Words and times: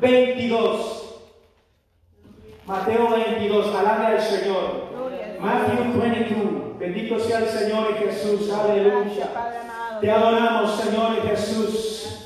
22. 0.00 1.00
Mateo 2.66 3.10
22, 3.10 3.74
alabe 3.74 4.06
al 4.06 4.20
Señor. 4.20 4.90
Matthew 5.40 6.00
22, 6.00 6.78
bendito 6.78 7.18
sea 7.18 7.38
el 7.38 7.48
Señor 7.48 7.94
Jesús, 7.98 8.50
aleluya. 8.52 9.30
Te 10.00 10.10
adoramos, 10.10 10.80
Señor 10.80 11.22
Jesús. 11.26 12.19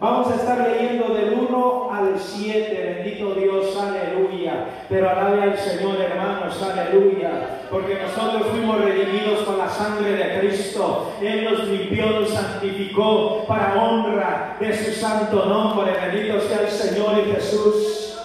Vamos 0.00 0.30
a 0.30 0.36
estar 0.36 0.58
leyendo 0.58 1.12
del 1.12 1.32
1 1.32 1.90
al 1.92 2.14
7, 2.16 3.02
bendito 3.02 3.34
Dios, 3.34 3.76
aleluya. 3.76 4.84
Pero 4.88 5.10
alabe 5.10 5.42
al 5.42 5.58
Señor, 5.58 6.00
hermanos, 6.00 6.62
aleluya. 6.62 7.62
Porque 7.68 7.98
nosotros 8.00 8.46
fuimos 8.52 8.80
redimidos 8.80 9.40
con 9.40 9.58
la 9.58 9.68
sangre 9.68 10.12
de 10.12 10.38
Cristo. 10.38 11.14
Él 11.20 11.44
nos 11.50 11.66
limpió, 11.66 12.20
nos 12.20 12.28
santificó 12.28 13.44
para 13.48 13.74
honra 13.74 14.56
de 14.60 14.72
su 14.72 14.92
santo 14.92 15.46
nombre. 15.46 15.92
Bendito 15.92 16.40
sea 16.42 16.60
el 16.60 16.70
Señor 16.70 17.18
y 17.18 17.32
Jesús. 17.32 18.20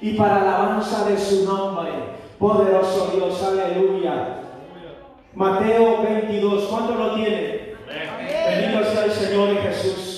Y 0.00 0.14
para 0.14 0.42
alabanza 0.42 1.04
de 1.08 1.18
su 1.18 1.44
nombre. 1.44 1.90
Poderoso 2.38 3.10
Dios, 3.12 3.42
aleluya. 3.42 4.38
Mateo 5.34 6.00
22, 6.04 6.62
¿cuánto 6.70 6.94
lo 6.94 7.14
tiene? 7.16 7.74
Bendito 8.46 8.84
sea 8.84 9.04
el 9.06 9.10
Señor 9.10 9.48
y 9.50 9.56
Jesús. 9.56 10.11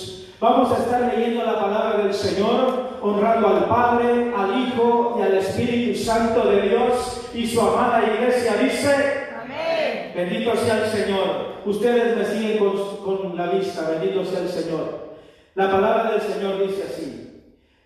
Vamos 0.45 0.71
a 0.73 0.77
estar 0.77 1.11
leyendo 1.11 1.43
la 1.43 1.59
palabra 1.59 2.03
del 2.03 2.13
Señor, 2.13 2.99
honrando 3.01 3.47
al 3.47 3.65
Padre, 3.65 4.31
al 4.37 4.59
Hijo 4.61 5.15
y 5.17 5.23
al 5.23 5.37
Espíritu 5.37 5.97
Santo 5.97 6.47
de 6.47 6.69
Dios 6.69 7.31
y 7.33 7.47
su 7.47 7.59
amada 7.59 8.03
iglesia 8.03 8.53
dice, 8.57 8.93
Amén. 9.41 10.11
Bendito 10.13 10.55
sea 10.55 10.85
el 10.85 10.91
Señor. 10.91 11.55
Ustedes 11.65 12.15
me 12.15 12.25
siguen 12.25 12.59
con, 12.59 12.97
con 12.97 13.35
la 13.35 13.47
vista, 13.47 13.89
bendito 13.89 14.23
sea 14.23 14.41
el 14.41 14.49
Señor. 14.49 15.15
La 15.55 15.71
palabra 15.71 16.11
del 16.11 16.21
Señor 16.21 16.59
dice 16.59 16.83
así. 16.93 17.41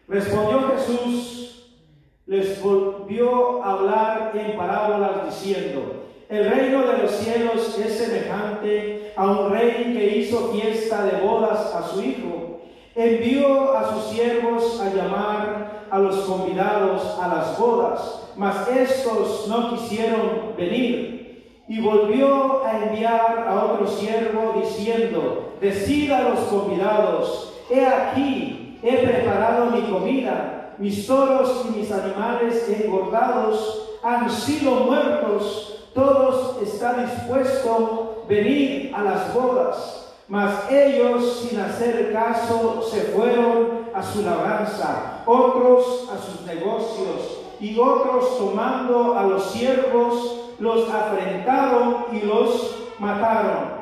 Respondió 0.10 0.74
Jesús, 0.76 1.78
les 2.26 2.62
volvió 2.62 3.64
a 3.64 3.72
hablar 3.72 4.32
en 4.36 4.58
parábolas 4.58 5.28
diciendo, 5.28 6.08
el 6.28 6.50
reino 6.50 6.86
de 6.86 6.98
los 6.98 7.12
cielos 7.12 7.80
es 7.80 7.98
semejante 7.98 9.14
a 9.16 9.32
un 9.32 9.50
rey 9.50 9.96
que 9.98 10.18
hizo 10.18 10.52
fiesta 10.52 11.06
de 11.06 11.26
bodas 11.26 11.74
a 11.74 11.88
su 11.88 12.04
hijo. 12.04 12.39
Envió 12.96 13.78
a 13.78 13.94
sus 13.94 14.12
siervos 14.12 14.80
a 14.82 14.94
llamar 14.94 15.86
a 15.90 16.00
los 16.00 16.22
convidados 16.22 17.18
a 17.20 17.28
las 17.28 17.58
bodas, 17.58 18.30
mas 18.36 18.68
estos 18.68 19.48
no 19.48 19.72
quisieron 19.72 20.54
venir. 20.58 21.64
Y 21.68 21.82
volvió 21.82 22.66
a 22.66 22.78
enviar 22.84 23.46
a 23.48 23.64
otro 23.66 23.88
siervo 23.88 24.62
diciendo, 24.64 25.54
decid 25.62 26.12
a 26.12 26.30
los 26.30 26.40
convidados, 26.42 27.54
he 27.70 27.86
aquí, 27.86 28.80
he 28.82 28.98
preparado 28.98 29.68
mi 29.68 29.82
comida, 29.84 30.76
mis 30.80 31.06
toros 31.06 31.66
y 31.68 31.80
mis 31.80 31.92
animales 31.92 32.68
engordados 32.70 33.98
han 34.02 34.30
sido 34.30 34.72
muertos 34.72 35.80
todos 35.94 36.62
está 36.62 36.94
dispuesto 36.94 38.26
venir 38.30 38.92
a 38.96 39.04
las 39.04 39.34
bodas, 39.34 39.99
mas 40.30 40.72
ellos 40.72 41.48
sin 41.50 41.60
hacer 41.60 42.14
caso 42.14 42.82
se 42.90 43.02
fueron 43.02 43.90
a 43.94 44.04
su 44.04 44.22
labranza, 44.22 45.24
otros 45.26 46.10
a 46.14 46.18
sus 46.18 46.46
negocios, 46.46 47.40
y 47.60 47.78
otros 47.78 48.38
tomando 48.38 49.18
a 49.18 49.24
los 49.24 49.52
siervos 49.52 50.54
los 50.60 50.90
afrentaron 50.90 52.06
y 52.14 52.26
los 52.26 52.90
mataron. 53.00 53.80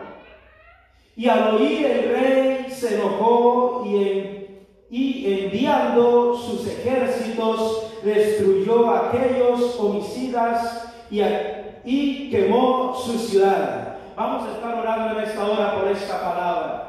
Y 1.15 1.27
al 1.27 1.55
oír 1.55 1.85
el 1.85 2.09
rey 2.09 2.71
se 2.71 2.95
enojó 2.95 3.83
y, 3.85 4.47
y 4.89 5.43
enviando 5.43 6.35
sus 6.37 6.65
ejércitos 6.65 7.91
destruyó 8.03 8.89
a 8.89 9.09
aquellos 9.09 9.77
homicidas 9.79 10.93
y 11.11 11.21
y 11.87 12.29
quemó 12.29 12.93
su 12.93 13.17
ciudad. 13.17 13.95
Vamos 14.17 14.45
a 14.45 14.51
estar 14.55 14.77
orando 14.77 15.17
en 15.17 15.25
esta 15.25 15.45
hora 15.45 15.66
esta 15.97 16.21
palabra. 16.21 16.83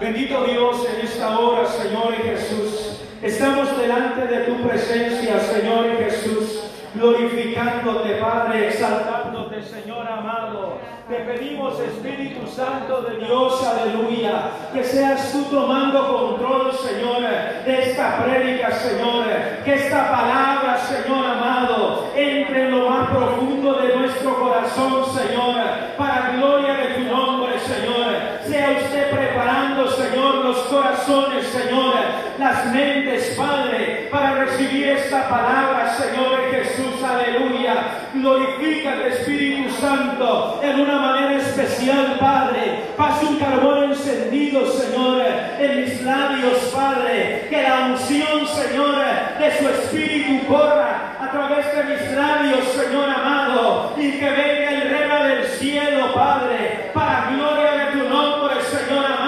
Bendito 0.00 0.44
Dios 0.44 0.86
en 0.88 1.06
esta 1.06 1.38
hora, 1.38 1.66
Señor 1.66 2.14
y 2.18 2.22
Jesús. 2.22 3.02
Estamos 3.22 3.76
delante 3.76 4.26
de 4.26 4.44
tu 4.44 4.68
presencia, 4.68 5.40
Señor 5.40 5.86
y 5.86 6.04
Jesús, 6.04 6.70
glorificándote, 6.94 8.14
Padre, 8.16 8.68
exaltándote, 8.68 9.62
Señor 9.62 10.06
amado. 10.06 10.78
Te 11.08 11.16
pedimos, 11.20 11.78
Espíritu 11.80 12.46
Santo 12.48 13.02
de 13.02 13.18
Dios, 13.24 13.64
aleluya, 13.64 14.50
que 14.72 14.82
seas 14.82 15.30
tú 15.32 15.44
tomando 15.44 16.36
control, 16.36 16.72
Señor, 16.72 17.22
de 17.64 17.90
esta 17.90 18.24
prédica, 18.24 18.72
Señor, 18.72 19.24
que 19.64 19.74
esta 19.74 20.10
palabra, 20.10 20.78
Señor 20.78 21.24
amado, 21.24 22.10
entre 22.16 22.64
en 22.64 22.70
lo 22.72 22.90
más 22.90 23.08
profundo 23.10 23.74
de 23.74 23.96
nuestro 23.96 24.34
corazón, 24.36 25.04
Señor, 25.14 25.54
para 25.96 26.32
gloria 26.36 26.74
de 26.74 26.94
tu 26.94 27.00
nombre, 27.02 27.58
Señor. 27.60 28.40
Sea 28.44 28.78
usted 28.82 29.10
preparando, 29.10 29.88
Señor, 29.90 30.34
los 30.36 30.56
corazones, 30.76 31.46
Señor, 31.46 31.94
las 32.38 32.66
mentes, 32.66 33.34
Padre, 33.36 34.08
para 34.10 34.44
recibir 34.44 34.88
esta 34.88 35.26
palabra, 35.26 35.96
Señor 35.96 36.50
Jesús, 36.50 37.02
aleluya. 37.02 38.10
Glorifica 38.12 38.94
el 38.94 39.12
Espíritu 39.12 39.70
Santo 39.80 40.60
en 40.62 40.80
una 40.80 40.98
manera 40.98 41.36
especial, 41.38 42.16
Padre. 42.20 42.92
Pase 42.96 43.24
un 43.24 43.36
carbón 43.38 43.84
encendido, 43.84 44.66
Señor, 44.70 45.22
en 45.58 45.80
mis 45.80 46.02
labios, 46.02 46.58
Padre. 46.74 47.46
Que 47.48 47.62
la 47.62 47.86
unción, 47.86 48.46
Señor, 48.46 48.96
de 49.38 49.58
su 49.58 49.68
Espíritu 49.68 50.46
corra 50.46 51.16
a 51.18 51.30
través 51.30 51.74
de 51.74 51.84
mis 51.84 52.12
labios, 52.12 52.64
Señor 52.68 53.08
amado. 53.08 53.94
Y 53.96 54.12
que 54.12 54.30
venga 54.30 54.70
el 54.70 54.90
rema 54.90 55.24
del 55.24 55.46
cielo, 55.46 56.12
Padre, 56.14 56.90
para 56.92 57.30
gloria 57.30 57.72
de 57.72 57.92
tu 57.92 58.08
nombre, 58.08 58.56
Señor 58.62 59.06
amado. 59.06 59.25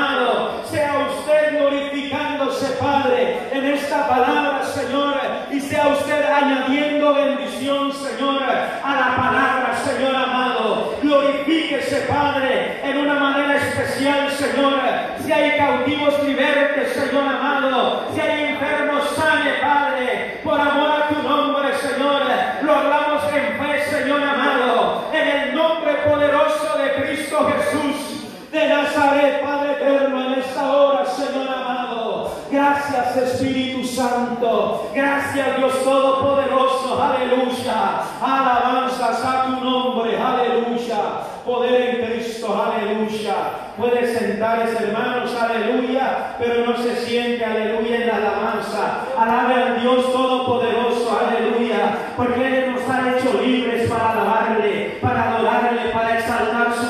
Padre, 2.78 3.48
en 3.52 3.64
esta 3.66 4.08
palabra, 4.08 4.62
Señor. 4.64 5.14
Y 5.50 5.60
sea 5.60 5.88
usted 5.88 6.24
añadiendo 6.24 7.14
bendición, 7.14 7.92
Señor, 7.92 8.42
a 8.42 8.94
la 8.94 9.16
palabra, 9.16 9.74
Señor 9.84 10.14
amado. 10.14 10.94
Glorifíquese, 11.02 12.06
Padre, 12.08 12.80
en 12.82 12.98
una 12.98 13.14
manera 13.14 13.56
especial, 13.56 14.30
Señor. 14.30 14.80
Si 15.24 15.32
hay 15.32 15.58
cautivos, 15.58 16.22
libertes, 16.24 16.92
Señor 16.92 17.24
amado. 17.24 18.04
Si 18.14 18.20
hay 18.20 18.52
enfermos, 18.52 19.04
sane, 19.16 19.52
Padre. 19.60 20.40
Por 20.44 20.60
amor 20.60 20.90
a 20.90 21.08
tu 21.08 21.22
nombre, 21.22 21.68
Señor. 21.76 22.22
Lo 22.62 22.74
hablamos 22.74 23.24
en 23.32 23.58
fe, 23.58 23.84
Señor 23.90 24.22
amado. 24.22 25.04
En 25.12 25.28
el 25.28 25.54
nombre 25.54 25.94
poderoso 26.08 26.78
de 26.78 27.02
Cristo 27.02 27.50
Jesús 27.50 28.08
de 28.52 28.68
Nazaret, 28.68 29.42
Padre 29.42 29.72
eterno, 29.72 30.32
en 30.32 30.40
esta 30.40 30.72
hora, 30.72 31.06
Señor 31.06 31.48
amado. 31.48 32.32
Gracias, 32.50 33.16
Espíritu 33.16 33.86
Santo. 33.86 34.87
Gracias, 34.98 35.56
Dios 35.58 35.84
Todopoderoso. 35.84 37.00
Aleluya. 37.00 38.02
Alabanzas 38.20 39.24
a 39.24 39.44
tu 39.44 39.64
nombre. 39.64 40.18
Aleluya. 40.20 41.22
Poder 41.44 41.82
en 41.82 42.04
Cristo. 42.04 42.48
Aleluya. 42.60 43.34
Puede 43.76 44.12
sentarse, 44.12 44.82
hermanos. 44.82 45.30
Aleluya. 45.40 46.34
Pero 46.40 46.66
no 46.66 46.76
se 46.76 46.96
siente. 46.96 47.44
Aleluya 47.44 47.94
en 47.94 48.06
la 48.08 48.16
alabanza. 48.16 49.04
Alabe 49.16 49.54
al 49.54 49.80
Dios 49.80 50.12
Todopoderoso. 50.12 51.16
Aleluya. 51.16 51.98
Porque 52.16 52.58
Él 52.58 52.72
nos 52.72 52.82
ha 52.90 53.16
hecho 53.16 53.40
libres 53.40 53.88
para 53.88 54.10
alabarle, 54.10 54.98
para 55.00 55.36
adorarle, 55.36 55.90
para 55.92 56.18
exaltar 56.18 56.74
su 56.74 56.87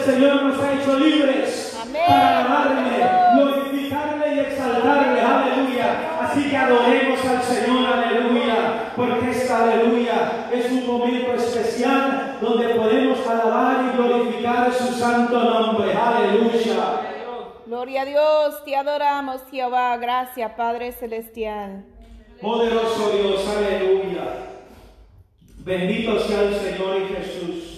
el 0.00 0.14
Señor 0.14 0.42
nos 0.42 0.62
ha 0.62 0.74
hecho 0.74 0.98
libres? 0.98 1.78
Para 1.92 2.38
alabarle, 2.38 3.04
glorificarle 3.34 4.34
y 4.34 4.38
exaltarle. 4.40 5.20
Aleluya. 5.20 6.18
Así 6.20 6.48
que 6.48 6.56
adoremos 6.56 7.24
al 7.24 7.42
Señor. 7.42 7.86
Aleluya. 7.86 8.92
Porque 8.96 9.30
esta 9.30 9.64
aleluya 9.64 10.48
es 10.52 10.70
un 10.70 10.86
momento 10.86 11.34
especial 11.34 12.38
donde 12.40 12.68
podemos 12.74 13.26
alabar 13.26 13.84
y 13.84 13.96
glorificar 13.96 14.72
su 14.72 14.94
santo 14.94 15.38
nombre. 15.38 15.92
Aleluya. 15.92 17.00
Gloria 17.66 18.02
a 18.02 18.04
Dios, 18.04 18.64
te 18.64 18.74
adoramos, 18.74 19.42
Jehová. 19.50 19.96
Gracias, 19.96 20.50
Padre 20.56 20.92
Celestial. 20.92 21.84
Poderoso 22.40 23.10
Dios, 23.10 23.46
aleluya. 23.46 24.22
Bendito 25.58 26.18
sea 26.20 26.42
el 26.42 26.54
Señor 26.54 26.96
y 26.96 27.14
Jesús. 27.14 27.69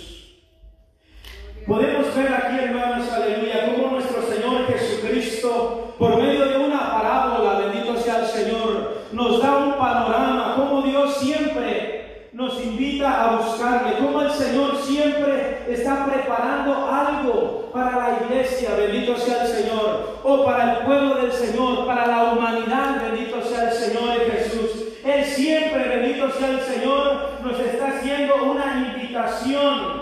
Podemos 1.72 2.14
ver 2.14 2.28
aquí, 2.30 2.64
hermanos, 2.64 3.10
aleluya, 3.10 3.72
cómo 3.74 3.92
nuestro 3.92 4.20
Señor 4.20 4.66
Jesucristo, 4.66 5.94
por 5.98 6.18
medio 6.18 6.44
de 6.44 6.58
una 6.58 6.92
parábola, 6.92 7.60
bendito 7.60 7.96
sea 7.96 8.18
el 8.18 8.26
Señor, 8.26 8.98
nos 9.10 9.40
da 9.40 9.56
un 9.56 9.72
panorama, 9.78 10.52
cómo 10.54 10.82
Dios 10.82 11.16
siempre 11.16 12.28
nos 12.34 12.62
invita 12.62 13.24
a 13.24 13.36
buscarle, 13.38 13.96
cómo 14.00 14.20
el 14.20 14.30
Señor 14.32 14.76
siempre 14.82 15.64
está 15.66 16.04
preparando 16.04 16.74
algo 16.90 17.70
para 17.72 17.96
la 17.96 18.18
iglesia, 18.22 18.74
bendito 18.76 19.16
sea 19.16 19.44
el 19.44 19.48
Señor, 19.48 20.18
o 20.22 20.44
para 20.44 20.72
el 20.74 20.84
pueblo 20.84 21.14
del 21.22 21.32
Señor, 21.32 21.86
para 21.86 22.06
la 22.06 22.32
humanidad, 22.34 23.00
bendito 23.00 23.40
sea 23.40 23.70
el 23.70 23.72
Señor 23.72 24.18
Jesús. 24.30 24.88
Él 25.06 25.24
siempre, 25.24 25.88
bendito 25.88 26.30
sea 26.32 26.50
el 26.50 26.60
Señor, 26.60 27.30
nos 27.42 27.58
está 27.58 27.96
haciendo 27.96 28.34
una 28.44 28.92
invitación 28.94 30.01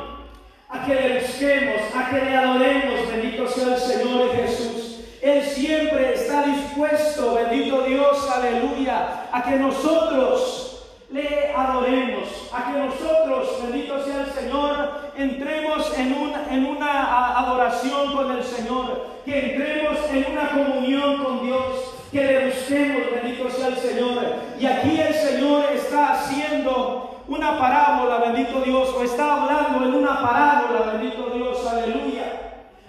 a 0.70 0.84
que 0.84 0.94
le 0.94 1.20
busquemos, 1.20 1.80
a 1.94 2.10
que 2.10 2.24
le 2.24 2.36
adoremos, 2.36 3.08
bendito 3.08 3.48
sea 3.48 3.74
el 3.74 3.80
Señor 3.80 4.36
Jesús. 4.36 5.00
Él 5.20 5.42
siempre 5.42 6.14
está 6.14 6.44
dispuesto, 6.44 7.34
bendito 7.34 7.82
Dios, 7.82 8.30
aleluya, 8.30 9.26
a 9.32 9.42
que 9.42 9.56
nosotros 9.56 10.86
le 11.10 11.52
adoremos, 11.54 12.28
a 12.52 12.72
que 12.72 12.78
nosotros, 12.78 13.62
bendito 13.62 14.04
sea 14.04 14.20
el 14.20 14.32
Señor, 14.32 15.10
entremos 15.16 15.92
en 15.98 16.14
una, 16.14 16.54
en 16.54 16.66
una 16.66 17.38
adoración 17.38 18.14
con 18.14 18.30
el 18.30 18.44
Señor, 18.44 19.06
que 19.24 19.50
entremos 19.50 19.98
en 20.12 20.32
una 20.32 20.50
comunión 20.50 21.24
con 21.24 21.44
Dios, 21.44 21.94
que 22.12 22.22
le 22.22 22.46
busquemos, 22.46 23.02
bendito 23.12 23.50
sea 23.50 23.68
el 23.68 23.76
Señor. 23.76 24.18
Y 24.58 24.66
aquí 24.66 25.00
el 25.00 25.14
Señor 25.14 25.64
está 25.74 26.12
haciendo 26.12 27.09
una 27.30 27.58
parábola, 27.58 28.18
bendito 28.18 28.60
Dios, 28.60 28.94
o 28.94 29.02
está 29.02 29.42
hablando 29.42 29.86
en 29.86 29.94
una 29.94 30.20
parábola, 30.20 30.92
bendito 30.92 31.30
Dios, 31.30 31.66
aleluya, 31.66 32.24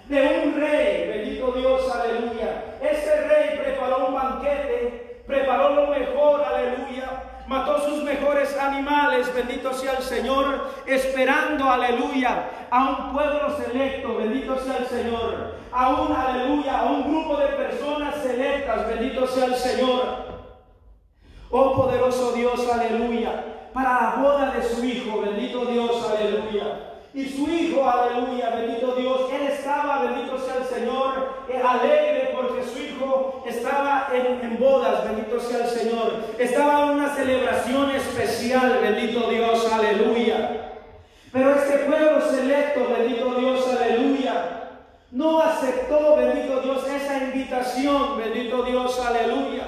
de 0.08 0.42
un 0.44 0.60
rey, 0.60 1.08
bendito 1.08 1.52
Dios, 1.52 1.90
aleluya. 1.90 2.76
Este 2.82 3.28
rey 3.28 3.58
preparó 3.58 4.08
un 4.08 4.14
banquete, 4.14 5.22
preparó 5.26 5.70
lo 5.70 5.86
mejor, 5.86 6.42
aleluya 6.42 7.22
mató 7.46 7.80
sus 7.84 8.02
mejores 8.02 8.56
animales, 8.58 9.32
bendito 9.34 9.74
sea 9.74 9.94
el 9.98 10.02
Señor, 10.02 10.70
esperando, 10.86 11.70
aleluya, 11.70 12.48
a 12.70 12.88
un 12.88 13.12
pueblo 13.12 13.54
selecto, 13.56 14.16
bendito 14.16 14.58
sea 14.58 14.78
el 14.78 14.86
Señor, 14.86 15.56
a 15.70 15.88
un, 15.90 16.16
aleluya, 16.16 16.80
a 16.80 16.84
un 16.84 17.02
grupo 17.10 17.36
de 17.36 17.48
personas 17.48 18.16
selectas, 18.22 18.88
bendito 18.88 19.26
sea 19.26 19.46
el 19.46 19.54
Señor. 19.56 20.32
Oh 21.50 21.74
poderoso 21.74 22.32
Dios, 22.32 22.66
aleluya, 22.72 23.44
para 23.72 24.02
la 24.02 24.22
boda 24.22 24.52
de 24.52 24.62
su 24.62 24.84
Hijo, 24.84 25.20
bendito 25.20 25.64
Dios, 25.66 26.10
aleluya. 26.10 26.92
Y 27.14 27.26
su 27.26 27.46
hijo, 27.46 27.86
aleluya, 27.86 28.50
bendito 28.56 28.94
Dios, 28.94 29.30
él 29.34 29.48
estaba, 29.48 30.02
bendito 30.02 30.38
sea 30.38 30.56
el 30.56 30.64
Señor, 30.64 31.44
eh, 31.46 31.60
alegre 31.62 32.34
porque 32.34 32.64
su 32.64 32.78
hijo 32.78 33.44
estaba 33.46 34.08
en, 34.14 34.40
en, 34.40 34.58
bodas, 34.58 35.04
bendito 35.04 35.38
sea 35.38 35.66
el 35.66 35.70
Señor. 35.70 36.24
Estaba 36.38 36.84
en 36.84 36.88
una 36.98 37.14
celebración 37.14 37.90
especial, 37.90 38.78
bendito 38.80 39.28
Dios, 39.28 39.70
aleluya. 39.70 40.72
Pero 41.30 41.54
este 41.54 41.78
pueblo 41.80 42.18
selecto, 42.30 42.88
bendito 42.88 43.34
Dios, 43.34 43.68
aleluya, 43.68 44.70
no 45.10 45.42
aceptó, 45.42 46.16
bendito 46.16 46.62
Dios, 46.62 46.88
esa 46.88 47.24
invitación, 47.24 48.16
bendito 48.16 48.62
Dios, 48.62 48.98
aleluya. 48.98 49.64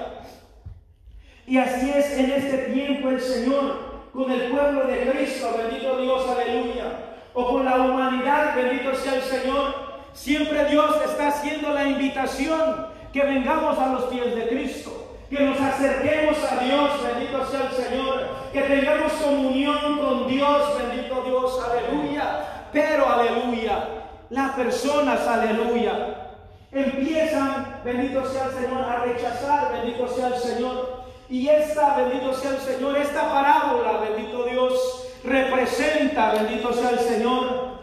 Y 1.47 1.59
así 1.59 1.91
es 1.91 2.19
en 2.19 2.31
este 2.31 2.57
tiempo 2.73 3.11
el 3.11 3.21
Señor 3.21 3.94
con 4.15 4.31
el 4.31 4.51
pueblo 4.51 4.87
de 4.87 5.11
Cristo, 5.11 5.55
bendito 5.59 5.97
Dios, 5.99 6.29
aleluya 6.29 7.15
o 7.35 7.49
con 7.49 7.65
la 7.65 7.77
humanidad, 7.77 8.55
bendito 8.55 8.95
sea 8.95 9.17
el 9.17 9.23
Señor, 9.23 9.75
siempre 10.13 10.65
Dios 10.67 10.95
está 11.05 11.29
haciendo 11.29 11.71
la 11.71 11.85
invitación 11.85 12.87
que 13.13 13.25
vengamos 13.25 13.77
a 13.77 13.89
los 13.89 14.05
pies 14.05 14.35
de 14.37 14.49
Cristo, 14.49 15.17
que 15.29 15.41
nos 15.41 15.61
acerquemos 15.61 16.37
a 16.49 16.65
Dios, 16.65 16.91
bendito 17.03 17.45
sea 17.47 17.69
el 17.71 17.85
Señor, 17.85 18.29
que 18.53 18.63
tengamos 18.63 19.13
comunión 19.15 19.99
con 19.99 20.29
Dios, 20.29 20.79
bendito 20.79 21.23
Dios, 21.23 21.61
aleluya. 21.69 22.69
Pero, 22.73 23.09
aleluya, 23.09 23.89
las 24.31 24.53
personas, 24.53 25.27
aleluya, 25.27 26.33
empiezan, 26.71 27.81
bendito 27.85 28.25
sea 28.27 28.45
el 28.47 28.65
Señor, 28.65 28.83
a 28.83 29.05
rechazar, 29.05 29.73
bendito 29.73 30.09
sea 30.09 30.29
el 30.29 30.37
Señor. 30.37 31.04
Y 31.29 31.49
esta, 31.49 31.97
bendito 31.97 32.35
sea 32.35 32.51
el 32.51 32.59
Señor, 32.59 32.97
esta 32.99 33.33
parábola, 33.33 33.99
bendito 33.99 34.45
Dios, 34.45 35.09
representa, 35.25 36.33
bendito 36.33 36.73
sea 36.73 36.91
el 36.91 36.99
Señor, 36.99 37.75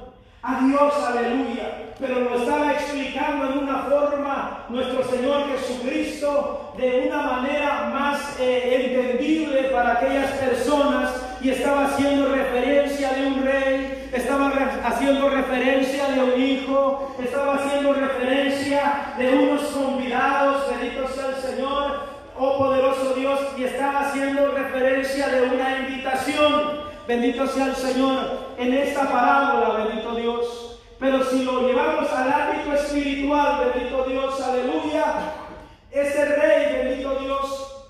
a 0.43 0.61
Dios, 0.61 0.93
aleluya. 1.03 1.93
Pero 1.99 2.19
lo 2.21 2.35
estaba 2.35 2.73
explicando 2.73 3.51
en 3.51 3.59
una 3.59 3.83
forma 3.83 4.65
nuestro 4.69 5.03
Señor 5.03 5.43
Jesucristo 5.49 6.73
de 6.77 7.07
una 7.07 7.21
manera 7.21 7.89
más 7.93 8.39
eh, 8.39 8.95
entendible 8.95 9.63
para 9.65 9.93
aquellas 9.93 10.31
personas 10.31 11.11
y 11.41 11.49
estaba 11.49 11.85
haciendo 11.85 12.33
referencia 12.33 13.13
de 13.13 13.27
un 13.27 13.43
rey, 13.43 14.09
estaba 14.13 14.51
haciendo 14.83 15.29
referencia 15.29 16.07
de 16.09 16.23
un 16.23 16.41
hijo, 16.41 17.15
estaba 17.23 17.55
haciendo 17.55 17.93
referencia 17.93 19.13
de 19.17 19.29
unos 19.35 19.61
convidados, 19.61 20.69
bendito 20.69 21.07
sea 21.07 21.27
el 21.27 21.35
Señor, 21.35 21.70
oh 22.41 22.57
poderoso 22.57 23.13
Dios, 23.13 23.39
y 23.55 23.65
estaba 23.65 23.99
haciendo 23.99 24.51
referencia 24.51 25.27
de 25.27 25.43
una 25.43 25.79
invitación. 25.79 26.81
Bendito 27.07 27.45
sea 27.45 27.67
el 27.67 27.75
Señor 27.75 28.17
en 28.57 28.73
esta 28.73 29.11
parábola, 29.11 29.85
bendito 29.85 30.15
Dios. 30.15 30.79
Pero 30.99 31.23
si 31.23 31.43
lo 31.43 31.67
llevamos 31.67 32.11
al 32.11 32.31
ámbito 32.31 32.73
espiritual, 32.73 33.71
bendito 33.73 34.03
Dios, 34.05 34.41
aleluya, 34.41 35.33
ese 35.91 36.25
rey, 36.25 36.83
bendito 36.83 37.15
Dios, 37.15 37.85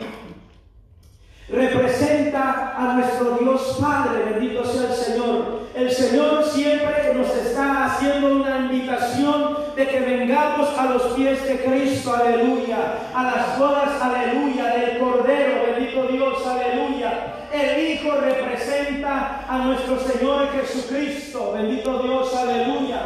representa 1.50 2.74
a 2.78 2.94
nuestro 2.94 3.38
Dios 3.38 3.78
Padre, 3.82 4.34
bendito 4.34 4.66
sea 4.66 4.90
el 4.90 4.94
Señor. 4.96 5.61
El 5.74 5.90
Señor 5.90 6.44
siempre 6.44 7.14
nos 7.14 7.34
está 7.34 7.86
haciendo 7.86 8.28
una 8.28 8.58
invitación 8.58 9.58
de 9.76 9.88
que 9.88 10.00
vengamos 10.02 10.68
a 10.78 10.86
los 10.86 11.02
pies 11.14 11.44
de 11.46 11.64
Cristo, 11.64 12.14
aleluya, 12.14 12.78
a 13.16 13.24
las 13.24 13.58
bodas, 13.58 14.02
aleluya, 14.02 14.66
del 14.76 15.00
Cordero, 15.00 15.66
bendito 15.66 16.08
Dios, 16.08 16.46
aleluya. 16.46 17.48
El 17.54 17.94
Hijo 17.94 18.12
representa 18.16 19.46
a 19.48 19.60
nuestro 19.60 19.98
Señor 20.00 20.50
Jesucristo, 20.52 21.54
bendito 21.54 22.04
Dios, 22.04 22.36
aleluya. 22.36 23.02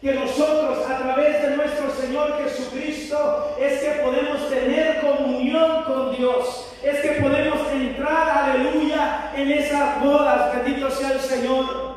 Que 0.00 0.14
nosotros 0.14 0.88
a 0.88 0.98
través 0.98 1.42
de 1.42 1.56
nuestro 1.56 1.90
Señor 1.90 2.38
Jesucristo 2.44 3.56
es 3.60 3.80
que 3.80 3.90
podemos 4.02 4.48
tener 4.48 5.00
comunión 5.00 5.82
con 5.82 6.16
Dios, 6.16 6.74
es 6.80 7.00
que 7.00 7.20
podemos 7.20 7.58
entrar, 7.72 8.28
aleluya, 8.28 9.32
en 9.36 9.50
esas 9.50 10.00
bodas, 10.00 10.54
bendito 10.54 10.88
sea 10.90 11.12
el 11.12 11.20
Señor. 11.20 11.87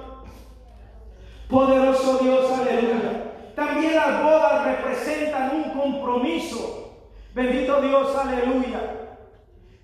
Poderoso 1.52 2.20
Dios, 2.20 2.50
aleluya. 2.50 3.24
También 3.58 3.96
las 3.98 4.24
bodas 4.24 4.66
representan 4.66 5.52
un 5.54 5.64
compromiso. 5.72 6.94
Bendito 7.36 7.82
Dios, 7.82 8.16
aleluya. 8.16 8.80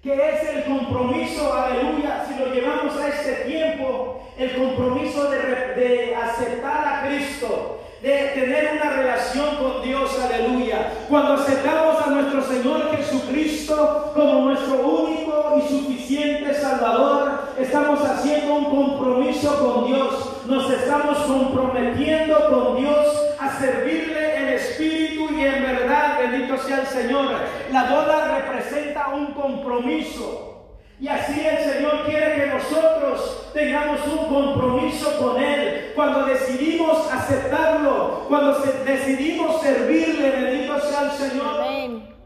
Que 0.01 0.13
es 0.13 0.49
el 0.49 0.63
compromiso, 0.63 1.53
aleluya, 1.53 2.25
si 2.25 2.39
lo 2.39 2.53
llevamos 2.53 2.95
a 2.95 3.09
este 3.09 3.51
tiempo, 3.51 4.23
el 4.37 4.55
compromiso 4.55 5.29
de, 5.29 5.39
de 5.39 6.15
aceptar 6.15 6.87
a 6.87 7.07
Cristo, 7.09 7.81
de 8.01 8.31
tener 8.33 8.79
una 8.81 8.91
relación 8.91 9.57
con 9.57 9.81
Dios, 9.81 10.17
aleluya. 10.21 10.93
Cuando 11.09 11.33
aceptamos 11.33 12.01
a 12.01 12.09
nuestro 12.11 12.43
Señor 12.43 12.95
Jesucristo 12.95 14.13
como 14.15 14.45
nuestro 14.45 14.87
único 14.87 15.36
y 15.55 15.61
suficiente 15.61 16.53
Salvador, 16.53 17.53
estamos 17.57 18.01
haciendo 18.01 18.55
un 18.55 18.65
compromiso 18.65 19.55
con 19.59 19.87
Dios. 19.87 20.43
Nos 20.45 20.69
estamos 20.69 21.17
comprometiendo 21.19 22.49
con 22.49 22.77
Dios 22.77 23.07
a 23.39 23.57
servirle 23.59 24.37
en 24.37 24.47
espíritu 24.49 25.33
y 25.33 25.45
en 25.45 25.63
verdad, 25.63 26.19
bendito 26.19 26.57
sea 26.57 26.81
el 26.81 26.87
Señor. 26.87 27.29
La 27.71 27.83
boda 27.83 28.39
representa 28.39 29.09
un 29.09 29.27
compromiso. 29.27 30.73
Y 30.99 31.07
así 31.07 31.39
el 31.45 31.59
Señor 31.59 32.05
quiere 32.05 32.35
que 32.35 32.47
nosotros 32.47 33.51
tengamos 33.53 33.99
un 34.07 34.27
compromiso 34.27 35.17
con 35.19 35.41
Él. 35.41 35.91
Cuando 35.95 36.25
decidimos 36.25 37.11
aceptarlo, 37.11 38.25
cuando 38.27 38.59
decidimos 38.85 39.61
servirle, 39.61 40.31
bendito 40.31 40.79
sea 40.81 41.01
el 41.03 41.11
Señor. 41.11 41.61
Amén. 41.61 42.17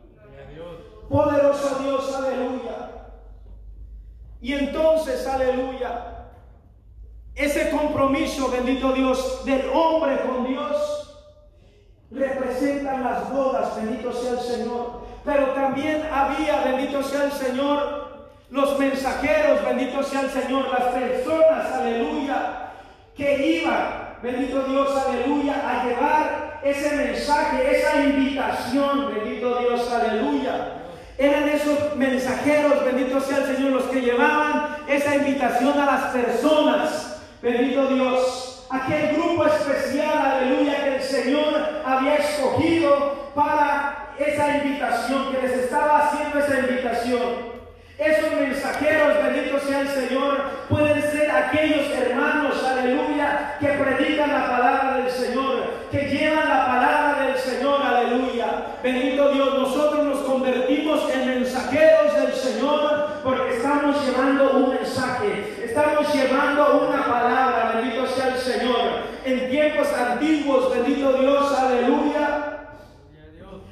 Poderoso 1.10 1.80
Dios, 1.84 2.16
aleluya. 2.16 2.81
Y 4.42 4.54
entonces, 4.54 5.28
aleluya, 5.28 6.30
ese 7.36 7.70
compromiso, 7.70 8.50
bendito 8.50 8.92
Dios, 8.92 9.46
del 9.46 9.70
hombre 9.72 10.20
con 10.22 10.48
Dios, 10.48 11.16
representan 12.10 13.04
las 13.04 13.32
bodas, 13.32 13.76
bendito 13.76 14.12
sea 14.12 14.32
el 14.32 14.40
Señor. 14.40 15.02
Pero 15.24 15.52
también 15.52 16.02
había, 16.12 16.62
bendito 16.64 17.04
sea 17.04 17.26
el 17.26 17.32
Señor, 17.32 18.32
los 18.50 18.80
mensajeros, 18.80 19.64
bendito 19.64 20.02
sea 20.04 20.22
el 20.22 20.30
Señor, 20.32 20.68
las 20.70 20.94
personas, 20.94 21.72
aleluya, 21.72 22.72
que 23.16 23.62
iban, 23.62 24.18
bendito 24.24 24.64
Dios, 24.64 24.90
aleluya, 24.98 25.54
a 25.70 25.86
llevar 25.86 26.60
ese 26.64 26.96
mensaje, 26.96 27.78
esa 27.78 28.04
invitación, 28.04 29.14
bendito 29.14 29.60
Dios, 29.60 29.92
aleluya. 29.92 30.81
Eran 31.22 31.48
esos 31.50 31.96
mensajeros, 31.98 32.84
bendito 32.84 33.22
sea 33.22 33.38
el 33.38 33.56
Señor, 33.56 33.74
los 33.74 33.84
que 33.84 34.02
llevaban 34.02 34.78
esa 34.88 35.18
invitación 35.18 35.80
a 35.80 35.86
las 35.86 36.04
personas. 36.06 37.22
Bendito 37.44 37.86
Dios. 37.90 38.66
Aquel 38.72 39.16
grupo 39.16 39.46
especial, 39.46 40.18
aleluya, 40.18 40.84
que 40.84 40.96
el 40.96 41.04
Señor 41.04 41.84
había 41.86 42.16
escogido 42.16 43.34
para 43.36 44.14
esa 44.18 44.58
invitación, 44.58 45.32
que 45.32 45.48
les 45.48 45.58
estaba 45.60 46.08
haciendo 46.08 46.40
esa 46.40 46.60
invitación. 46.60 47.22
Esos 48.00 48.34
mensajeros, 48.34 49.24
bendito 49.24 49.60
sea 49.60 49.82
el 49.82 49.90
Señor, 49.90 50.42
pueden 50.70 51.04
ser 51.04 51.30
aquellos 51.30 51.88
hermanos, 51.92 52.64
aleluya, 52.64 53.58
que 53.60 53.68
predican 53.68 54.32
la 54.32 54.50
palabra 54.50 54.98
del 54.98 55.12
Señor, 55.12 55.66
que 55.92 56.10
llevan 56.10 56.50
la 56.50 56.66
palabra 56.66 57.28
del 57.28 57.38
Señor, 57.38 57.80
aleluya. 57.80 58.78
Bendito 58.82 59.32
Dios, 59.34 59.54
nosotros 59.60 60.04
nos 60.04 60.20
convertimos 60.22 61.08
en 61.14 61.28
mensajeros 61.28 62.16
del 62.16 62.34
Señor 62.34 63.20
porque 63.24 63.58
estamos 63.58 63.96
llevando 64.32 64.58
un 64.58 64.70
mensaje, 64.76 65.64
estamos 65.64 66.14
llevando 66.14 66.88
una 66.88 67.06
palabra, 67.06 67.74
bendito 67.76 68.08
sea 68.08 68.28
el 68.30 68.40
Señor. 68.40 69.12
En 69.26 69.50
tiempos 69.50 69.88
antiguos, 69.94 70.74
bendito 70.74 71.14
Dios, 71.14 71.58
aleluya 71.58 72.48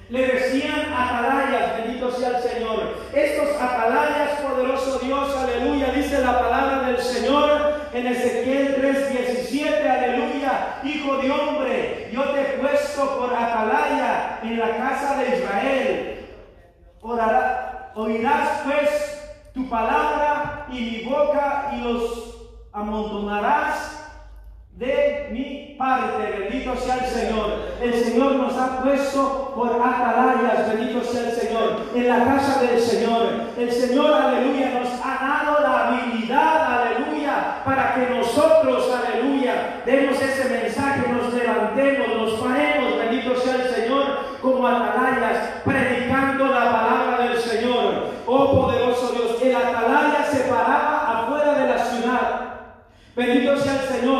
le 0.09 0.25
decían 0.25 0.91
atalayas, 0.91 1.83
bendito 1.83 2.11
sea 2.11 2.29
el 2.37 2.41
Señor. 2.41 2.95
Estos 3.13 3.49
atalayas, 3.61 4.39
poderoso 4.39 4.97
Dios, 4.97 5.37
aleluya, 5.37 5.91
dice 5.93 6.19
la 6.21 6.39
palabra 6.39 6.87
del 6.87 6.99
Señor 6.99 7.75
en 7.93 8.07
Ezequiel 8.07 8.75
3:17, 8.81 9.87
aleluya. 9.87 10.79
Hijo 10.83 11.17
de 11.17 11.29
hombre, 11.29 12.09
yo 12.11 12.23
te 12.31 12.41
he 12.41 12.57
puesto 12.57 13.19
por 13.19 13.35
atalaya 13.35 14.39
en 14.41 14.57
la 14.57 14.77
casa 14.77 15.17
de 15.19 15.37
Israel. 15.37 16.15
oirás 17.95 18.61
pues 18.65 19.08
tu 19.59 19.69
palabra 19.69 20.67
y 20.71 20.79
mi 20.79 21.03
boca 21.03 21.71
y 21.73 21.81
los 21.81 22.37
amontonarás 22.71 24.07
de 24.71 25.27
mi 25.33 25.75
parte, 25.77 26.39
bendito 26.39 26.77
sea 26.77 26.99
el 26.99 27.05
Señor. 27.05 27.45
El 27.81 27.93
Señor 27.93 28.35
nos 28.35 28.57
ha 28.57 28.81
puesto 28.81 29.51
por 29.53 29.71
atalayas, 29.73 30.73
bendito 30.73 31.03
sea 31.03 31.29
el 31.29 31.35
Señor, 31.35 31.81
en 31.93 32.07
la 32.07 32.23
casa 32.23 32.61
del 32.61 32.79
Señor. 32.79 33.27
El 33.57 33.69
Señor, 33.69 34.13
aleluya, 34.13 34.79
nos 34.79 34.93
ha 35.03 35.43
dado 35.43 35.59
la 35.61 35.87
habilidad, 35.87 36.79
aleluya, 36.79 37.61
para 37.65 37.95
que 37.95 38.15
nosotros, 38.15 38.89
aleluya, 38.93 39.81
demos 39.85 40.21
ese 40.21 40.49
mensaje, 40.49 41.11
nos 41.11 41.33
levantemos, 41.33 42.07
nos 42.15 42.39
paremos, 42.39 42.97
bendito 42.97 43.35
sea 43.35 43.55
el 43.55 43.75
Señor, 43.75 44.05
como 44.41 44.65
atalayas, 44.65 45.49
predicando 45.65 46.28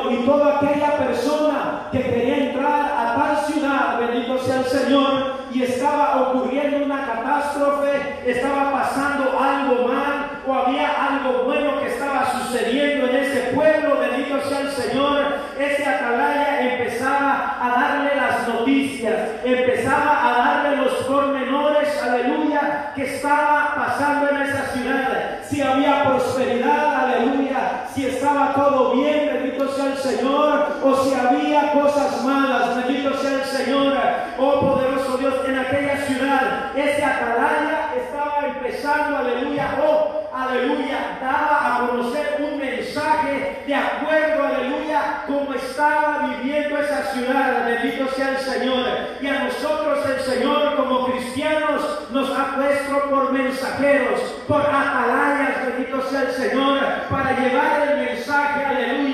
Y 0.09 0.25
toda 0.25 0.57
aquella 0.57 0.97
persona 0.97 1.87
que 1.91 2.01
quería 2.01 2.37
entrar 2.37 2.81
a 2.97 3.15
tal 3.15 3.45
ciudad, 3.45 3.99
bendito 3.99 4.39
sea 4.39 4.57
el 4.57 4.65
Señor, 4.65 5.39
y 5.53 5.63
estaba 5.63 6.29
ocurriendo 6.29 6.85
una 6.85 7.05
catástrofe, 7.05 8.23
estaba 8.25 8.71
pasando 8.71 9.39
algo 9.39 9.87
mal 9.87 10.41
o 10.47 10.53
había 10.53 10.89
algo 10.89 11.43
bueno 11.43 11.79
que 11.79 11.87
estaba 11.89 12.25
sucediendo 12.31 13.07
en 13.07 13.15
ese 13.17 13.39
pueblo, 13.53 13.99
bendito 13.99 14.41
sea 14.49 14.61
el 14.61 14.71
Señor, 14.71 15.25
ese 15.59 15.85
atalaya 15.85 16.71
empezaba 16.71 17.57
a 17.61 17.69
darle 17.69 18.15
las 18.15 18.47
noticias, 18.47 19.15
empezaba 19.43 20.25
a 20.25 20.37
darle 20.37 20.77
los 20.77 20.93
pormenores, 21.05 22.01
aleluya, 22.01 22.93
que 22.95 23.15
estaba 23.15 23.75
pasando 23.75 24.29
en 24.29 24.41
esa 24.41 24.65
ciudad. 24.73 25.39
Si 25.43 25.61
había 25.61 26.03
prosperidad, 26.03 27.05
aleluya, 27.05 27.85
si 27.93 28.07
estaba 28.07 28.53
todo 28.53 28.93
bien, 28.93 29.28
el 29.77 29.97
Señor, 29.97 30.67
o 30.83 30.95
si 31.03 31.13
había 31.13 31.73
cosas 31.73 32.23
malas, 32.23 32.75
bendito 32.75 33.13
sea 33.17 33.33
el 33.33 33.45
Señor, 33.45 33.93
oh 34.37 34.59
poderoso 34.59 35.17
Dios, 35.17 35.35
en 35.47 35.59
aquella 35.59 35.97
ciudad, 36.05 36.71
ese 36.75 37.03
atalaya 37.03 37.93
estaba 37.95 38.47
empezando, 38.47 39.17
aleluya, 39.17 39.77
oh, 39.83 40.29
aleluya, 40.33 41.17
daba 41.21 41.75
a 41.75 41.87
conocer 41.87 42.37
un 42.39 42.59
mensaje 42.59 43.63
de 43.67 43.75
acuerdo, 43.75 44.45
aleluya, 44.45 45.23
como 45.27 45.53
estaba 45.53 46.27
viviendo 46.27 46.79
esa 46.79 47.03
ciudad, 47.13 47.65
bendito 47.65 48.07
sea 48.15 48.29
el 48.31 48.37
Señor. 48.37 48.85
Y 49.21 49.27
a 49.27 49.43
nosotros 49.43 50.05
el 50.05 50.19
Señor 50.21 50.75
como 50.75 51.05
cristianos 51.11 51.81
nos 52.11 52.29
ha 52.37 52.55
puesto 52.55 53.09
por 53.09 53.31
mensajeros, 53.31 54.21
por 54.47 54.61
atalayas, 54.61 55.65
bendito 55.67 56.01
sea 56.09 56.21
el 56.21 56.31
Señor, 56.31 56.79
para 57.09 57.39
llevar 57.39 57.87
el 57.89 57.97
mensaje, 58.05 58.65
aleluya, 58.65 58.99
este 58.99 59.08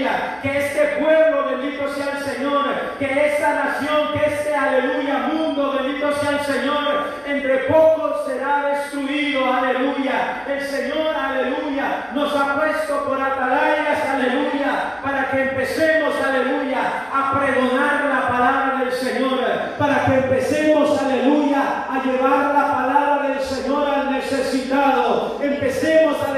pueblo, 0.96 1.46
bendito 1.50 1.94
sea 1.94 2.18
el 2.18 2.24
Señor, 2.24 2.66
que 3.00 3.28
esta 3.28 3.54
nación, 3.54 4.14
que 4.14 4.26
este, 4.26 4.56
aleluya, 4.56 5.30
mundo, 5.32 5.78
bendito 5.80 6.12
sea 6.14 6.32
el 6.32 6.40
Señor, 6.42 7.06
entre 7.26 7.58
pocos 7.66 8.26
será 8.26 8.70
destruido, 8.70 9.54
aleluya. 9.54 10.44
El 10.48 10.62
Señor, 10.62 11.16
aleluya, 11.16 12.10
nos 12.14 12.36
ha 12.36 12.56
puesto 12.56 13.06
por 13.06 13.22
atalayas, 13.22 14.06
aleluya, 14.08 15.00
para 15.04 15.30
que 15.30 15.42
empecemos, 15.42 16.14
aleluya, 16.22 16.82
a 17.14 17.40
pregonar 17.40 18.06
la 18.06 18.28
palabra 18.28 18.80
del 18.86 18.94
Señor, 18.94 19.40
para 19.78 20.06
que 20.06 20.14
empecemos, 20.16 21.02
aleluya, 21.02 21.86
a 21.90 22.04
llevar 22.04 22.54
la 22.54 22.76
palabra 22.76 23.30
del 23.30 23.40
Señor 23.42 23.90
al 23.90 24.12
necesitado. 24.12 25.40
Empecemos 25.42 26.18
a 26.28 26.34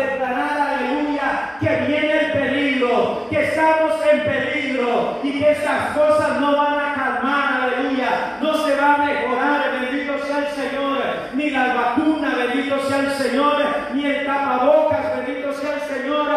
y 5.38 5.44
esas 5.44 5.96
cosas 5.96 6.42
no 6.42 6.58
van 6.58 6.80
a 6.80 6.94
calmar, 6.96 7.62
aleluya, 7.62 8.38
no 8.42 8.66
se 8.66 8.76
va 8.76 8.96
a 8.96 8.98
mejorar, 8.98 9.72
bendito 9.80 10.18
sea 10.26 10.40
el 10.40 10.48
Señor, 10.48 10.98
ni 11.34 11.50
la 11.52 11.74
vacuna, 11.74 12.36
bendito 12.36 12.80
sea 12.88 13.00
el 13.00 13.12
Señor, 13.12 13.64
ni 13.94 14.06
el 14.06 14.26
tapabocas, 14.26 15.18
bendito 15.18 15.54
sea 15.54 15.76
el 15.76 15.82
Señor, 15.82 16.28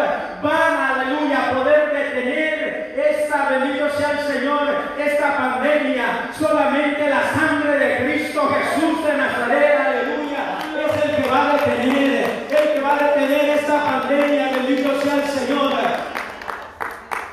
van, 0.43 0.77
aleluya, 0.77 1.49
a 1.49 1.53
poder 1.53 1.91
detener 1.91 2.93
esta, 2.95 3.49
bendito 3.49 3.89
sea 3.89 4.11
el 4.11 4.19
Señor, 4.19 4.67
esta 4.99 5.37
pandemia. 5.37 6.29
Solamente 6.37 7.09
la 7.09 7.23
sangre 7.33 7.77
de 7.79 7.97
Cristo 8.03 8.49
Jesús 8.49 9.03
de 9.03 9.17
Nazaret, 9.17 9.79
aleluya, 9.79 10.59
es 10.85 11.05
el 11.05 11.15
que 11.15 11.29
va 11.29 11.41
a 11.41 11.53
detener, 11.53 12.47
el 12.49 12.73
que 12.73 12.81
va 12.81 12.93
a 12.93 13.03
detener 13.03 13.49
esta 13.57 13.83
pandemia, 13.83 14.51
bendito 14.51 15.01
sea 15.01 15.15
el 15.15 15.23
Señor. 15.23 15.71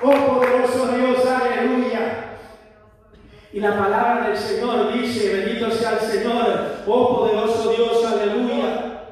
Oh. 0.00 0.57
Y 3.50 3.60
la 3.60 3.78
palabra 3.78 4.28
del 4.28 4.36
Señor 4.36 4.92
dice, 4.92 5.34
bendito 5.34 5.70
sea 5.70 5.92
el 5.92 6.00
Señor, 6.00 6.82
oh 6.86 7.16
poderoso 7.16 7.70
Dios, 7.70 8.04
aleluya. 8.04 9.04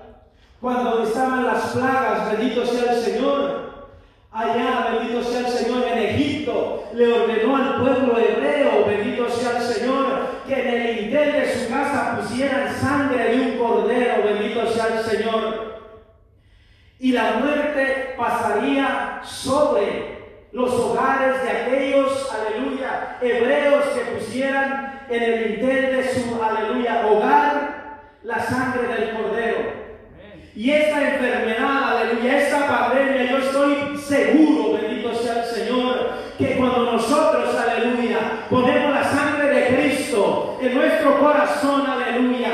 Cuando 0.61 1.03
estaban 1.03 1.47
las 1.47 1.69
plagas, 1.69 2.33
bendito 2.33 2.67
sea 2.67 2.93
el 2.93 3.01
Señor. 3.01 3.67
Allá, 4.31 4.89
bendito 4.93 5.23
sea 5.23 5.41
el 5.41 5.47
Señor, 5.47 5.85
en 5.89 5.99
Egipto, 5.99 6.85
le 6.93 7.13
ordenó 7.13 7.57
al 7.57 7.81
pueblo 7.81 8.19
hebreo, 8.19 8.85
bendito 8.87 9.31
sea 9.31 9.57
el 9.57 9.63
Señor, 9.63 10.27
que 10.47 10.55
en 10.55 10.69
el 10.69 10.99
interior 11.05 11.37
de 11.37 11.55
su 11.55 11.71
casa 11.71 12.19
pusieran 12.21 12.75
sangre 12.75 13.31
de 13.31 13.41
un 13.41 13.59
cordero, 13.59 14.23
bendito 14.23 14.67
sea 14.67 14.99
el 14.99 15.05
Señor. 15.05 15.77
Y 16.99 17.13
la 17.13 17.39
muerte 17.43 18.15
pasaría 18.19 19.21
sobre 19.25 20.16
los 20.57 20.73
hogares 20.73 21.43
de 21.43 21.51
aquellos, 21.51 22.33
aleluya, 22.33 23.19
hebreos 23.21 23.85
que 23.89 24.13
pusieran 24.13 25.03
en 25.07 25.23
el 25.23 25.51
interior 25.51 25.97
de 25.97 26.09
su, 26.09 26.43
aleluya, 26.43 27.07
hogar 27.07 27.99
la 28.23 28.41
sangre 28.41 28.89
del 28.89 29.11
cordero. 29.11 29.59
Y 30.55 30.71
esta 30.71 31.13
enfermedad, 31.13 31.99
aleluya, 31.99 32.39
esta 32.39 32.67
pandemia, 32.67 33.31
yo 33.31 33.37
estoy 33.37 33.99
seguro, 33.99 34.79
bendito 34.81 35.15
sea 35.15 35.45
el 35.45 35.45
Señor, 35.45 36.13
que 36.39 36.57
cuando 36.57 36.93
nosotros, 36.93 37.55
aleluya, 37.55 38.47
ponemos 38.49 38.95
la 38.95 39.05
sangre 39.05 39.49
de 39.49 39.77
Cristo 39.77 40.59
en 40.63 40.75
nuestro 40.75 41.21
corazón, 41.21 41.87
aleluya, 41.87 42.46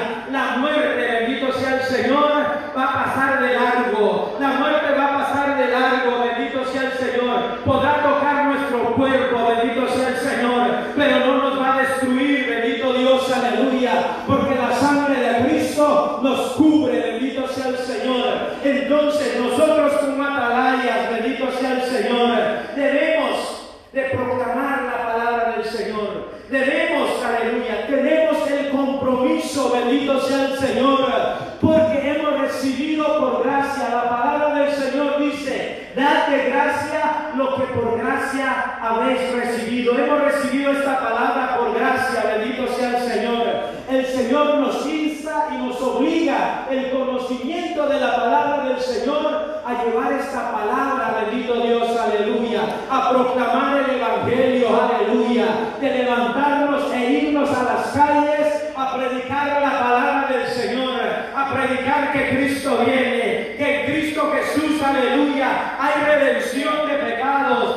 habéis 38.80 39.32
recibido. 39.32 39.98
Hemos 39.98 40.20
recibido 40.20 40.72
esta 40.72 40.98
palabra 40.98 41.56
por 41.58 41.74
gracia, 41.74 42.36
bendito 42.36 42.66
sea 42.74 42.98
el 42.98 43.10
Señor. 43.10 43.46
El 43.90 44.06
Señor 44.06 44.58
nos 44.58 44.86
insta 44.86 45.48
y 45.52 45.58
nos 45.58 45.80
obliga 45.80 46.66
el 46.70 46.90
conocimiento 46.90 47.88
de 47.88 48.00
la 48.00 48.16
palabra 48.16 48.64
del 48.64 48.80
Señor 48.80 49.62
a 49.64 49.84
llevar 49.84 50.12
esta 50.12 50.52
palabra, 50.52 51.24
bendito 51.24 51.54
Dios, 51.60 51.96
aleluya, 51.96 52.62
a 52.90 53.10
proclamar 53.10 53.84
el 53.88 53.96
Evangelio, 53.96 54.68
aleluya, 54.82 55.46
de 55.80 55.88
levantarnos 55.90 56.92
e 56.92 57.12
irnos 57.12 57.50
a 57.50 57.62
las 57.62 57.86
calles 57.88 58.62
a 58.76 58.96
predicar 58.96 59.60
la 59.60 59.70
palabra 59.70 60.28
del 60.30 60.48
Señor, 60.48 61.00
a 61.34 61.52
predicar 61.52 62.12
que 62.12 62.36
Cristo 62.36 62.78
viene, 62.84 63.54
que 63.56 63.80
en 63.80 63.92
Cristo 63.92 64.32
Jesús, 64.32 64.82
aleluya, 64.82 65.76
hay 65.78 66.04
redención 66.04 66.86
de 66.88 66.94
pecados 66.94 67.71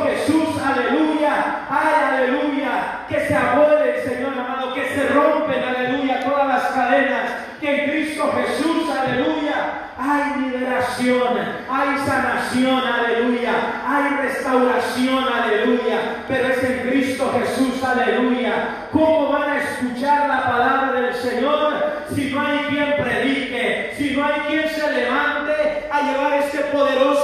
Jesús, 0.00 0.60
aleluya, 0.64 1.66
hay, 1.68 2.14
aleluya, 2.14 3.06
que 3.08 3.20
se 3.20 3.34
abuelen, 3.34 4.02
Señor 4.04 4.32
amado, 4.32 4.74
que 4.74 4.88
se 4.88 5.08
rompen, 5.08 5.62
aleluya, 5.62 6.24
todas 6.24 6.48
las 6.48 6.62
cadenas, 6.72 7.30
que 7.60 7.84
en 7.84 7.90
Cristo 7.90 8.32
Jesús, 8.36 8.90
aleluya, 8.90 9.90
hay 9.98 10.40
liberación, 10.40 11.38
hay 11.70 11.98
sanación, 12.06 12.82
aleluya, 12.84 13.52
hay 13.86 14.16
restauración, 14.26 15.24
aleluya, 15.24 16.24
pero 16.26 16.48
es 16.48 16.64
en 16.64 16.88
Cristo 16.88 17.32
Jesús, 17.38 17.82
aleluya. 17.84 18.88
¿Cómo 18.90 19.30
van 19.30 19.50
a 19.50 19.58
escuchar 19.58 20.28
la 20.28 20.44
palabra 20.44 21.00
del 21.00 21.14
Señor 21.14 22.04
si 22.14 22.30
no 22.30 22.40
hay 22.40 22.58
quien 22.68 22.94
predique, 22.96 23.94
si 23.96 24.16
no 24.16 24.24
hay 24.24 24.40
quien 24.48 24.68
se 24.68 24.92
levante 24.92 25.88
a 25.90 26.02
llevar 26.02 26.34
este 26.34 26.58
poderoso 26.64 27.22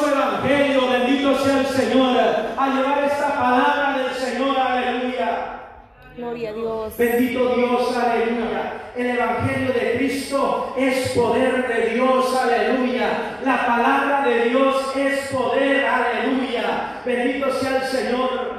sea 1.39 1.61
el 1.61 1.67
Señor, 1.67 2.17
a 2.57 2.69
llevar 2.69 3.05
esta 3.05 3.35
palabra 3.35 3.99
del 3.99 4.15
Señor, 4.15 4.59
aleluya? 4.59 5.61
Gloria 6.17 6.51
a 6.51 6.53
Dios. 6.53 6.97
Bendito 6.97 7.55
Dios, 7.55 7.97
aleluya. 7.97 8.93
El 8.97 9.07
Evangelio 9.11 9.73
de 9.73 9.97
Cristo 9.97 10.75
es 10.77 11.11
poder 11.11 11.69
de 11.69 11.95
Dios, 11.95 12.37
aleluya. 12.37 13.39
La 13.45 13.67
palabra 13.67 14.23
de 14.27 14.49
Dios 14.49 14.97
es 14.97 15.29
poder, 15.29 15.87
aleluya. 15.87 17.01
Bendito 17.05 17.53
sea 17.53 17.77
el 17.77 17.85
Señor. 17.85 18.59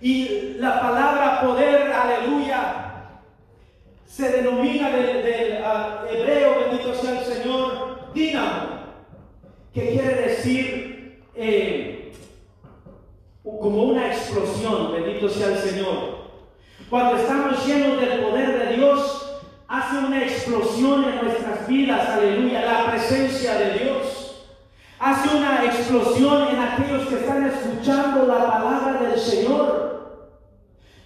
Y 0.00 0.54
la 0.58 0.80
palabra 0.80 1.40
poder, 1.40 1.92
aleluya, 1.92 2.86
se 4.06 4.30
denomina 4.30 4.90
del, 4.90 5.62
ah, 5.64 6.04
hebreo, 6.10 6.60
bendito 6.60 6.94
sea 6.94 7.20
el 7.20 7.24
Señor, 7.24 8.12
dinamo, 8.14 8.75
que 9.76 9.90
quiere 9.90 10.14
decir 10.14 11.22
eh, 11.34 12.10
como 13.44 13.82
una 13.82 14.06
explosión, 14.06 14.90
bendito 14.90 15.28
sea 15.28 15.48
el 15.48 15.58
Señor. 15.58 16.16
Cuando 16.88 17.16
estamos 17.18 17.66
llenos 17.66 18.00
del 18.00 18.20
poder 18.20 18.58
de 18.58 18.76
Dios, 18.76 19.38
hace 19.68 19.98
una 19.98 20.22
explosión 20.22 21.04
en 21.04 21.22
nuestras 21.26 21.68
vidas, 21.68 22.08
aleluya, 22.08 22.64
la 22.64 22.90
presencia 22.90 23.54
de 23.58 23.78
Dios. 23.78 24.46
Hace 24.98 25.36
una 25.36 25.62
explosión 25.66 26.48
en 26.48 26.58
aquellos 26.58 27.08
que 27.08 27.16
están 27.16 27.44
escuchando 27.44 28.26
la 28.26 28.46
palabra 28.46 29.02
del 29.02 29.20
Señor. 29.20 30.30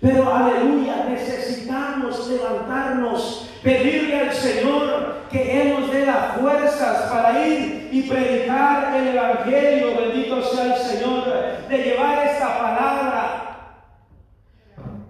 Pero 0.01 0.33
aleluya, 0.33 1.07
necesitamos 1.09 2.29
levantarnos, 2.29 3.50
pedirle 3.63 4.21
al 4.21 4.33
Señor 4.33 5.15
que 5.31 5.63
Él 5.63 5.81
nos 5.81 5.93
dé 5.93 6.07
las 6.07 6.39
fuerzas 6.39 7.11
para 7.11 7.47
ir 7.47 7.89
y 7.93 8.03
predicar 8.03 8.95
el 8.97 9.09
Evangelio, 9.09 9.97
bendito 9.97 10.43
sea 10.43 10.75
el 10.75 10.81
Señor, 10.81 11.25
de 11.69 11.79
llevar 11.79 12.27
esta 12.27 12.59
palabra 12.59 13.41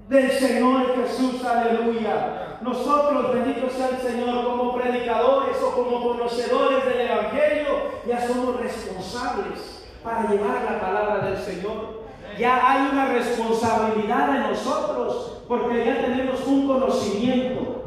del 0.09 0.31
Señor 0.33 0.97
Jesús, 0.97 1.45
aleluya. 1.45 2.59
Nosotros, 2.61 3.33
bendito 3.33 3.71
sea 3.71 3.89
el 3.89 3.99
Señor, 3.99 4.45
como 4.45 4.75
predicadores 4.75 5.57
o 5.63 5.71
como 5.73 6.03
conocedores 6.03 6.85
del 6.85 7.09
Evangelio, 7.09 7.73
ya 8.07 8.27
somos 8.27 8.61
responsables 8.61 9.87
para 10.03 10.29
llevar 10.29 10.65
la 10.65 10.81
palabra 10.81 11.31
del 11.31 11.39
Señor. 11.39 12.01
Ya 12.39 12.71
hay 12.71 12.89
una 12.93 13.07
responsabilidad 13.13 14.37
en 14.37 14.43
nosotros, 14.51 15.43
porque 15.49 15.85
ya 15.85 16.01
tenemos 16.01 16.47
un 16.47 16.67
conocimiento. 16.67 17.80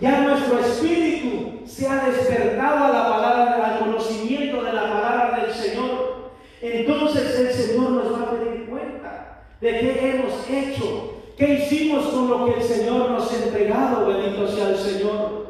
Ya 0.00 0.20
nuestro 0.20 0.60
espíritu 0.60 1.66
se 1.66 1.88
ha 1.88 2.04
despertado 2.08 2.84
a 2.84 2.88
la 2.88 3.08
palabra, 3.08 3.66
al 3.66 3.78
conocimiento 3.80 4.62
de 4.62 4.72
la 4.72 4.82
palabra 4.82 5.40
del 5.42 5.54
Señor. 5.54 6.30
Entonces 6.62 7.38
el 7.40 7.52
Señor 7.52 7.90
nos 7.90 8.12
va 8.12 8.22
a 8.22 8.30
pedir 8.30 8.68
cuenta 8.68 9.42
de 9.60 9.70
qué 9.80 10.10
hemos 10.10 10.48
hecho, 10.48 11.14
qué 11.36 11.54
hicimos 11.54 12.06
con 12.06 12.30
lo 12.30 12.44
que 12.46 12.60
el 12.60 12.62
Señor 12.62 13.10
nos 13.10 13.32
ha 13.32 13.44
entregado. 13.44 14.06
Bendito 14.06 14.46
sea 14.46 14.70
el 14.70 14.78
Señor. 14.78 15.48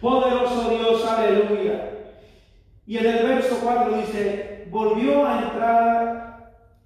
Poderoso 0.00 0.70
Dios, 0.70 1.06
aleluya. 1.06 1.90
Y 2.84 2.98
en 2.98 3.06
el 3.06 3.26
verso 3.28 3.60
4 3.62 3.96
dice, 3.98 4.66
volvió 4.70 5.24
a 5.24 5.42
entrar 5.42 6.22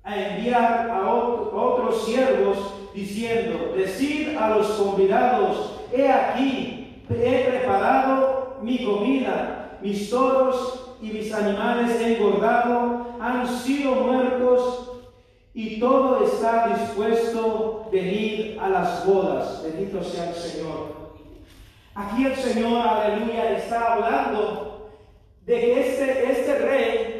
a 0.05 0.17
enviar 0.17 0.89
a 0.91 1.11
otros 1.11 2.05
siervos 2.05 2.59
diciendo, 2.95 3.73
decid 3.75 4.37
a 4.37 4.51
los 4.51 4.69
convidados, 4.69 5.76
he 5.92 6.11
aquí, 6.11 7.05
he 7.09 7.44
preparado 7.49 8.59
mi 8.62 8.85
comida, 8.85 9.79
mis 9.81 10.11
toros 10.11 10.96
y 11.01 11.11
mis 11.11 11.33
animales 11.33 12.01
he 12.01 12.16
engordado, 12.16 13.16
han 13.20 13.46
sido 13.46 13.94
muertos 13.96 14.92
y 15.55 15.81
todo 15.81 16.25
está 16.25 16.68
dispuesto 16.68 17.88
venir 17.90 18.59
a 18.61 18.68
las 18.68 19.07
bodas. 19.07 19.62
Bendito 19.62 20.03
sea 20.03 20.29
el 20.31 20.35
Señor. 20.35 20.96
Aquí 21.94 22.27
el 22.27 22.37
Señor, 22.37 22.87
aleluya, 22.87 23.53
está 23.53 23.94
hablando 23.94 24.90
de 25.46 25.61
que 25.61 25.81
este, 25.81 26.31
este 26.31 26.59
rey 26.59 27.16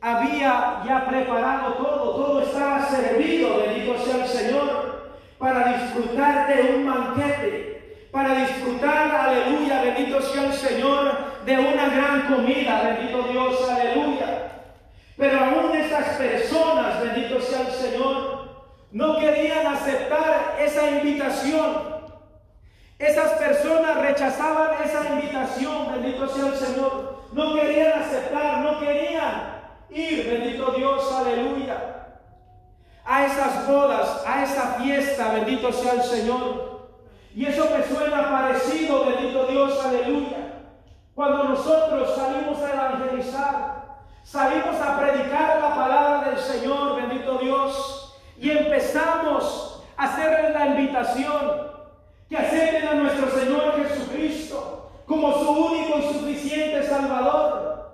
había 0.00 0.82
ya 0.86 1.06
preparado 1.08 1.74
todo, 1.74 2.14
todo 2.14 2.42
estaba 2.42 2.86
servido, 2.86 3.58
bendito 3.58 3.98
sea 3.98 4.24
el 4.24 4.28
Señor, 4.28 5.16
para 5.38 5.78
disfrutar 5.78 6.54
de 6.54 6.76
un 6.76 6.86
banquete, 6.86 7.69
para 8.10 8.34
disfrutar, 8.34 9.14
aleluya, 9.14 9.82
bendito 9.82 10.20
sea 10.20 10.44
el 10.44 10.52
Señor, 10.52 11.12
de 11.44 11.58
una 11.58 11.88
gran 11.88 12.22
comida, 12.34 12.82
bendito 12.82 13.22
Dios, 13.24 13.68
aleluya. 13.68 14.52
Pero 15.16 15.38
aún 15.38 15.76
esas 15.76 16.16
personas, 16.16 17.00
bendito 17.02 17.40
sea 17.40 17.60
el 17.60 17.72
Señor, 17.72 18.40
no 18.90 19.18
querían 19.18 19.66
aceptar 19.66 20.56
esa 20.58 20.90
invitación. 20.90 22.00
Esas 22.98 23.32
personas 23.32 23.96
rechazaban 23.98 24.82
esa 24.84 25.08
invitación, 25.10 25.92
bendito 25.92 26.28
sea 26.28 26.46
el 26.48 26.54
Señor. 26.54 27.24
No 27.32 27.54
querían 27.54 28.02
aceptar, 28.02 28.58
no 28.58 28.80
querían 28.80 29.60
ir, 29.90 30.26
bendito 30.26 30.72
Dios, 30.72 31.12
aleluya. 31.12 31.76
A 33.04 33.26
esas 33.26 33.66
bodas, 33.66 34.22
a 34.26 34.42
esa 34.42 34.74
fiesta, 34.80 35.32
bendito 35.32 35.72
sea 35.72 35.92
el 35.92 36.02
Señor. 36.02 36.69
Y 37.34 37.46
eso 37.46 37.68
me 37.76 37.84
suena 37.84 38.30
parecido, 38.30 39.06
bendito 39.06 39.46
Dios, 39.46 39.84
aleluya. 39.84 40.64
Cuando 41.14 41.44
nosotros 41.44 42.14
salimos 42.16 42.58
a 42.60 42.72
evangelizar, 42.72 43.80
Salimos 44.30 44.80
a 44.80 44.96
predicar 44.96 45.60
la 45.60 45.74
palabra 45.74 46.30
del 46.30 46.38
Señor, 46.38 46.94
bendito 46.94 47.38
Dios, 47.38 48.16
y 48.38 48.50
empezamos 48.50 49.82
a 49.96 50.04
hacerles 50.04 50.52
la 50.52 50.66
invitación 50.66 51.62
que 52.28 52.36
acepten 52.36 52.86
a 52.86 52.94
nuestro 52.94 53.28
Señor 53.30 53.74
Jesucristo 53.76 54.92
como 55.04 55.32
su 55.32 55.50
único 55.50 55.98
y 55.98 56.02
suficiente 56.12 56.84
Salvador, 56.84 57.92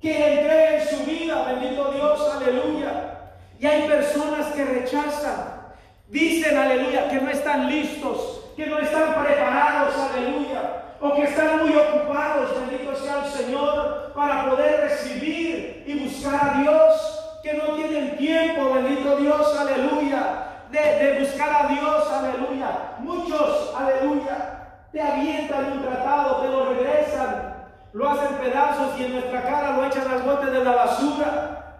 que 0.00 0.16
le 0.16 0.40
entreguen 0.40 0.88
su 0.88 1.04
vida, 1.04 1.52
bendito 1.52 1.90
Dios, 1.90 2.32
aleluya. 2.32 3.32
Y 3.58 3.66
hay 3.66 3.88
personas 3.88 4.52
que 4.52 4.64
rechazan, 4.64 5.66
dicen, 6.06 6.56
aleluya, 6.56 7.08
que 7.08 7.20
no 7.20 7.28
están 7.28 7.68
listos, 7.68 8.41
que 8.56 8.66
no 8.66 8.78
están 8.78 9.14
preparados, 9.22 9.94
aleluya 9.96 10.82
o 11.02 11.14
que 11.16 11.24
están 11.24 11.66
muy 11.66 11.74
ocupados, 11.74 12.50
bendito 12.60 12.94
sea 12.94 13.24
el 13.24 13.30
Señor, 13.32 14.12
para 14.14 14.48
poder 14.48 14.82
recibir 14.82 15.82
y 15.84 15.98
buscar 15.98 16.34
a 16.34 16.60
Dios, 16.60 17.40
que 17.42 17.54
no 17.54 17.74
tienen 17.74 18.16
tiempo, 18.16 18.72
bendito 18.72 19.16
Dios, 19.16 19.58
aleluya, 19.58 20.62
de, 20.70 21.18
buscar 21.18 21.64
a 21.64 21.68
Dios, 21.68 22.08
aleluya. 22.08 22.68
Muchos, 23.00 23.74
aleluya, 23.76 24.86
te 24.92 25.02
avientan 25.02 25.72
un 25.72 25.82
tratado, 25.82 26.36
te 26.36 26.48
lo 26.48 26.66
regresan, 26.66 27.54
lo 27.92 28.08
hacen 28.08 28.36
pedazos 28.36 29.00
y 29.00 29.04
en 29.04 29.12
nuestra 29.14 29.42
cara 29.42 29.76
lo 29.76 29.84
echan 29.84 30.08
al 30.08 30.22
bote 30.22 30.52
de 30.52 30.64
la 30.64 30.70
basura. 30.70 31.78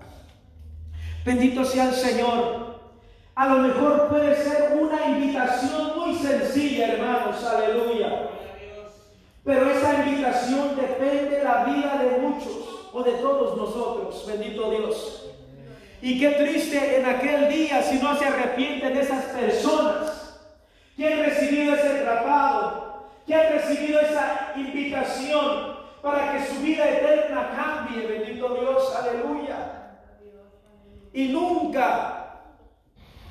Bendito 1.24 1.64
sea 1.64 1.85
el 1.85 1.94
Señor. 1.94 2.72
A 3.37 3.46
lo 3.46 3.58
mejor 3.58 4.08
puede 4.08 4.35
ser 4.35 4.76
una 4.80 5.06
invitación 5.06 5.91
sencilla, 6.18 6.92
hermanos, 6.94 7.44
aleluya. 7.44 8.29
Pero 9.44 9.70
esa 9.70 10.07
invitación 10.07 10.77
depende 10.77 11.38
de 11.38 11.44
la 11.44 11.64
vida 11.64 12.01
de 12.03 12.18
muchos 12.18 12.90
o 12.92 13.03
de 13.03 13.12
todos 13.12 13.57
nosotros, 13.57 14.25
bendito 14.27 14.70
Dios. 14.70 15.31
Y 16.01 16.18
qué 16.20 16.31
triste 16.31 16.98
en 16.98 17.07
aquel 17.07 17.48
día 17.48 17.83
si 17.83 17.98
no 17.98 18.16
se 18.16 18.27
arrepienten 18.27 18.96
esas 18.96 19.25
personas 19.27 20.40
que 20.96 21.12
han 21.12 21.20
recibido 21.20 21.75
ese 21.75 22.03
tratado, 22.03 23.05
que 23.27 23.35
han 23.35 23.53
recibido 23.53 24.01
esa 24.01 24.53
invitación 24.57 25.77
para 26.03 26.33
que 26.33 26.44
su 26.46 26.61
vida 26.61 26.88
eterna 26.88 27.51
cambie, 27.55 28.07
bendito 28.07 28.55
Dios, 28.55 28.94
aleluya. 28.96 29.98
Y 31.12 31.29
nunca 31.29 32.40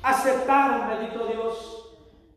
aceptaron, 0.02 0.89
bendito 0.89 1.26
Dios, 1.26 1.81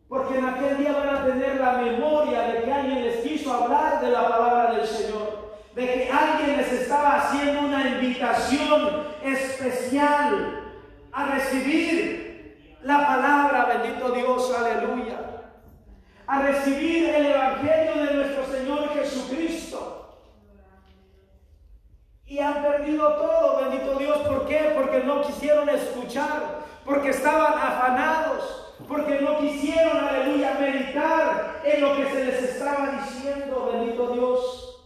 porque 0.08 0.38
en 0.38 0.44
aquel 0.44 0.78
día 0.78 0.92
van 0.92 1.08
a 1.08 1.24
tener 1.24 1.60
la 1.60 1.72
memoria 1.72 2.42
de 2.42 2.62
que 2.62 2.72
alguien 2.72 3.04
les 3.04 3.16
quiso 3.18 3.52
hablar 3.52 4.00
de 4.00 4.10
la 4.10 4.28
palabra 4.28 4.72
del 4.72 4.86
Señor, 4.86 5.54
de 5.74 5.86
que 5.86 6.10
alguien 6.10 6.56
les 6.56 6.72
estaba 6.72 7.16
haciendo 7.16 7.60
una 7.60 7.88
invitación 7.88 9.04
especial 9.22 10.60
a 11.12 11.26
recibir 11.26 12.78
la 12.82 13.06
palabra, 13.06 13.64
bendito 13.64 14.10
Dios, 14.10 14.54
aleluya, 14.56 15.18
a 16.26 16.42
recibir 16.42 17.08
el 17.08 17.26
Evangelio 17.26 18.04
de 18.04 18.14
nuestro 18.14 18.46
Señor 18.46 18.88
Jesucristo. 18.94 20.20
Y 22.26 22.38
han 22.38 22.62
perdido 22.62 23.14
todo, 23.14 23.60
bendito 23.60 23.98
Dios. 23.98 24.18
¿Por 24.18 24.46
qué? 24.46 24.72
Porque 24.74 25.04
no 25.04 25.22
quisieron 25.22 25.68
escuchar, 25.68 26.60
porque 26.84 27.10
estaban 27.10 27.54
afanados, 27.54 28.73
porque 28.88 29.20
no 29.20 29.38
quisieron, 29.38 29.96
aleluya, 29.96 30.56
meditar 30.60 31.60
en 31.64 31.80
lo 31.80 31.96
que 31.96 32.10
se 32.10 32.24
les 32.24 32.42
estaba 32.42 33.02
diciendo, 33.02 33.70
bendito 33.72 34.08
Dios. 34.08 34.84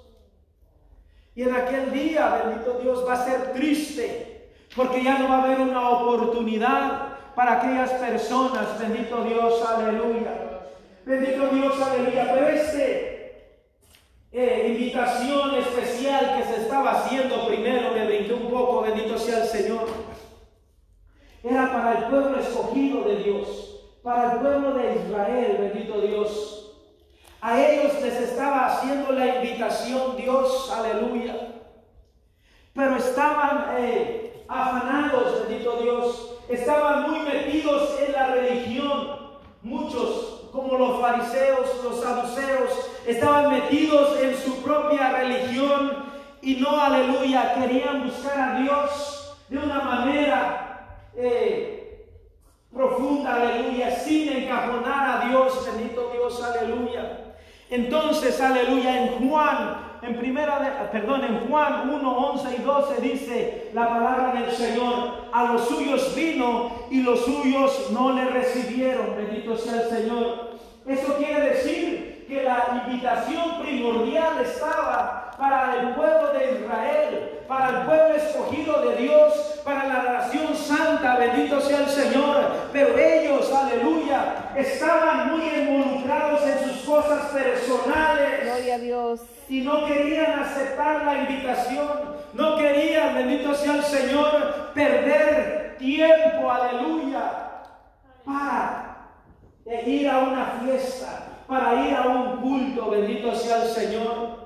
Y 1.35 1.43
en 1.43 1.55
aquel 1.55 1.93
día, 1.93 2.43
bendito 2.45 2.79
Dios, 2.81 3.05
va 3.07 3.15
a 3.15 3.25
ser 3.25 3.53
triste, 3.53 4.51
porque 4.75 5.03
ya 5.03 5.19
no 5.19 5.29
va 5.29 5.39
a 5.39 5.45
haber 5.45 5.61
una 5.61 5.89
oportunidad 5.91 7.19
para 7.35 7.59
aquellas 7.59 7.93
personas, 7.93 8.79
bendito 8.79 9.23
Dios, 9.25 9.65
aleluya. 9.65 10.63
Bendito 11.05 11.47
Dios, 11.49 11.81
aleluya. 11.81 12.33
Pero 12.35 12.49
este 12.49 13.09
eh, 14.31 14.75
invitación 14.77 15.55
especial 15.55 16.37
que 16.37 16.53
se 16.53 16.63
estaba 16.63 16.91
haciendo 16.91 17.47
primero, 17.47 17.93
me 17.93 18.05
brinqué 18.05 18.35
un 18.35 18.51
poco, 18.51 18.83
bendito 18.83 19.17
sea 19.17 19.43
el 19.43 19.49
Señor. 19.49 19.87
Era 21.43 21.73
para 21.73 21.99
el 21.99 22.05
pueblo 22.07 22.39
escogido 22.39 23.05
de 23.05 23.17
Dios, 23.23 23.68
para 24.09 24.33
el 24.33 24.39
pueblo 24.39 24.73
de 24.73 25.05
Israel, 25.05 25.57
bendito 25.61 26.01
Dios. 26.01 26.73
A 27.43 27.61
ellos 27.61 27.93
les 28.01 28.15
estaba 28.15 28.65
haciendo 28.65 29.13
la 29.13 29.37
invitación 29.37 30.17
Dios, 30.17 30.73
aleluya. 30.75 31.35
Pero 32.73 32.97
estaban 32.97 33.67
eh, 33.77 34.45
afanados, 34.49 35.47
bendito 35.47 35.77
Dios. 35.83 36.39
Estaban 36.49 37.11
muy 37.11 37.21
metidos 37.21 38.01
en 38.01 38.13
la 38.13 38.29
religión. 38.29 39.19
Muchos 39.61 40.49
como 40.53 40.79
los 40.79 41.03
fariseos, 41.03 41.69
los 41.85 42.01
saduceos, 42.01 42.91
estaban 43.07 43.51
metidos 43.51 44.19
en 44.23 44.35
su 44.39 44.63
propia 44.63 45.11
religión 45.19 46.05
y 46.41 46.55
no, 46.55 46.81
aleluya, 46.81 47.53
querían 47.57 48.07
buscar 48.07 48.41
a 48.41 48.59
Dios 48.61 49.37
de 49.51 49.59
una 49.59 49.81
manera 49.81 50.97
eh, 51.15 51.78
profunda, 52.73 53.35
aleluya, 53.35 53.91
sin 53.91 54.29
encajonar 54.31 55.23
a 55.23 55.29
Dios, 55.29 55.67
bendito 55.67 56.11
Dios, 56.13 56.43
aleluya. 56.43 57.35
Entonces, 57.71 58.41
aleluya, 58.41 59.03
en 59.03 59.29
Juan 59.29 59.89
en 60.03 60.17
primera 60.19 60.61
de, 60.61 60.71
perdón, 60.89 61.25
en 61.25 61.49
Juan 61.49 61.91
1, 61.91 62.19
11 62.19 62.57
y 62.57 62.63
12 62.63 63.01
dice 63.01 63.71
la 63.75 63.89
palabra 63.89 64.41
del 64.41 64.51
Señor, 64.53 65.29
a 65.33 65.45
los 65.53 65.67
suyos 65.67 66.15
vino 66.15 66.71
y 66.91 67.03
los 67.03 67.25
suyos 67.25 67.91
no 67.91 68.13
le 68.13 68.27
recibieron, 68.27 69.17
bendito 69.17 69.57
sea 69.57 69.83
el 69.83 69.89
Señor. 69.89 70.51
Eso 70.87 71.17
quiere 71.17 71.41
decir 71.51 72.25
que 72.29 72.43
la 72.45 72.85
invitación 72.87 73.61
primordial 73.61 74.41
estaba 74.41 75.33
para 75.37 75.81
el 75.81 75.95
pueblo 75.95 76.33
de 76.33 76.61
Israel, 76.61 77.38
para 77.49 77.69
el 77.71 77.87
pueblo 77.87 78.15
escogido 78.15 78.83
de 78.83 78.97
Dios, 78.97 79.61
para 79.65 79.89
la 79.89 80.03
nación 80.03 80.55
santa, 80.55 81.17
bendito 81.17 81.61
sea 81.61 81.81
el 81.81 81.89
Señor. 81.89 82.45
Pero 82.73 82.99
ellos, 82.99 83.51
aleluya, 83.51 84.53
estaban 84.55 85.31
muy 85.31 85.49
involucrados 85.49 86.43
en 86.47 86.69
sus 86.69 86.83
cosas 86.85 87.33
personales. 87.33 88.45
Gloria 88.45 88.75
a 88.75 88.79
Dios. 88.79 89.21
Y 89.49 89.63
no 89.63 89.87
querían 89.87 90.41
aceptar 90.41 91.05
la 91.05 91.23
invitación. 91.23 92.19
No 92.35 92.57
querían, 92.57 93.15
bendito 93.15 93.55
sea 93.55 93.77
el 93.77 93.83
Señor, 93.83 94.73
perder 94.75 95.77
tiempo, 95.79 96.51
aleluya, 96.51 97.23
para 98.25 99.09
ir 99.87 100.09
a 100.11 100.19
una 100.19 100.61
fiesta, 100.63 101.27
para 101.47 101.87
ir 101.87 101.97
a 101.97 102.03
un 102.03 102.37
culto, 102.37 102.91
bendito 102.91 103.35
sea 103.35 103.63
el 103.63 103.69
Señor. 103.71 104.38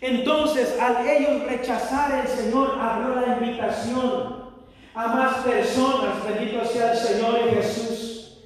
Entonces, 0.00 0.78
al 0.80 1.06
ellos 1.06 1.44
rechazar 1.44 2.24
el 2.24 2.28
Señor, 2.28 2.78
abrió 2.80 3.14
la 3.20 3.36
invitación 3.36 4.40
a 4.94 5.06
más 5.08 5.36
personas, 5.38 6.24
bendito 6.26 6.64
sea 6.64 6.92
el 6.92 6.98
Señor 6.98 7.38
Jesús. 7.50 8.38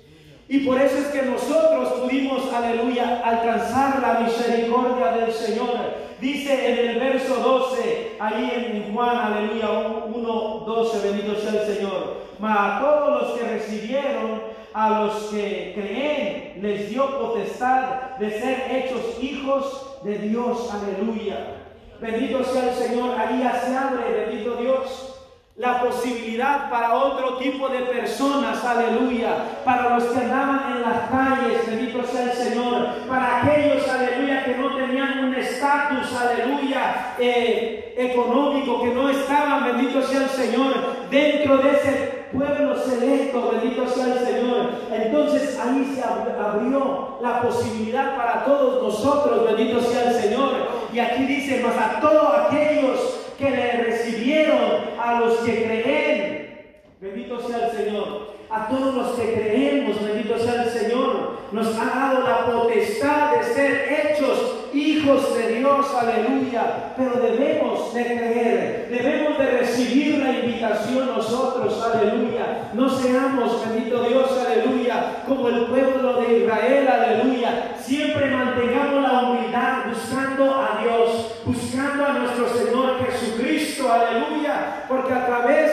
Y 0.49 0.59
por 0.67 0.81
eso 0.81 0.99
es 0.99 1.07
que 1.07 1.23
nosotros 1.23 2.01
pudimos, 2.01 2.53
aleluya, 2.53 3.23
alcanzar 3.25 4.01
la 4.01 4.21
misericordia 4.21 5.13
del 5.13 5.33
Señor. 5.33 6.05
Dice 6.21 6.71
en 6.71 6.91
el 6.91 7.01
verso 7.01 7.37
12, 7.37 8.17
ahí 8.19 8.53
en 8.55 8.95
Juan, 8.95 9.17
aleluya, 9.17 9.71
1, 10.13 10.65
12, 10.67 11.09
bendito 11.09 11.41
sea 11.41 11.63
el 11.63 11.75
Señor. 11.75 12.25
Mas 12.39 12.59
a 12.59 12.81
todos 12.81 13.23
los 13.23 13.39
que 13.39 13.45
recibieron, 13.47 14.43
a 14.75 15.01
los 15.01 15.15
que 15.27 15.73
creen, 15.75 16.63
les 16.63 16.91
dio 16.91 17.19
potestad 17.19 18.17
de 18.19 18.31
ser 18.31 18.67
hechos 18.71 19.23
hijos 19.23 19.94
de 20.05 20.19
Dios. 20.19 20.71
Aleluya. 20.73 21.63
Bendito 22.01 22.45
sea 22.45 22.71
el 22.71 22.75
Señor. 22.75 23.19
Ahí 23.19 23.41
se 23.65 23.77
abre, 23.77 24.27
bendito 24.27 24.57
Dios 24.57 25.15
la 25.57 25.81
posibilidad 25.81 26.69
para 26.69 26.95
otro 26.95 27.37
tipo 27.37 27.69
de 27.69 27.79
personas, 27.81 28.65
aleluya, 28.65 29.61
para 29.65 29.97
los 29.97 30.05
que 30.07 30.19
andaban 30.19 30.73
en 30.73 30.83
las 30.83 31.09
calles, 31.09 31.65
bendito 31.69 32.05
sea 32.05 32.25
el 32.25 32.33
Señor, 32.33 32.89
para 33.09 33.41
aquellos, 33.41 33.89
aleluya, 33.89 34.45
que 34.45 34.57
no 34.57 34.75
tenían 34.75 35.27
un 35.27 35.35
estatus, 35.35 36.13
aleluya, 36.13 37.15
eh, 37.21 37.95
económico, 37.97 38.83
que 38.83 38.91
no 38.91 39.09
estaban, 39.09 39.65
bendito 39.65 40.03
sea 40.03 40.25
el 40.25 40.31
Señor, 40.31 40.75
dentro 41.09 41.59
de 41.59 41.71
ese 41.71 42.14
pueblo 42.35 42.77
selecto, 42.77 43.53
bendito 43.53 43.89
sea 43.89 44.07
el 44.15 44.19
Señor. 44.19 44.71
Entonces 44.93 45.59
ahí 45.59 45.95
se 45.95 46.03
abrió 46.03 47.19
la 47.23 47.41
posibilidad 47.43 48.17
para 48.17 48.45
todos 48.45 48.83
nosotros, 48.83 49.45
bendito 49.47 49.81
sea 49.81 50.11
el 50.11 50.15
Señor. 50.15 50.51
Y 50.93 50.99
aquí 50.99 51.25
dice, 51.25 51.63
más 51.63 51.77
a 51.77 52.01
todos 52.01 52.35
aquellos 52.47 53.21
que 53.39 53.51
le 53.51 53.73
recibieron 53.85 54.61
a 55.01 55.21
los 55.21 55.39
que 55.39 55.65
creen. 55.65 56.75
Bendito 57.01 57.41
sea 57.41 57.69
el 57.69 57.77
Señor. 57.77 58.35
A 58.51 58.69
todos 58.69 58.95
los 58.95 59.11
que 59.13 59.33
creemos, 59.35 60.01
bendito 60.01 60.39
sea 60.39 60.63
el 60.63 60.71
Señor, 60.71 61.34
nos 61.53 61.79
ha 61.79 61.85
dado 61.85 62.27
la 62.27 62.47
potestad 62.47 63.37
de 63.37 63.45
ser 63.45 64.11
hechos 64.13 64.65
hijos 64.75 65.37
de 65.37 65.59
Dios, 65.59 65.87
aleluya. 65.95 66.95
Pero 66.97 67.21
debemos 67.21 67.95
de 67.95 68.05
creer, 68.05 68.89
debemos 68.91 69.39
de 69.39 69.47
recibir 69.47 70.19
la 70.19 70.33
invitación 70.33 71.07
nosotros, 71.07 71.83
aleluya. 71.83 72.71
No 72.73 72.89
seamos, 72.89 73.69
bendito 73.69 74.03
Dios, 74.05 74.31
aleluya, 74.45 75.23
como 75.27 75.49
el 75.49 75.67
pueblo 75.67 76.21
de 76.21 76.39
Israel, 76.41 76.89
aleluya. 76.89 77.75
Siempre 77.81 78.31
mantengamos 78.31 79.03
la 79.03 79.23
humildad 79.23 79.85
buscando 79.89 80.55
a 80.55 80.81
Dios, 80.83 81.41
buscando 81.45 82.05
a 82.05 82.13
nuestro 82.15 82.49
Señor 82.49 82.99
Jesucristo, 83.07 83.93
aleluya. 83.93 84.85
Porque 84.89 85.13
a 85.13 85.27
través 85.27 85.73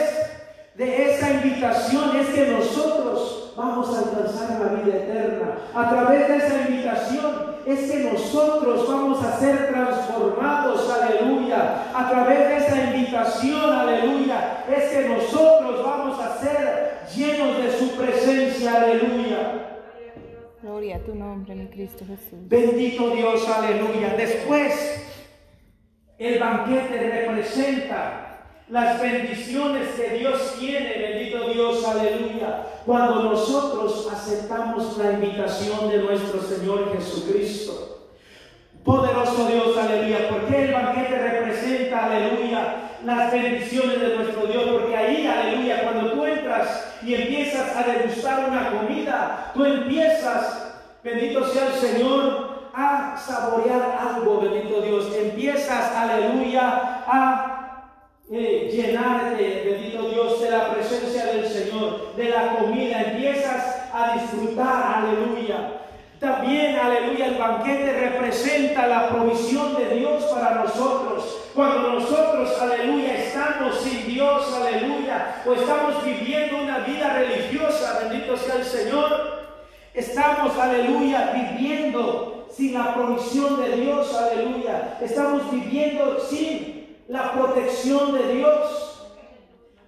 de 0.74 1.12
esa 1.12 1.30
invitación 1.30 2.16
es 2.16 2.28
que 2.28 2.46
nosotros 2.46 3.41
vamos 3.62 3.94
a 3.94 3.98
alcanzar 4.00 4.60
la 4.60 4.82
vida 4.82 4.96
eterna. 4.96 5.56
A 5.72 5.88
través 5.88 6.28
de 6.28 6.36
esa 6.36 6.68
invitación 6.68 7.52
es 7.64 7.90
que 7.90 8.10
nosotros 8.12 8.88
vamos 8.88 9.22
a 9.22 9.38
ser 9.38 9.68
transformados, 9.68 10.90
aleluya. 10.90 11.84
A 11.94 12.10
través 12.10 12.38
de 12.38 12.56
esa 12.56 12.92
invitación, 12.92 13.72
aleluya, 13.72 14.64
es 14.68 14.84
que 14.90 15.08
nosotros 15.08 15.84
vamos 15.84 16.18
a 16.20 16.38
ser 16.38 17.02
llenos 17.14 17.58
de 17.58 17.72
su 17.78 17.96
presencia, 17.96 18.82
aleluya. 18.82 19.68
Gloria 20.60 20.96
a 20.96 21.00
tu 21.00 21.14
nombre, 21.14 21.54
mi 21.54 21.66
Cristo 21.66 22.04
Jesús. 22.06 22.48
Bendito 22.48 23.10
Dios, 23.10 23.48
aleluya. 23.48 24.14
Después, 24.16 25.04
el 26.18 26.38
banquete 26.38 26.98
representa 26.98 28.31
las 28.72 29.02
bendiciones 29.02 29.86
que 29.90 30.16
Dios 30.16 30.56
tiene, 30.58 30.96
bendito 30.96 31.46
Dios, 31.50 31.86
aleluya, 31.86 32.64
cuando 32.86 33.24
nosotros 33.24 34.08
aceptamos 34.10 34.96
la 34.96 35.12
invitación 35.12 35.90
de 35.90 35.98
nuestro 35.98 36.40
Señor 36.40 36.90
Jesucristo. 36.96 38.08
Poderoso 38.82 39.46
Dios, 39.46 39.76
aleluya, 39.76 40.30
porque 40.30 40.64
el 40.64 40.72
banquete 40.72 41.18
representa, 41.18 42.06
aleluya, 42.06 42.76
las 43.04 43.30
bendiciones 43.30 44.00
de 44.00 44.16
nuestro 44.16 44.46
Dios, 44.46 44.64
porque 44.72 44.96
ahí, 44.96 45.26
aleluya, 45.26 45.82
cuando 45.82 46.12
tú 46.12 46.24
entras 46.24 46.94
y 47.02 47.14
empiezas 47.14 47.76
a 47.76 47.82
degustar 47.82 48.48
una 48.48 48.70
comida, 48.70 49.50
tú 49.52 49.66
empiezas, 49.66 50.76
bendito 51.04 51.46
sea 51.46 51.66
el 51.66 51.74
Señor, 51.74 52.52
a 52.74 53.18
saborear 53.18 53.98
algo, 54.00 54.40
bendito 54.40 54.80
Dios. 54.80 55.14
Empiezas, 55.14 55.94
aleluya, 55.94 57.02
a 57.06 57.51
eh, 58.32 58.70
llenarte, 58.72 59.62
bendito 59.64 60.08
Dios, 60.08 60.40
de 60.40 60.50
la 60.50 60.72
presencia 60.72 61.26
del 61.26 61.46
Señor, 61.46 62.14
de 62.16 62.30
la 62.30 62.56
comida. 62.56 63.02
Empiezas 63.02 63.90
a 63.92 64.14
disfrutar, 64.14 65.04
aleluya. 65.04 65.80
También, 66.18 66.76
aleluya, 66.76 67.26
el 67.26 67.34
banquete 67.34 67.92
representa 67.92 68.86
la 68.86 69.10
provisión 69.10 69.76
de 69.76 69.96
Dios 69.96 70.22
para 70.24 70.62
nosotros. 70.62 71.50
Cuando 71.54 71.94
nosotros, 71.94 72.58
aleluya, 72.62 73.18
estamos 73.18 73.80
sin 73.80 74.06
Dios, 74.06 74.50
aleluya, 74.54 75.42
o 75.44 75.52
estamos 75.52 76.02
viviendo 76.02 76.62
una 76.62 76.78
vida 76.78 77.12
religiosa, 77.12 78.00
bendito 78.04 78.36
sea 78.36 78.54
el 78.54 78.64
Señor, 78.64 79.42
estamos, 79.92 80.56
aleluya, 80.56 81.32
viviendo 81.34 82.46
sin 82.50 82.74
la 82.74 82.94
provisión 82.94 83.60
de 83.60 83.76
Dios, 83.76 84.14
aleluya. 84.14 84.98
Estamos 85.02 85.50
viviendo 85.50 86.18
sin 86.20 86.71
la 87.08 87.32
protección 87.32 88.12
de 88.12 88.34
Dios. 88.34 88.88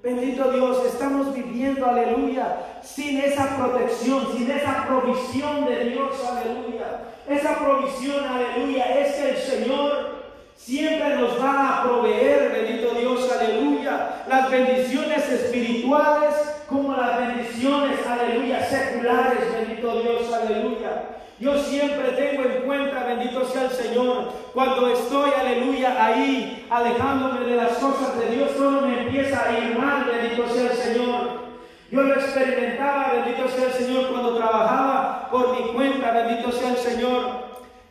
Bendito 0.03 0.51
Dios, 0.51 0.85
estamos 0.85 1.35
viviendo, 1.35 1.87
aleluya, 1.87 2.59
sin 2.83 3.19
esa 3.19 3.57
protección, 3.57 4.27
sin 4.37 4.51
esa 4.51 4.87
provisión 4.87 5.65
de 5.65 5.91
Dios, 5.91 6.13
aleluya. 6.23 7.01
Esa 7.27 7.59
provisión, 7.59 8.23
aleluya, 8.23 8.85
es 9.01 9.15
que 9.15 9.31
el 9.31 9.37
Señor 9.39 10.15
siempre 10.55 11.17
nos 11.17 11.43
va 11.43 11.81
a 11.81 11.83
proveer, 11.85 12.53
bendito 12.53 12.95
Dios, 12.95 13.33
aleluya, 13.33 14.25
las 14.29 14.51
bendiciones 14.51 15.27
espirituales 15.31 16.35
como 16.69 16.95
las 16.95 17.19
bendiciones, 17.19 18.07
aleluya, 18.07 18.63
seculares, 18.63 19.53
bendito 19.55 20.03
Dios, 20.03 20.33
aleluya. 20.33 21.14
Yo 21.41 21.59
siempre 21.59 22.11
tengo 22.13 22.45
en 22.45 22.63
cuenta, 22.63 23.05
bendito 23.05 23.45
sea 23.45 23.65
el 23.65 23.71
Señor, 23.71 24.33
cuando 24.53 24.89
estoy, 24.89 25.33
aleluya, 25.33 25.97
ahí, 26.05 26.65
alejándome 26.71 27.41
de 27.45 27.57
las 27.57 27.73
cosas 27.73 28.17
de 28.21 28.37
Dios, 28.37 28.55
todo 28.57 28.83
me 28.83 29.01
empieza 29.03 29.45
a 29.45 29.59
ir 29.59 29.77
mal, 29.77 30.05
bendito 30.05 30.49
sea 30.49 30.71
el 30.71 30.77
Señor. 30.77 31.45
Yo 31.91 32.03
lo 32.03 32.15
experimentaba, 32.15 33.15
bendito 33.15 33.49
sea 33.49 33.67
el 33.67 33.73
Señor, 33.73 34.11
cuando 34.11 34.37
trabajaba 34.37 35.29
por 35.29 35.61
mi 35.61 35.73
cuenta, 35.73 36.13
bendito 36.13 36.53
sea 36.53 36.71
el 36.71 36.77
Señor, 36.77 37.25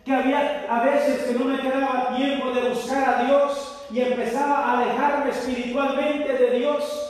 que 0.06 0.14
había 0.14 0.66
a 0.70 0.84
veces 0.84 1.24
que 1.24 1.34
no 1.34 1.46
me 1.46 1.60
quedaba 1.60 2.16
tiempo 2.16 2.50
de 2.52 2.70
buscar 2.70 3.10
a 3.10 3.24
Dios 3.26 3.86
y 3.92 4.00
empezaba 4.02 4.60
a 4.60 4.82
alejarme 4.82 5.32
espiritualmente 5.32 6.34
de 6.34 6.60
Dios 6.60 7.04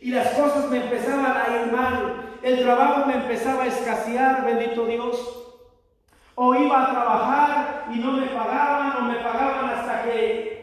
y 0.00 0.10
las 0.10 0.28
cosas 0.28 0.70
me 0.70 0.78
empezaban 0.78 1.36
a 1.36 1.60
ir 1.60 1.72
mal, 1.72 2.38
el 2.42 2.60
trabajo 2.60 3.06
me 3.06 3.14
empezaba 3.14 3.64
a 3.64 3.66
escasear, 3.66 4.44
bendito 4.44 4.86
Dios. 4.86 5.45
O 6.38 6.54
iba 6.54 6.82
a 6.82 6.90
trabajar 6.90 7.86
y 7.90 7.98
no 7.98 8.12
me 8.12 8.26
pagaban, 8.26 8.96
o 8.98 9.00
me 9.08 9.14
pagaban 9.16 9.70
hasta 9.70 10.02
que 10.04 10.56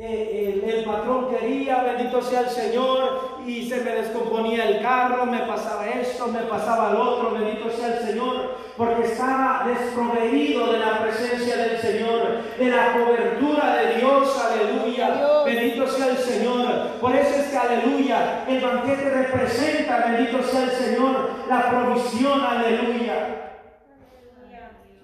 eh, 0.00 0.62
el, 0.64 0.84
patrón 0.84 1.28
quería, 1.28 1.82
bendito 1.82 2.22
sea 2.22 2.42
el 2.42 2.50
Señor, 2.50 3.40
y 3.44 3.68
se 3.68 3.80
me 3.80 3.90
descomponía 3.90 4.68
el 4.68 4.80
carro, 4.80 5.26
me 5.26 5.40
pasaba 5.40 5.88
esto, 5.88 6.28
me 6.28 6.42
pasaba 6.42 6.92
lo 6.92 7.02
otro, 7.02 7.32
bendito 7.32 7.68
sea 7.68 7.98
el 7.98 8.06
Señor, 8.06 8.58
porque 8.76 9.06
estaba 9.06 9.64
desproveído 9.66 10.72
de 10.72 10.78
la 10.78 11.02
presencia 11.02 11.56
del 11.56 11.78
Señor, 11.78 12.42
de 12.56 12.68
la 12.68 12.92
cobertura 12.92 13.74
de 13.74 13.96
Dios, 13.96 14.38
aleluya, 14.38 15.42
bendito 15.44 15.88
sea 15.88 16.10
el 16.10 16.18
Señor. 16.18 16.66
Por 17.00 17.16
eso 17.16 17.34
es 17.34 17.48
que, 17.48 17.56
aleluya, 17.56 18.44
el 18.46 18.60
banquete 18.60 19.10
representa, 19.10 20.12
bendito 20.12 20.44
sea 20.44 20.62
el 20.62 20.70
Señor, 20.70 21.30
la 21.48 21.70
provisión, 21.70 22.40
aleluya 22.40 23.47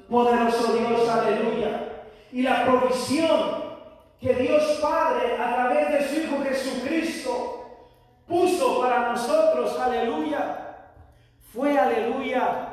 poderoso 0.09 0.75
Dios, 0.75 1.09
aleluya. 1.09 1.88
Y 2.33 2.43
la 2.43 2.64
provisión 2.64 3.64
que 4.21 4.35
Dios 4.35 4.79
Padre 4.81 5.37
a 5.38 5.55
través 5.55 5.90
de 5.90 6.09
su 6.09 6.21
Hijo 6.21 6.43
Jesucristo 6.43 7.55
puso 8.27 8.81
para 8.81 9.12
nosotros, 9.12 9.79
aleluya, 9.79 10.77
fue, 11.53 11.79
aleluya, 11.79 12.69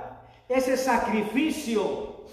ese 0.48 0.78
sacrificio 0.78 2.26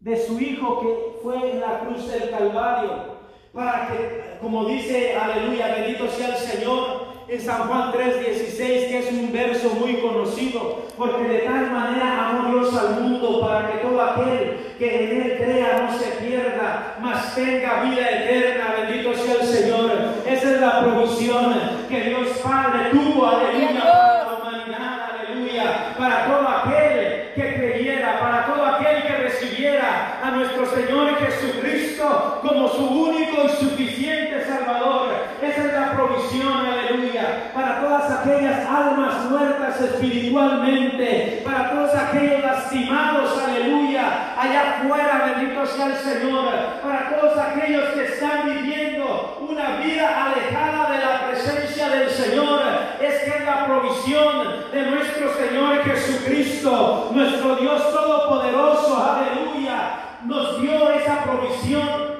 de 0.00 0.16
su 0.26 0.40
Hijo 0.40 0.80
que 0.80 1.20
fue 1.22 1.50
en 1.50 1.60
la 1.60 1.80
cruz 1.80 2.08
del 2.08 2.30
Calvario, 2.30 3.12
para 3.52 3.88
que, 3.88 4.38
como 4.40 4.64
dice, 4.64 5.14
aleluya, 5.14 5.74
bendito 5.74 6.08
sea 6.08 6.28
el 6.28 6.36
Señor, 6.36 7.01
en 7.32 7.40
San 7.40 7.66
Juan 7.66 7.92
3:16, 7.92 8.88
que 8.88 8.98
es 8.98 9.10
un 9.10 9.32
verso 9.32 9.70
muy 9.80 9.96
conocido, 9.96 10.82
porque 10.98 11.28
de 11.28 11.38
tal 11.38 11.70
manera 11.70 12.28
amó 12.28 12.50
Dios 12.50 12.76
al 12.76 13.00
mundo 13.00 13.40
para 13.40 13.72
que 13.72 13.78
todo 13.78 14.02
aquel 14.02 14.74
que 14.78 15.04
en 15.04 15.22
él 15.22 15.38
crea 15.38 15.86
no 15.88 15.98
se 15.98 16.10
pierda, 16.22 16.96
mas 17.00 17.34
tenga 17.34 17.84
vida 17.84 18.10
eterna. 18.10 18.74
Bendito 18.76 19.14
sea 19.14 19.34
el 19.40 19.46
Señor. 19.46 19.90
Esa 20.26 20.50
es 20.50 20.60
la 20.60 20.80
provisión 20.82 21.54
que 21.88 22.00
Dios 22.02 22.28
Padre 22.44 22.90
tuvo, 22.90 23.26
aleluya, 23.26 23.80
para 23.80 24.24
la 24.24 24.38
humanidad, 24.38 25.10
aleluya, 25.10 25.94
para 25.96 26.26
todo 26.26 26.48
aquel 26.48 27.32
que 27.34 27.54
creyera, 27.54 28.20
para 28.20 28.44
todo 28.44 28.66
aquel 28.66 29.02
que 29.04 29.16
recibiera 29.16 30.20
a 30.22 30.30
nuestro 30.32 30.66
Señor 30.66 31.16
Jesucristo 31.16 32.40
como 32.42 32.68
su 32.68 32.84
único 32.84 33.44
y 33.46 33.64
suficiente 33.64 34.44
Salvador. 34.46 35.08
Esa 35.42 35.64
es 35.64 35.72
la 35.72 35.92
provisión, 35.92 36.66
aleluya, 36.66 37.50
para 37.54 37.80
todas 37.80 38.10
aquellas 38.22 38.68
almas 38.68 39.30
muertas 39.30 39.80
espiritualmente, 39.80 41.42
para 41.44 41.70
todos 41.70 41.94
aquellos 41.94 42.40
lastimados, 42.40 43.42
aleluya, 43.42 44.34
allá 44.38 44.78
afuera, 44.78 45.34
bendito 45.34 45.66
sea 45.66 45.86
el 45.86 45.96
Señor, 45.96 46.52
para 46.82 47.10
todos 47.10 47.36
aquellos 47.36 47.90
que 47.90 48.04
están 48.04 48.44
viviendo 48.44 49.38
una 49.40 49.76
vida 49.78 50.26
alejada 50.26 50.90
de 50.92 51.04
la 51.04 51.28
presencia 51.28 51.88
del 51.88 52.10
Señor, 52.10 52.60
es 53.00 53.22
que 53.22 53.38
es 53.38 53.44
la 53.44 53.66
provisión 53.66 54.70
de 54.72 54.82
nuestro 54.82 55.34
Señor 55.34 55.82
Jesucristo, 55.82 57.10
nuestro 57.12 57.56
Dios 57.56 57.92
Todopoderoso, 57.92 59.04
aleluya, 59.04 59.98
nos 60.24 60.60
dio 60.60 60.90
esa 60.92 61.24
provisión 61.24 62.11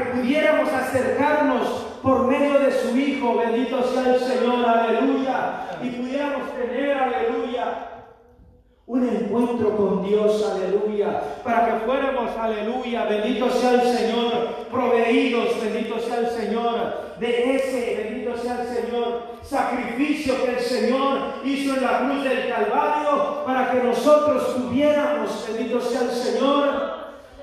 pudiéramos 0.00 0.72
acercarnos 0.72 1.68
por 2.02 2.26
medio 2.26 2.58
de 2.58 2.72
su 2.72 2.96
Hijo, 2.96 3.36
bendito 3.36 3.82
sea 3.82 4.14
el 4.14 4.20
Señor, 4.20 4.64
aleluya, 4.66 5.68
y 5.82 5.90
pudiéramos 5.90 6.52
tener, 6.54 6.96
aleluya, 6.96 7.88
un 8.86 9.06
encuentro 9.06 9.76
con 9.76 10.02
Dios, 10.06 10.50
aleluya, 10.50 11.20
para 11.44 11.66
que 11.66 11.84
fuéramos, 11.84 12.30
aleluya, 12.36 13.04
bendito 13.04 13.50
sea 13.50 13.72
el 13.74 13.82
Señor, 13.82 14.32
proveídos, 14.70 15.60
bendito 15.62 15.98
sea 15.98 16.18
el 16.20 16.28
Señor, 16.28 17.16
de 17.20 17.56
ese, 17.56 18.02
bendito 18.04 18.36
sea 18.38 18.62
el 18.62 18.68
Señor, 18.68 19.22
sacrificio 19.42 20.42
que 20.44 20.52
el 20.52 20.60
Señor 20.60 21.18
hizo 21.44 21.74
en 21.74 21.82
la 21.82 21.98
cruz 21.98 22.24
del 22.24 22.48
Calvario, 22.48 23.44
para 23.44 23.70
que 23.70 23.82
nosotros 23.82 24.56
tuviéramos, 24.56 25.46
bendito 25.46 25.80
sea 25.80 26.02
el 26.02 26.10
Señor, 26.10 26.97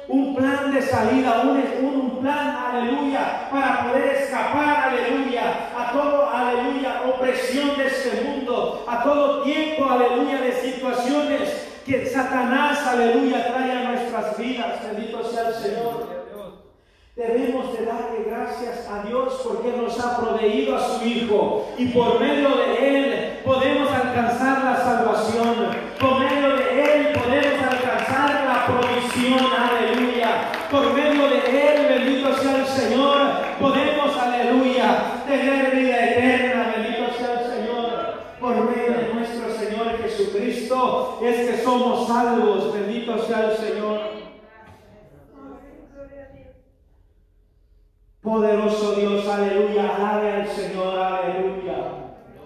un 0.07 0.35
plan 0.35 0.73
de 0.73 0.81
salida, 0.81 1.41
un, 1.43 1.85
un, 1.85 2.19
plan, 2.21 2.55
aleluya, 2.67 3.49
para 3.51 3.83
poder 3.83 4.15
escapar, 4.15 4.89
aleluya, 4.89 5.69
a 5.77 5.91
todo, 5.91 6.29
aleluya, 6.29 7.01
opresión 7.07 7.77
de 7.77 7.87
este 7.87 8.21
mundo, 8.21 8.85
a 8.87 9.03
todo 9.03 9.43
tiempo, 9.43 9.85
aleluya, 9.85 10.41
de 10.41 10.51
situaciones 10.53 11.67
que 11.85 12.05
Satanás, 12.07 12.85
aleluya, 12.87 13.47
trae 13.47 13.71
a 13.71 13.83
nuestras 13.91 14.37
vidas. 14.37 14.81
Bendito 14.83 15.23
sea 15.23 15.49
el 15.49 15.53
Señor. 15.53 16.15
Debemos 17.15 17.71
de 17.71 17.85
darle 17.85 18.25
gracias 18.27 18.89
a 18.89 19.07
Dios 19.07 19.39
porque 19.41 19.71
nos 19.77 19.97
ha 20.01 20.17
proveído 20.19 20.75
a 20.75 20.81
su 20.81 21.05
Hijo 21.05 21.69
y 21.77 21.87
por 21.87 22.19
medio 22.19 22.49
de 22.57 22.89
Él 22.89 23.39
podemos 23.45 23.89
alcanzar 23.89 24.65
la 24.65 24.75
salvación. 24.75 25.69
Por 25.97 26.19
medio 26.19 26.57
de 26.57 26.83
Él 26.83 27.13
podemos 27.13 27.63
alcanzar 27.63 28.43
la 28.43 28.65
provisión. 28.67 29.39
Aleluya. 29.39 30.51
Por 30.69 30.93
medio 30.93 31.29
de 31.29 31.37
Él, 31.37 31.87
bendito 31.87 32.35
sea 32.35 32.57
el 32.57 32.67
Señor, 32.67 33.17
podemos, 33.61 34.17
aleluya, 34.17 35.23
tener 35.25 35.73
vida 35.73 36.09
eterna. 36.09 36.73
Bendito 36.75 37.13
sea 37.17 37.39
el 37.39 37.45
Señor. 37.49 38.13
Por 38.41 38.55
medio 38.55 38.91
de 38.91 39.13
nuestro 39.13 39.55
Señor 39.57 39.97
Jesucristo 40.03 41.19
es 41.23 41.49
que 41.49 41.63
somos 41.77 42.07
salvos. 42.07 42.73
Bendito 42.73 43.17
sea 43.25 43.51
el 43.51 43.57
Señor. 43.57 43.99
Poderoso 48.21 48.95
Dios, 48.95 49.27
aleluya, 49.27 49.95
alabe 49.95 50.31
al 50.31 50.47
Señor, 50.47 50.97
aleluya. 50.97 51.75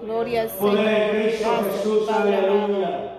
Gloria 0.01 0.41
al 0.41 0.49
Poder 0.49 0.87
en 0.87 1.09
Cristo 1.09 1.49
Jesús, 1.71 2.09
aleluya. 2.09 3.13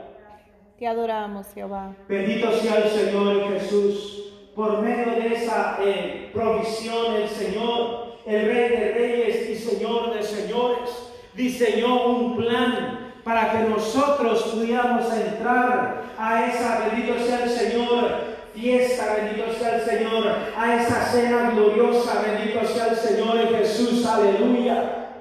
Te 0.79 0.87
adoramos, 0.87 1.47
Jehová. 1.55 1.95
Bendito 2.09 2.53
sea 2.53 2.77
el 2.79 2.91
Señor 2.91 3.49
Jesús. 3.53 4.17
Por 4.55 4.83
medio 4.83 5.13
de 5.13 5.35
esa 5.35 5.79
eh, 5.83 6.31
provisión, 6.35 7.15
el 7.15 7.29
Señor, 7.29 8.17
el 8.27 8.47
Rey 8.47 8.69
de 8.69 8.93
Reyes 8.93 9.51
y 9.51 9.55
Señor 9.55 10.13
de 10.13 10.23
Señores, 10.23 11.15
diseñó 11.35 12.07
un 12.07 12.37
plan 12.37 13.00
para 13.31 13.53
que 13.53 13.69
nosotros 13.69 14.43
pudiéramos 14.43 15.05
entrar 15.13 16.03
a 16.19 16.47
esa, 16.47 16.89
bendito 16.89 17.17
sea 17.25 17.45
el 17.45 17.51
Señor, 17.51 18.11
fiesta, 18.53 19.15
bendito 19.15 19.53
sea 19.57 19.77
el 19.77 19.83
Señor, 19.83 20.27
a 20.57 20.75
esa 20.75 21.01
cena 21.13 21.51
gloriosa, 21.51 22.23
bendito 22.23 22.67
sea 22.67 22.89
el 22.89 22.97
Señor 22.97 23.37
en 23.37 23.49
Jesús, 23.55 24.05
aleluya. 24.05 25.13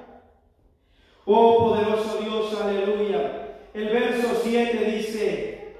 Oh 1.24 1.58
poderoso 1.58 2.18
Dios, 2.20 2.60
aleluya. 2.60 3.42
El 3.74 3.90
verso 3.90 4.40
7 4.42 4.84
dice, 4.86 5.76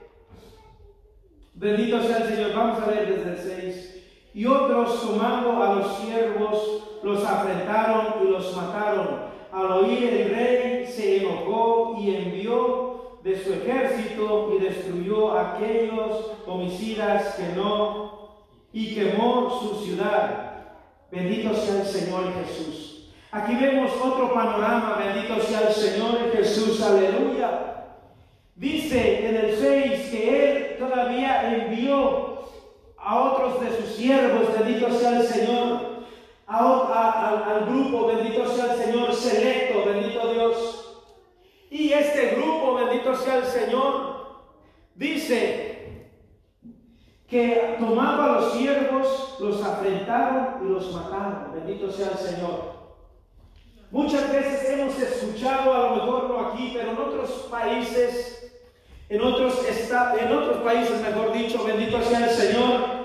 bendito 1.54 2.00
sea 2.00 2.18
el 2.18 2.28
Señor, 2.28 2.54
vamos 2.54 2.80
a 2.80 2.86
ver 2.86 3.12
desde 3.12 3.30
el 3.30 3.60
6. 3.60 4.04
Y 4.34 4.46
otros 4.46 5.02
tomando 5.02 5.60
a 5.60 5.74
los 5.74 5.96
siervos, 5.98 7.00
los 7.02 7.24
afrentaron 7.24 8.22
y 8.22 8.28
los 8.30 8.56
mataron. 8.56 9.29
Al 9.52 9.72
oír 9.72 10.04
el 10.04 10.30
rey 10.30 10.86
se 10.86 11.18
enojó 11.18 11.96
y 12.00 12.14
envió 12.14 13.18
de 13.22 13.42
su 13.42 13.52
ejército 13.52 14.52
y 14.54 14.62
destruyó 14.62 15.32
a 15.32 15.56
aquellos 15.56 16.32
homicidas 16.46 17.34
que 17.34 17.54
no 17.56 18.30
y 18.72 18.94
quemó 18.94 19.50
su 19.60 19.84
ciudad. 19.84 20.68
Bendito 21.10 21.54
sea 21.54 21.80
el 21.80 21.86
Señor 21.86 22.32
Jesús. 22.34 23.10
Aquí 23.32 23.54
vemos 23.54 23.90
otro 24.02 24.32
panorama, 24.32 25.02
bendito 25.04 25.40
sea 25.40 25.68
el 25.68 25.74
Señor 25.74 26.32
Jesús, 26.32 26.80
aleluya. 26.82 27.86
Dice 28.54 29.28
en 29.28 29.36
el 29.36 29.56
6 29.56 30.10
que 30.10 30.50
Él 30.50 30.76
todavía 30.78 31.56
envió 31.56 32.44
a 32.98 33.20
otros 33.20 33.60
de 33.60 33.76
sus 33.76 33.96
siervos, 33.96 34.48
bendito 34.58 34.90
sea 34.92 35.20
el 35.20 35.26
Señor, 35.26 35.89
al 36.50 37.66
grupo, 37.66 38.06
bendito 38.06 38.48
sea 38.48 38.74
el 38.74 38.84
Señor, 38.84 39.14
selecto, 39.14 39.84
bendito 39.84 40.32
Dios. 40.32 41.04
Y 41.70 41.92
este 41.92 42.34
grupo, 42.36 42.74
bendito 42.74 43.14
sea 43.14 43.36
el 43.36 43.44
Señor, 43.44 44.40
dice 44.94 46.10
que 47.28 47.76
tomaba 47.78 48.24
a 48.24 48.40
los 48.40 48.54
siervos, 48.54 49.36
los 49.38 49.62
afrentaron 49.62 50.66
y 50.66 50.72
los 50.72 50.92
mataron, 50.92 51.52
bendito 51.54 51.90
sea 51.92 52.08
el 52.08 52.18
Señor. 52.18 52.80
Muchas 53.92 54.32
veces 54.32 54.70
hemos 54.70 54.98
escuchado, 55.00 55.72
a 55.74 55.90
lo 55.90 55.96
mejor 55.96 56.28
no 56.28 56.40
aquí, 56.48 56.72
pero 56.74 56.90
en 56.90 56.98
otros 56.98 57.30
países, 57.50 58.52
en 59.08 59.20
otros, 59.20 59.64
en 59.66 60.32
otros 60.32 60.56
países, 60.58 61.00
mejor 61.00 61.32
dicho, 61.32 61.64
bendito 61.64 62.02
sea 62.02 62.28
el 62.28 62.30
Señor. 62.30 62.99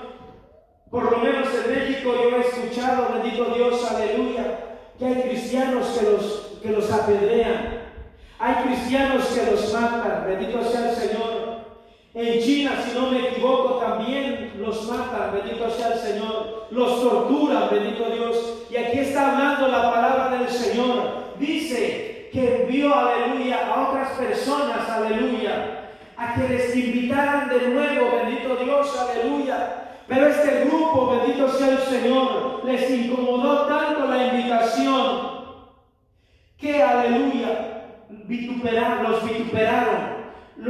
Por 0.90 1.10
lo 1.10 1.18
menos 1.18 1.48
en 1.54 1.74
México 1.74 2.14
yo 2.14 2.36
he 2.36 2.40
escuchado, 2.40 3.14
bendito 3.14 3.44
Dios, 3.54 3.90
aleluya, 3.90 4.58
que 4.98 5.06
hay 5.06 5.22
cristianos 5.22 5.86
que 5.88 6.10
los, 6.10 6.58
que 6.62 6.70
los 6.70 6.92
apedrean. 6.92 7.86
Hay 8.38 8.54
cristianos 8.64 9.26
que 9.26 9.50
los 9.50 9.72
matan, 9.72 10.24
bendito 10.26 10.62
sea 10.62 10.90
el 10.90 10.96
Señor. 10.96 11.56
En 12.14 12.40
China, 12.40 12.72
si 12.84 12.98
no 12.98 13.10
me 13.10 13.28
equivoco, 13.28 13.74
también 13.74 14.52
los 14.58 14.88
matan, 14.88 15.32
bendito 15.32 15.70
sea 15.70 15.94
el 15.94 15.98
Señor. 15.98 16.66
Los 16.70 17.02
torturan, 17.02 17.68
bendito 17.70 18.08
Dios. 18.10 18.64
Y 18.70 18.76
aquí 18.76 18.98
está 19.00 19.32
hablando 19.32 19.68
la 19.68 19.90
palabra 19.90 20.38
del 20.38 20.48
Señor. 20.48 21.34
Dice 21.38 22.30
que 22.32 22.62
envió, 22.62 22.94
aleluya, 22.94 23.66
a 23.66 23.88
otras 23.88 24.10
personas, 24.12 24.88
aleluya 24.88 25.76
a 26.16 26.34
que 26.34 26.48
les 26.48 26.74
invitaran 26.74 27.48
de 27.48 27.68
nuevo, 27.68 28.16
bendito 28.16 28.56
Dios, 28.56 28.96
aleluya. 28.98 29.85
Pero 30.08 30.26
este 30.28 30.64
grupo, 30.64 31.16
bendito 31.16 31.48
sea 31.48 31.70
el 31.70 31.78
Señor, 31.78 32.62
les 32.64 32.90
incomodó 32.90 33.66
tanto 33.66 34.06
la 34.06 34.28
invitación 34.28 35.36
que, 36.58 36.82
aleluya, 36.82 37.84
vituperaron, 38.08 39.10
los 39.10 39.24
vituperaron 39.24 40.16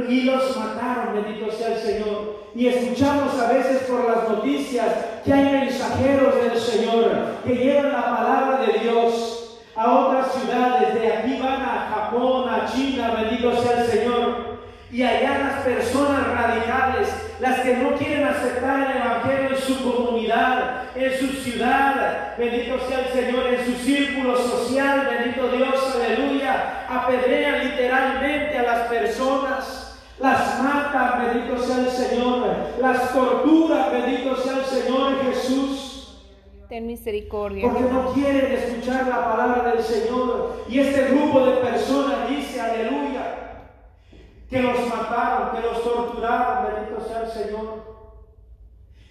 y 0.09 0.21
los 0.21 0.57
mataron, 0.57 1.23
bendito 1.23 1.51
sea 1.51 1.75
el 1.75 1.79
Señor. 1.79 2.37
Y 2.55 2.67
escuchamos 2.67 3.39
a 3.39 3.53
veces 3.53 3.83
por 3.83 4.05
las 4.05 4.29
noticias 4.29 4.87
que 5.23 5.33
hay 5.33 5.51
mensajeros 5.51 6.35
del 6.35 6.57
Señor 6.59 7.11
que 7.45 7.55
llevan 7.55 7.91
la 7.91 8.17
palabra 8.17 8.65
de 8.65 8.79
Dios 8.79 9.59
a 9.75 9.91
otras 9.91 10.33
ciudades. 10.33 10.93
De 10.95 11.13
aquí 11.13 11.39
van 11.39 11.61
a 11.61 11.87
Japón, 11.93 12.49
a 12.49 12.65
China, 12.65 13.15
bendito 13.21 13.55
sea 13.61 13.83
el 13.83 13.87
Señor. 13.87 14.57
Y 14.91 15.03
allá 15.03 15.39
las 15.39 15.63
personas 15.63 16.27
radicales, 16.27 17.26
las 17.39 17.59
que 17.59 17.75
no 17.75 17.95
quieren 17.95 18.25
aceptar 18.25 18.91
el 18.91 18.97
Evangelio 18.97 19.49
en 19.51 19.57
su 19.57 19.83
comunidad, 19.83 20.83
en 20.95 21.19
su 21.19 21.27
ciudad, 21.27 22.35
bendito 22.37 22.79
sea 22.87 22.99
el 23.01 23.13
Señor, 23.13 23.47
en 23.53 23.65
su 23.65 23.73
círculo 23.83 24.37
social, 24.37 25.07
bendito 25.09 25.47
Dios, 25.49 25.95
aleluya, 25.95 26.85
apedrean 26.89 27.67
literalmente 27.67 28.57
a 28.57 28.63
las 28.63 28.87
personas, 28.87 29.99
las 30.19 30.63
matan, 30.63 31.27
bendito 31.27 31.61
sea 31.61 31.79
el 31.79 31.89
Señor, 31.89 32.47
las 32.81 33.13
torturan, 33.13 33.91
bendito 33.91 34.35
sea 34.37 34.57
el 34.57 34.65
Señor 34.65 35.23
Jesús. 35.23 35.87
Ten 36.69 36.85
misericordia. 36.85 37.69
Porque 37.69 37.83
no 37.83 38.11
quieren 38.13 38.51
escuchar 38.51 39.07
la 39.07 39.23
palabra 39.31 39.71
del 39.71 39.83
Señor. 39.83 40.63
Y 40.67 40.79
este 40.79 41.13
grupo 41.13 41.45
de 41.45 41.57
personas 41.57 42.29
dice, 42.29 42.59
aleluya, 42.59 43.26
que 44.49 44.61
los 44.61 44.87
mataron, 44.87 45.55
que 45.55 45.67
los 45.67 45.83
torturaron, 45.83 46.73
bendito 46.73 47.05
sea 47.07 47.21
el 47.21 47.31
Señor. 47.31 47.97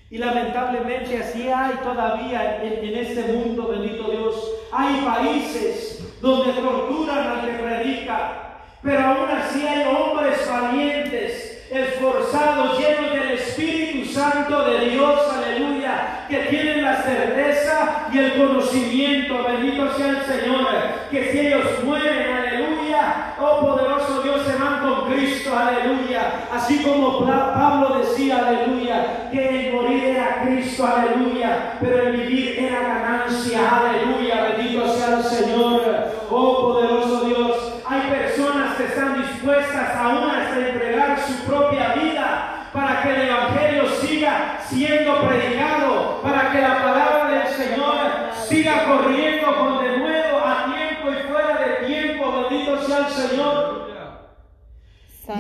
Y 0.08 0.18
lamentablemente 0.18 1.18
así 1.18 1.48
hay 1.48 1.74
todavía 1.82 2.62
en, 2.62 2.96
este 2.96 3.32
mundo, 3.32 3.68
bendito 3.68 4.08
Dios. 4.10 4.52
Hay 4.72 5.00
países 5.04 6.20
donde 6.20 6.52
torturan 6.52 7.26
al 7.26 7.40
que 7.46 7.62
predica, 7.62 8.60
pero 8.82 9.00
aún 9.00 9.30
así 9.30 9.66
hay 9.66 9.84
hombres 9.84 10.48
valientes, 10.48 11.66
esforzados, 11.70 12.78
llenos 12.78 13.10
del 13.10 13.30
Espíritu 13.32 14.12
Santo 14.12 14.64
de 14.64 14.90
Dios, 14.90 15.20
aleluya, 15.32 16.26
que 16.28 16.36
tienen 16.44 16.65
certeza 17.06 18.08
y 18.12 18.18
el 18.18 18.32
conocimiento, 18.36 19.44
bendito 19.44 19.92
sea 19.96 20.08
el 20.08 20.22
Señor, 20.22 20.66
que 21.10 21.30
si 21.30 21.38
ellos 21.40 21.84
mueren, 21.84 22.32
aleluya, 22.32 23.34
oh 23.40 23.60
poderoso 23.60 24.22
Dios, 24.22 24.42
se 24.46 24.56
van 24.56 24.80
con 24.80 25.12
Cristo, 25.12 25.56
aleluya. 25.56 26.48
Así 26.52 26.82
como 26.82 27.24
Pablo 27.24 27.98
decía, 28.00 28.38
aleluya, 28.38 29.30
que 29.30 29.68
el 29.68 29.74
morir 29.74 30.04
era 30.04 30.42
Cristo, 30.42 30.86
aleluya, 30.86 31.74
pero 31.80 32.02
el 32.02 32.16
vivir 32.16 32.58
era 32.58 32.80
ganancia, 32.80 33.60
aleluya, 33.70 34.42
bendito 34.56 34.88
sea 34.88 35.18
el 35.18 35.24
Señor, 35.24 35.82
oh 36.30 36.60
poderoso 36.60 37.24
Dios. 37.24 37.72
Hay 37.88 38.00
personas 38.10 38.76
que 38.76 38.84
están 38.84 39.22
dispuestas 39.22 39.96
aún 39.96 40.28
hasta 40.30 40.68
entregar 40.68 41.18
su 41.20 41.44
propia 41.44 41.94
vida 41.94 42.56
para 42.76 43.02
que 43.02 43.14
el 43.14 43.28
Evangelio 43.28 43.88
siga 44.00 44.58
siendo 44.68 45.26
predicado, 45.26 46.20
para 46.22 46.52
que 46.52 46.60
la 46.60 46.82
palabra 46.82 47.30
del 47.30 47.48
Señor 47.48 47.96
siga 48.46 48.84
corriendo 48.84 49.56
con 49.56 49.82
de 49.82 49.96
nuevo 49.98 50.38
a 50.44 50.66
tiempo 50.74 51.10
y 51.10 51.28
fuera 51.30 51.56
de 51.56 51.86
tiempo, 51.86 52.48
Señor. 53.08 53.86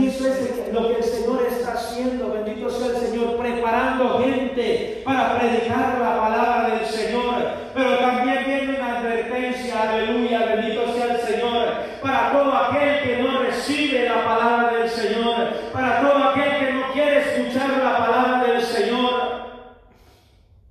Y 0.00 0.08
eso 0.08 0.26
es 0.26 0.72
lo 0.72 0.88
que 0.88 0.96
el 0.96 1.04
Señor 1.04 1.46
está 1.48 1.74
haciendo, 1.74 2.32
bendito 2.32 2.68
sea 2.68 2.88
el 2.88 2.96
Señor, 2.96 3.36
preparando 3.36 4.18
gente 4.18 5.02
para 5.04 5.38
predicar 5.38 6.00
la 6.00 6.20
palabra 6.20 6.76
del 6.76 6.86
Señor. 6.86 7.34
Pero 7.72 7.98
también 7.98 8.44
viene 8.44 8.78
una 8.78 8.98
advertencia, 8.98 9.82
aleluya, 9.82 10.56
bendito 10.56 10.92
sea 10.92 11.14
el 11.14 11.20
Señor, 11.20 11.68
para 12.02 12.32
todo 12.32 12.52
aquel 12.52 13.02
que 13.04 13.22
no 13.22 13.42
recibe 13.42 14.08
la 14.08 14.24
palabra 14.24 14.76
del 14.76 14.90
Señor, 14.90 15.54
para 15.72 16.00
todo 16.00 16.24
aquel 16.30 16.58
que 16.58 16.72
no 16.72 16.92
quiere 16.92 17.18
escuchar 17.20 17.78
la 17.78 17.98
palabra 17.98 18.52
del 18.52 18.62
Señor. 18.62 19.36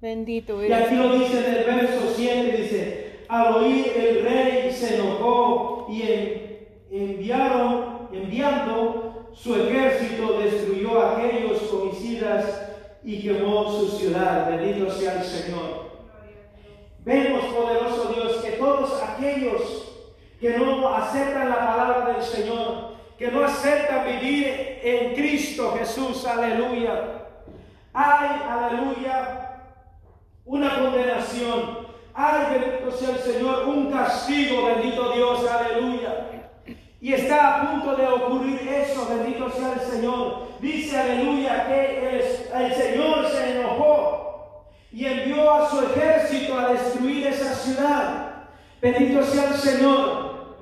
Bendito 0.01 0.63
Y 0.63 0.73
aquí 0.73 0.95
lo 0.95 1.13
dice 1.13 1.37
en 1.39 1.55
el 1.55 1.63
verso 1.63 2.13
7, 2.17 2.57
dice, 2.57 3.19
al 3.29 3.55
oír 3.55 3.93
el 3.95 4.23
rey 4.25 4.71
se 4.73 4.95
enojó 4.95 5.87
y 5.89 6.01
enviaron, 6.97 8.09
enviando 8.11 9.29
su 9.33 9.55
ejército, 9.55 10.39
destruyó 10.39 11.01
a 11.01 11.17
aquellos 11.17 11.71
homicidas 11.71 12.71
y 13.03 13.21
quemó 13.21 13.69
su 13.71 13.89
ciudad. 13.97 14.49
Bendito 14.49 14.89
sea 14.91 15.21
el 15.21 15.23
Señor. 15.23 15.85
Vemos, 16.99 17.45
poderoso 17.45 18.13
Dios, 18.13 18.37
que 18.37 18.51
todos 18.51 19.01
aquellos 19.01 19.93
que 20.39 20.57
no 20.57 20.93
aceptan 20.93 21.49
la 21.49 21.67
palabra 21.67 22.13
del 22.13 22.23
Señor, 22.23 22.95
que 23.17 23.31
no 23.31 23.43
aceptan 23.45 24.05
vivir 24.05 24.79
en 24.81 25.13
Cristo 25.13 25.75
Jesús, 25.77 26.25
aleluya. 26.25 27.27
Hay, 27.93 28.41
aleluya, 28.49 29.61
una 30.45 30.79
condenación. 30.79 31.85
Hay, 32.13 32.59
bendito 32.59 32.91
sea 32.91 33.09
el 33.11 33.19
Señor, 33.19 33.67
un 33.67 33.91
castigo, 33.91 34.65
bendito 34.65 35.11
Dios, 35.11 35.45
aleluya. 35.47 36.34
Y 37.05 37.13
está 37.13 37.61
a 37.61 37.61
punto 37.61 37.95
de 37.95 38.07
ocurrir 38.07 38.67
eso, 38.67 39.07
bendito 39.07 39.47
sea 39.51 39.73
el 39.73 39.79
Señor. 39.79 40.47
Dice, 40.59 40.97
aleluya, 40.97 41.67
que 41.67 41.99
el, 41.99 42.15
el 42.63 42.73
Señor 42.73 43.27
se 43.29 43.59
enojó 43.59 44.65
y 44.91 45.05
envió 45.05 45.53
a 45.53 45.69
su 45.69 45.81
ejército 45.81 46.57
a 46.57 46.69
destruir 46.69 47.27
esa 47.27 47.53
ciudad. 47.53 48.47
Bendito 48.81 49.23
sea 49.23 49.49
el 49.49 49.53
Señor. 49.53 50.55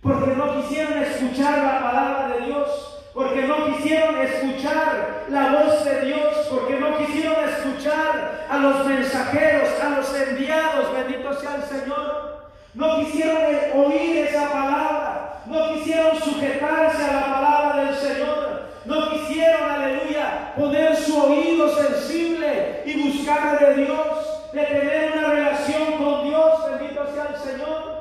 Porque 0.00 0.36
no 0.36 0.62
quisieron 0.62 1.02
escuchar 1.02 1.58
la 1.58 1.80
palabra 1.80 2.28
de 2.28 2.46
Dios 2.46 2.92
porque 3.14 3.42
no 3.42 3.66
quisieron 3.66 4.16
escuchar 4.18 5.26
la 5.28 5.52
voz 5.52 5.84
de 5.84 6.00
Dios, 6.06 6.48
porque 6.50 6.80
no 6.80 6.96
quisieron 6.96 7.44
escuchar 7.48 8.46
a 8.48 8.56
los 8.56 8.86
mensajeros, 8.86 9.68
a 9.80 9.88
los 9.90 10.14
enviados, 10.14 10.92
bendito 10.94 11.34
sea 11.38 11.56
el 11.56 11.62
Señor. 11.64 12.48
No 12.74 13.00
quisieron 13.00 13.36
oír 13.84 14.16
esa 14.28 14.50
palabra, 14.50 15.21
no 15.46 15.74
quisieron 15.74 16.18
sujetarse 16.18 17.04
a 17.04 17.12
la 17.12 17.34
palabra 17.34 17.84
del 17.84 17.94
Señor, 17.96 18.62
no 18.84 19.10
quisieron, 19.10 19.70
aleluya, 19.70 20.54
poner 20.56 20.96
su 20.96 21.18
oído 21.18 21.74
sensible 21.74 22.82
y 22.84 23.08
buscar 23.08 23.58
de 23.58 23.84
Dios, 23.84 24.06
de 24.52 24.62
tener 24.62 25.12
una 25.12 25.28
relación 25.28 25.92
con 25.98 26.24
Dios, 26.24 26.52
bendito 26.70 27.06
sea 27.12 27.28
el 27.34 27.50
Señor. 27.50 27.92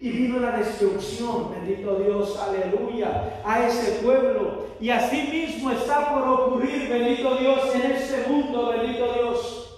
Y 0.00 0.10
vino 0.10 0.38
la 0.38 0.52
destrucción, 0.52 1.50
bendito 1.50 1.96
Dios, 1.96 2.38
aleluya, 2.40 3.40
a 3.44 3.66
ese 3.66 4.02
pueblo. 4.02 4.68
Y 4.80 4.90
así 4.90 5.22
mismo 5.22 5.72
está 5.72 6.14
por 6.14 6.22
ocurrir, 6.28 6.88
bendito 6.88 7.34
Dios, 7.36 7.74
en 7.74 7.90
este 7.90 8.28
mundo, 8.28 8.68
bendito 8.68 9.12
Dios. 9.12 9.68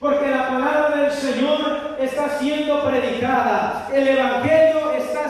Porque 0.00 0.28
la 0.28 0.48
palabra 0.48 1.02
del 1.02 1.12
Señor 1.12 1.96
está 2.00 2.38
siendo 2.38 2.82
predicada. 2.84 3.90
El 3.92 4.08
Evangelio 4.08 4.92
está 4.92 5.27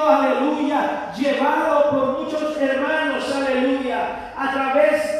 aleluya, 0.00 1.12
llevado 1.16 1.90
por 1.90 2.18
muchos 2.20 2.56
hermanos, 2.60 3.24
aleluya, 3.34 4.32
a 4.36 4.52
través 4.52 5.15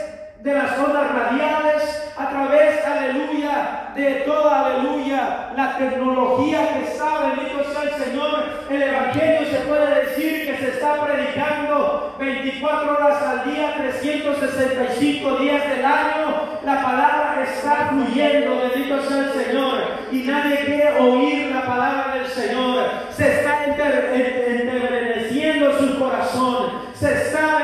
de 0.46 0.54
las 0.54 0.78
ondas 0.78 1.12
radiales, 1.12 1.82
a 2.16 2.30
través, 2.30 2.86
aleluya, 2.86 3.90
de 3.96 4.22
toda, 4.24 4.66
aleluya, 4.66 5.50
la 5.56 5.76
tecnología 5.76 6.68
que 6.72 6.84
está, 6.84 7.34
bendito 7.34 7.64
sea 7.72 7.82
el 7.82 8.04
Señor. 8.04 8.44
El 8.70 8.80
Evangelio 8.80 9.40
se 9.50 9.56
puede 9.66 10.04
decir 10.04 10.46
que 10.46 10.56
se 10.56 10.68
está 10.68 11.04
predicando 11.04 12.14
24 12.20 12.92
horas 12.92 13.20
al 13.24 13.52
día, 13.52 13.74
365 13.76 15.36
días 15.38 15.68
del 15.68 15.84
año. 15.84 16.26
La 16.64 16.80
palabra 16.80 17.42
está 17.42 17.90
fluyendo, 17.90 18.68
bendito 18.70 19.02
sea 19.02 19.18
el 19.18 19.32
Señor. 19.32 19.78
Y 20.12 20.18
nadie 20.18 20.64
quiere 20.64 21.00
oír 21.00 21.50
la 21.52 21.66
palabra 21.66 22.14
del 22.14 22.28
Señor. 22.28 22.84
Se 23.10 23.40
está 23.40 23.64
enterneciendo 23.64 25.76
su 25.76 25.98
corazón. 25.98 26.86
Se 26.94 27.12
está, 27.12 27.56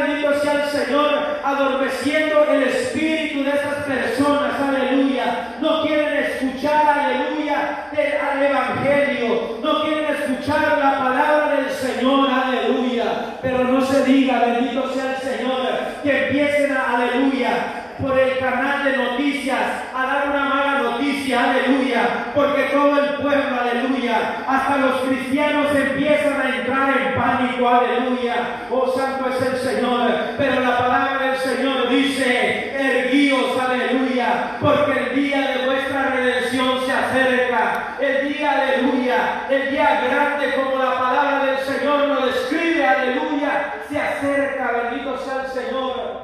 el 0.55 0.69
Señor, 0.69 1.41
adormeciendo 1.45 2.45
el 2.51 2.63
espíritu 2.65 3.45
de 3.45 3.51
esas 3.51 3.85
personas, 3.85 4.61
aleluya. 4.61 5.57
No 5.61 5.83
quieren 5.83 6.25
escuchar, 6.25 6.99
aleluya, 6.99 7.89
al 7.93 8.43
Evangelio. 8.43 9.59
No 9.63 9.83
quieren 9.83 10.15
escuchar 10.15 10.79
la 10.79 10.99
palabra 10.99 11.57
del 11.57 11.71
Señor, 11.71 12.29
aleluya. 12.31 13.39
Pero 13.41 13.65
no 13.65 13.81
se 13.81 14.05
diga, 14.05 14.41
bendito 14.41 14.93
sea 14.93 15.17
el 15.17 15.19
Señor, 15.19 15.69
que 16.03 16.31
aleluya, 16.55 17.83
por 18.01 18.19
el 18.19 18.39
canal 18.39 18.85
de 18.85 18.97
noticias 18.97 19.61
a 19.95 20.07
dar 20.07 20.29
una 20.29 20.45
mala 20.45 20.79
noticia, 20.83 21.45
aleluya, 21.51 22.27
porque 22.35 22.65
todo 22.65 22.99
el 22.99 23.15
pueblo, 23.23 23.61
aleluya, 23.61 24.45
hasta 24.47 24.77
los 24.79 25.01
cristianos 25.03 25.75
empiezan 25.75 26.41
a 26.41 26.57
entrar 26.57 26.97
en 26.99 27.15
pánico, 27.15 27.69
aleluya, 27.69 28.35
oh 28.71 28.93
santo 28.97 29.31
es 29.31 29.47
el 29.47 29.57
Señor, 29.57 30.11
pero 30.37 30.61
la 30.61 30.79
palabra 30.79 31.27
del 31.27 31.39
Señor 31.39 31.89
dice, 31.89 32.75
erguíos, 32.75 33.59
aleluya, 33.59 34.59
porque 34.61 34.93
el 34.93 35.15
día 35.15 35.41
de 35.41 35.67
vuestra 35.67 36.11
redención 36.11 36.81
se 36.85 36.93
acerca, 36.93 37.97
el 38.01 38.29
día, 38.29 38.51
aleluya, 38.51 39.47
el 39.49 39.71
día 39.71 40.03
grande 40.09 40.55
como 40.55 40.83
la 40.83 40.99
palabra 40.99 41.47
del 41.47 41.59
Señor 41.59 42.09
lo 42.09 42.27
describe, 42.27 42.85
aleluya, 42.87 43.75
se 43.89 44.01
acerca, 44.01 44.73
bendito 44.73 45.17
sea 45.19 45.45
el 45.45 45.51
Señor. 45.51 46.22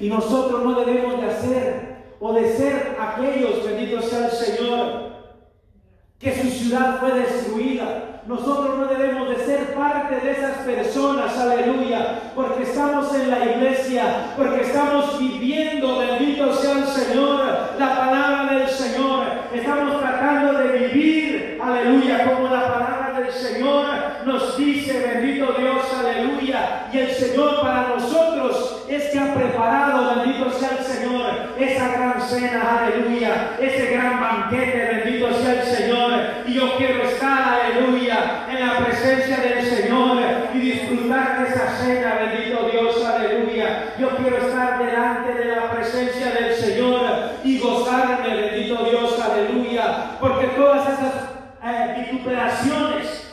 Y 0.00 0.08
nosotros 0.08 0.62
no 0.62 0.80
debemos 0.80 1.20
de 1.20 1.26
hacer 1.26 1.90
o 2.20 2.32
de 2.32 2.52
ser 2.52 2.96
aquellos, 3.00 3.64
bendito 3.64 4.02
sea 4.02 4.26
el 4.26 4.32
Señor, 4.32 5.10
que 6.18 6.42
su 6.42 6.48
ciudad 6.50 6.98
fue 7.00 7.12
destruida. 7.12 8.22
Nosotros 8.26 8.78
no 8.78 8.86
debemos 8.86 9.30
de 9.30 9.36
ser 9.36 9.74
parte 9.74 10.16
de 10.16 10.32
esas 10.32 10.58
personas, 10.58 11.36
aleluya, 11.38 12.32
porque 12.34 12.64
estamos 12.64 13.14
en 13.14 13.30
la 13.30 13.44
iglesia, 13.44 14.34
porque 14.36 14.62
estamos 14.62 15.18
viviendo, 15.18 15.98
bendito 15.98 16.54
sea 16.54 16.78
el 16.78 16.86
Señor, 16.86 17.40
la 17.78 17.96
palabra 17.96 18.58
del 18.58 18.68
Señor. 18.68 19.26
Estamos 19.54 20.00
tratando 20.00 20.58
de 20.58 20.78
vivir, 20.78 21.58
aleluya, 21.62 22.30
como 22.30 22.54
la 22.54 22.74
palabra 22.74 23.20
del 23.20 23.32
Señor 23.32 23.86
nos 24.26 24.56
dice, 24.58 25.00
bendito 25.00 25.54
Dios, 25.58 25.82
aleluya. 25.98 26.88
Y 26.92 26.98
el 26.98 27.10
Señor 27.10 27.60
para 27.62 27.89
que 29.10 29.18
ha 29.18 29.34
preparado, 29.34 30.16
bendito 30.16 30.50
sea 30.50 30.78
el 30.78 30.84
Señor, 30.84 31.54
esa 31.58 31.88
gran 31.88 32.20
cena, 32.20 32.80
aleluya, 32.80 33.56
ese 33.60 33.94
gran 33.94 34.20
banquete, 34.20 35.02
bendito 35.02 35.32
sea 35.34 35.52
el 35.52 35.62
Señor. 35.62 36.12
Y 36.46 36.54
yo 36.54 36.76
quiero 36.76 37.02
estar, 37.04 37.60
aleluya, 37.60 38.46
en 38.48 38.66
la 38.66 38.78
presencia 38.78 39.38
del 39.38 39.64
Señor 39.64 40.18
y 40.54 40.58
disfrutar 40.58 41.42
de 41.42 41.48
esa 41.48 41.76
cena, 41.76 42.18
bendito 42.20 42.68
Dios, 42.70 43.04
aleluya. 43.04 43.94
Yo 43.98 44.16
quiero 44.16 44.36
estar 44.38 44.78
delante 44.78 45.34
de 45.34 45.44
la 45.56 45.70
presencia 45.70 46.30
del 46.32 46.54
Señor 46.54 47.02
y 47.44 47.58
gozarme, 47.58 48.36
bendito 48.36 48.84
Dios, 48.84 49.18
aleluya, 49.20 50.18
porque 50.20 50.46
todas 50.48 50.88
esas 50.88 51.14
eh, 51.64 52.06
vituperaciones 52.10 53.26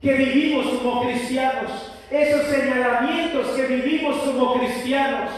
que 0.00 0.12
vivimos 0.14 0.66
como 0.82 1.04
cristianos, 1.04 1.91
esos 2.12 2.46
señalamientos 2.46 3.48
que 3.56 3.62
vivimos 3.62 4.18
como 4.18 4.58
cristianos, 4.58 5.30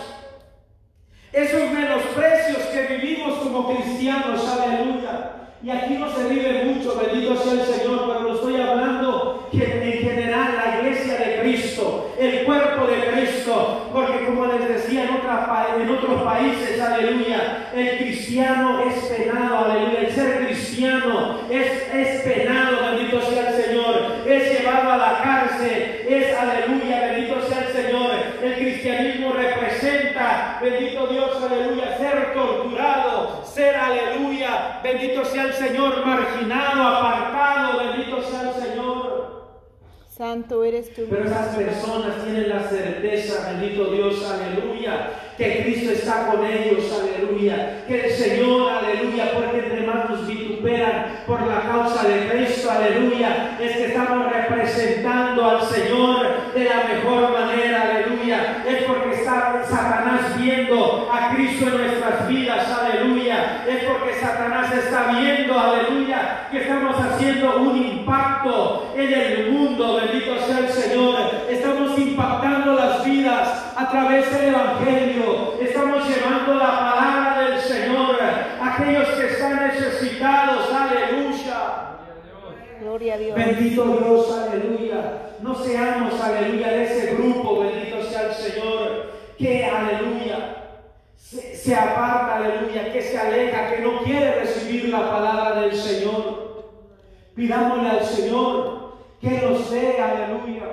esos 1.32 1.70
menosprecios 1.70 2.58
que 2.72 2.96
vivimos 2.96 3.38
como 3.38 3.74
cristianos, 3.74 4.46
aleluya. 4.48 5.30
Y 5.62 5.70
aquí 5.70 5.94
no 5.94 6.14
se 6.14 6.28
vive 6.28 6.64
mucho, 6.64 7.00
bendito 7.00 7.36
sea 7.36 7.52
el 7.52 7.62
Señor, 7.62 8.18
pero 8.18 8.34
estoy 8.34 8.60
hablando 8.60 9.48
que 9.50 9.64
en 9.64 10.10
general 10.10 10.60
la 10.62 10.80
iglesia 10.80 11.16
de 11.16 11.40
Cristo, 11.40 12.12
el 12.18 12.44
cuerpo 12.44 12.86
de 12.86 13.10
Cristo, 13.10 13.88
porque 13.92 14.26
como 14.26 14.46
les 14.46 14.68
decía 14.68 15.04
en, 15.04 15.80
en 15.80 15.90
otros 15.90 16.22
países, 16.22 16.80
aleluya, 16.80 17.70
el 17.74 17.98
cristiano 17.98 18.80
es 18.82 18.94
penado, 19.04 19.64
aleluya, 19.64 20.00
el 20.00 20.12
ser 20.12 20.46
cristiano 20.46 21.38
es, 21.50 21.94
es 21.94 22.22
penado, 22.22 22.90
bendito 22.90 23.22
sea 23.22 23.48
el 23.48 23.64
Señor, 23.64 24.16
es 24.26 24.58
llevado 24.58 24.92
a 24.92 24.96
la 24.96 25.22
cárcel, 25.22 26.06
es, 26.08 26.36
aleluya, 26.36 27.12
bendito 27.12 27.40
sea 27.48 27.66
el 27.68 27.72
Señor, 27.72 28.10
el 28.42 28.54
cristianismo 28.54 29.32
representa, 29.32 30.58
bendito 30.60 31.06
Dios, 31.06 31.42
aleluya, 31.42 31.96
ser 31.96 32.34
torturado, 32.34 33.42
ser, 33.44 33.73
aleluya, 33.86 34.80
bendito 34.82 35.24
sea 35.24 35.44
el 35.44 35.52
Señor, 35.52 36.04
marginado, 36.04 36.82
apartado, 36.82 37.78
bendito 37.78 38.22
sea 38.22 38.50
el 38.50 38.62
Señor. 38.62 39.24
Santo 40.16 40.62
eres 40.62 40.94
tú. 40.94 41.02
Pero 41.10 41.24
esas 41.24 41.56
personas 41.56 42.22
tienen 42.22 42.48
la 42.48 42.60
certeza, 42.60 43.50
bendito 43.50 43.90
Dios, 43.90 44.24
aleluya, 44.24 45.10
que 45.36 45.64
Cristo 45.64 45.90
está 45.90 46.28
con 46.28 46.46
ellos, 46.46 46.84
aleluya, 47.02 47.84
que 47.88 48.04
el 48.04 48.12
Señor, 48.12 48.70
aleluya, 48.70 49.32
porque 49.34 49.58
entre 49.58 49.84
más 49.84 50.08
nos 50.08 50.26
vituperan 50.28 51.24
por 51.26 51.44
la 51.44 51.62
causa 51.62 52.06
de 52.06 52.28
Cristo, 52.28 52.70
aleluya, 52.70 53.58
es 53.60 53.76
que 53.76 53.86
estamos 53.86 54.32
representando 54.32 55.50
al 55.50 55.62
Señor 55.62 56.52
de 56.54 56.64
la 56.64 56.84
mejor 56.84 57.32
manera, 57.32 57.82
aleluya, 57.82 58.64
es 58.68 58.84
porque 58.84 59.16
está 59.16 59.64
Satanás 59.68 60.40
viendo 60.40 61.10
a 61.12 61.34
Cristo 61.34 61.66
en 61.66 61.76
nuestras 61.76 62.28
vidas, 62.28 62.43
porque 63.98 64.14
Satanás 64.14 64.72
está 64.72 65.12
viendo, 65.12 65.58
aleluya, 65.58 66.48
que 66.50 66.62
estamos 66.62 66.96
haciendo 66.96 67.56
un 67.58 67.76
impacto 67.76 68.92
en 68.96 69.12
el 69.12 69.50
mundo, 69.50 69.96
bendito 69.96 70.38
sea 70.46 70.58
el 70.58 70.68
Señor, 70.68 71.16
estamos 71.48 71.98
impactando 71.98 72.74
las 72.74 73.04
vidas 73.04 73.72
a 73.76 73.88
través 73.90 74.30
del 74.32 74.54
Evangelio, 74.54 75.54
estamos 75.60 76.08
llevando 76.08 76.54
la 76.54 76.78
palabra 76.78 77.50
del 77.50 77.60
Señor 77.60 78.16
a 78.60 78.74
aquellos 78.74 79.08
que 79.08 79.26
están 79.26 79.68
necesitados, 79.68 80.72
aleluya. 80.72 81.94
Gloria 82.80 83.14
a 83.14 83.18
Dios. 83.18 83.36
Bendito 83.36 83.84
Dios, 83.84 84.38
aleluya. 84.38 84.98
No 85.40 85.54
seamos, 85.54 86.20
aleluya, 86.20 86.68
de 86.68 86.84
ese 86.84 87.14
grupo, 87.14 87.60
bendito 87.60 88.02
sea 88.02 88.28
el 88.28 88.34
Señor, 88.34 89.12
que, 89.38 89.64
aleluya, 89.64 90.53
se, 91.64 91.74
aparta, 91.74 92.36
aleluya, 92.36 92.92
que 92.92 93.00
se 93.00 93.18
aleja, 93.18 93.70
que 93.70 93.80
no 93.80 94.02
quiere 94.02 94.40
recibir 94.40 94.90
la 94.90 95.10
palabra 95.10 95.62
del 95.62 95.74
Señor. 95.74 96.64
Pidámosle 97.34 97.88
al 97.88 98.04
Señor 98.04 98.92
que 99.18 99.30
nos 99.40 99.70
dé, 99.70 99.98
aleluya, 99.98 100.64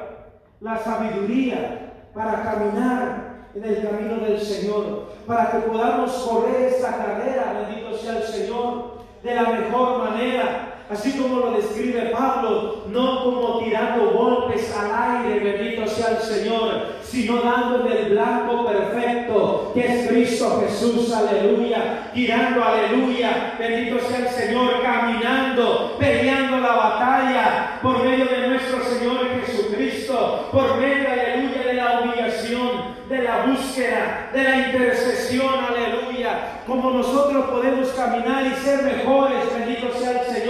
la 0.60 0.78
sabiduría 0.78 1.94
para 2.14 2.44
caminar 2.44 3.48
en 3.56 3.64
el 3.64 3.82
camino 3.82 4.18
del 4.18 4.42
Señor, 4.42 5.14
para 5.26 5.52
que 5.52 5.60
podamos 5.60 6.12
correr 6.12 6.74
esta 6.74 6.98
carrera, 6.98 7.66
bendito 7.66 7.98
sea 7.98 8.18
el 8.18 8.24
Señor, 8.24 8.98
de 9.24 9.34
la 9.34 9.44
mejor 9.44 10.00
manera, 10.00 10.71
Así 10.92 11.14
como 11.14 11.40
lo 11.40 11.52
describe 11.52 12.12
Pablo, 12.12 12.84
no 12.90 13.24
como 13.24 13.60
tirando 13.60 14.12
golpes 14.12 14.76
al 14.76 15.24
aire, 15.24 15.40
bendito 15.40 15.88
sea 15.88 16.18
el 16.18 16.18
Señor, 16.18 16.86
sino 17.02 17.42
dando 17.42 17.88
el 17.88 18.10
blanco 18.10 18.66
perfecto, 18.66 19.72
que 19.74 19.86
es 19.86 20.10
Cristo 20.10 20.62
Jesús, 20.68 21.14
aleluya, 21.14 22.12
tirando, 22.14 22.62
aleluya, 22.62 23.54
bendito 23.58 24.00
sea 24.00 24.18
el 24.20 24.28
Señor, 24.28 24.82
caminando, 24.82 25.96
peleando 25.98 26.58
la 26.58 26.74
batalla 26.74 27.80
por 27.82 28.04
medio 28.04 28.26
de 28.26 28.48
nuestro 28.50 28.84
Señor 28.84 29.28
Jesucristo, 29.46 30.50
por 30.52 30.76
medio, 30.76 31.08
aleluya, 31.10 31.64
de 31.68 31.74
la 31.74 32.02
humillación, 32.02 33.02
de 33.08 33.24
la 33.24 33.46
búsqueda, 33.46 34.30
de 34.34 34.44
la 34.44 34.58
intercesión, 34.68 35.54
aleluya, 35.70 36.62
como 36.68 36.92
nosotros 36.92 37.46
podemos 37.46 37.90
caminar 37.90 38.46
y 38.46 38.56
ser 38.64 38.84
mejores, 38.84 39.38
bendito 39.54 39.92
sea 39.98 40.22
el 40.22 40.34
Señor, 40.34 40.41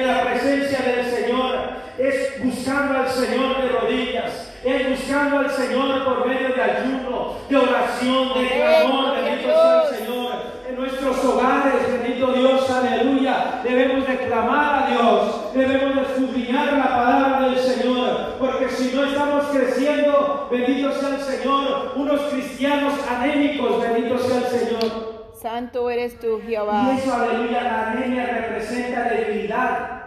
en 0.00 0.06
la 0.06 0.24
presencia 0.24 0.78
del 0.80 1.04
Señor, 1.06 1.54
es 1.98 2.42
buscando 2.42 2.98
al 2.98 3.08
Señor 3.08 3.62
de 3.62 3.68
rodillas, 3.68 4.52
es 4.64 4.88
buscando 4.88 5.38
al 5.38 5.50
Señor 5.50 6.04
por 6.04 6.26
medio 6.26 6.48
de 6.54 6.62
ayuno, 6.62 7.36
de 7.48 7.56
oración, 7.56 8.28
de 8.34 8.48
clamor, 8.48 9.14
bendito 9.14 9.48
sea 9.48 9.82
el 9.82 9.96
Señor. 9.96 10.32
En 10.68 10.76
nuestros 10.76 11.24
hogares, 11.24 11.86
bendito 11.86 12.32
Dios, 12.32 12.70
aleluya, 12.70 13.60
debemos 13.62 14.06
de 14.06 14.16
clamar 14.18 14.84
a 14.84 14.90
Dios, 14.90 15.54
debemos 15.54 15.94
de 15.94 16.02
escudriñar 16.02 16.72
la 16.72 16.88
palabra 16.88 17.48
del 17.48 17.58
Señor, 17.58 18.36
porque 18.40 18.68
si 18.70 18.94
no 18.94 19.04
estamos 19.04 19.44
creciendo, 19.52 20.48
bendito 20.50 20.92
sea 20.92 21.10
el 21.10 21.20
Señor, 21.20 21.92
unos 21.96 22.20
cristianos 22.32 22.94
anémicos, 23.08 23.80
bendito 23.80 24.18
sea 24.18 24.38
el 24.38 24.46
Señor. 24.46 25.13
Santo 25.44 25.90
eres 25.90 26.18
tú, 26.18 26.40
Jehová. 26.42 26.88
Y 26.88 27.00
eso, 27.00 27.14
aleluya, 27.14 27.62
la 27.64 27.90
anemia 27.90 28.24
representa 28.24 29.10
debilidad, 29.10 30.04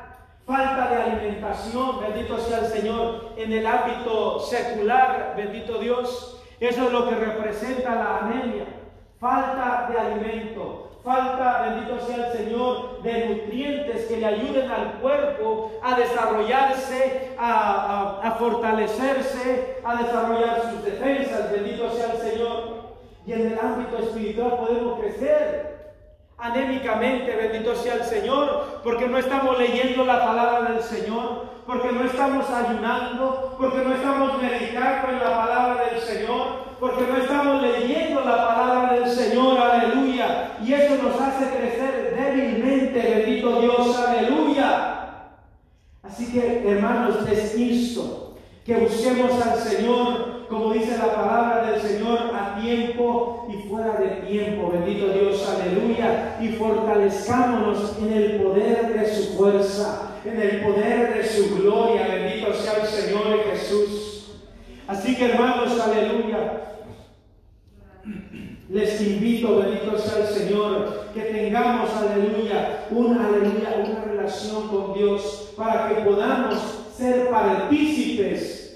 falta 0.47 0.88
de 0.88 0.95
alimentación, 0.95 2.01
bendito 2.01 2.39
sea 2.39 2.61
el 2.61 2.65
Señor, 2.65 3.33
en 3.38 3.53
el 3.53 3.67
ámbito 3.67 4.39
secular, 4.39 5.35
bendito 5.38 5.77
Dios. 5.77 6.41
Eso 6.59 6.88
es 6.88 6.91
lo 6.91 7.07
que 7.07 7.13
representa 7.13 7.93
la 7.93 8.17
anemia, 8.17 8.65
falta 9.19 9.88
de 9.91 9.99
alimento, 9.99 11.01
falta, 11.03 11.69
bendito 11.69 11.99
sea 12.07 12.31
el 12.31 12.33
Señor, 12.35 13.03
de 13.03 13.27
nutrientes 13.27 14.05
que 14.05 14.17
le 14.17 14.25
ayuden 14.25 14.71
al 14.71 14.93
cuerpo 14.93 15.73
a 15.83 15.99
desarrollarse, 15.99 17.35
a, 17.38 18.21
a 18.23 18.31
fortalecerse, 18.31 19.81
a 19.85 20.01
desarrollar 20.01 20.63
sus 20.71 20.83
defensas, 20.83 21.51
bendito 21.51 21.91
sea 21.91 22.13
el 22.13 22.17
Señor. 22.17 22.76
Y 23.28 23.34
en 23.34 23.47
el 23.47 23.59
ámbito 23.59 23.97
espiritual 23.97 24.55
podemos 24.57 25.01
crecer 25.01 25.95
anémicamente, 26.38 27.36
bendito 27.36 27.75
sea 27.75 27.95
el 27.95 28.03
Señor, 28.03 28.80
porque 28.86 29.05
no 29.05 29.17
estamos 29.17 29.59
leyendo 29.59 30.05
la 30.05 30.25
palabra 30.25 30.71
del 30.71 30.82
Señor, 30.82 31.43
porque 31.65 31.91
no 31.91 32.05
estamos 32.05 32.49
ayunando, 32.49 33.57
porque 33.59 33.80
no 33.80 33.95
estamos 33.95 34.41
meditando 34.41 35.09
en 35.09 35.19
la 35.19 35.38
palabra 35.38 35.86
del 35.91 35.99
Señor, 35.99 36.47
porque 36.80 37.03
no 37.05 37.17
estamos 37.17 37.61
leyendo 37.61 38.21
la 38.21 38.47
palabra 38.47 38.93
del 38.93 39.09
Señor, 39.09 39.57
aleluya. 39.59 40.53
Y 40.63 40.71
eso 40.71 41.03
nos 41.03 41.19
hace 41.19 41.49
crecer 41.49 42.15
débilmente, 42.15 42.97
bendito 42.97 43.59
Dios, 43.59 43.99
aleluya. 43.99 45.34
Así 46.01 46.32
que, 46.32 46.63
hermanos, 46.65 47.28
les 47.30 47.57
insto 47.57 48.38
que 48.65 48.78
busquemos 48.78 49.45
al 49.45 49.57
Señor 49.57 50.36
como 50.49 50.73
dice 50.73 50.97
la 50.97 51.13
palabra 51.13 51.71
del 51.71 51.81
Señor, 51.81 52.31
a 52.33 52.59
tiempo 52.61 53.47
y 53.49 53.67
fuera 53.67 53.99
de 53.99 54.27
tiempo. 54.27 54.71
Bendito 54.71 55.09
Dios, 55.09 55.47
aleluya. 55.47 56.37
Y 56.41 56.49
fortalezcámonos 56.49 57.97
en 58.01 58.13
el 58.13 58.41
poder 58.41 58.93
de 58.93 59.13
su 59.13 59.37
fuerza, 59.37 60.15
en 60.23 60.41
el 60.41 60.61
poder 60.61 61.15
de 61.15 61.25
su 61.25 61.55
gloria. 61.55 62.07
Bendito 62.07 62.53
sea 62.53 62.81
el 62.81 62.87
Señor 62.87 63.43
Jesús. 63.51 64.31
Así 64.87 65.15
que 65.15 65.31
hermanos, 65.31 65.79
aleluya. 65.79 66.63
Les 68.69 69.01
invito, 69.01 69.59
bendito 69.59 69.97
sea 69.97 70.27
el 70.27 70.27
Señor, 70.27 71.07
que 71.13 71.21
tengamos, 71.21 71.89
aleluya, 71.93 72.85
una, 72.91 73.27
aleluya, 73.27 73.83
una 73.85 74.03
relación 74.03 74.67
con 74.67 74.93
Dios 74.93 75.53
para 75.55 75.89
que 75.89 76.01
podamos 76.01 76.59
ser 76.97 77.29
partícipes 77.29 78.66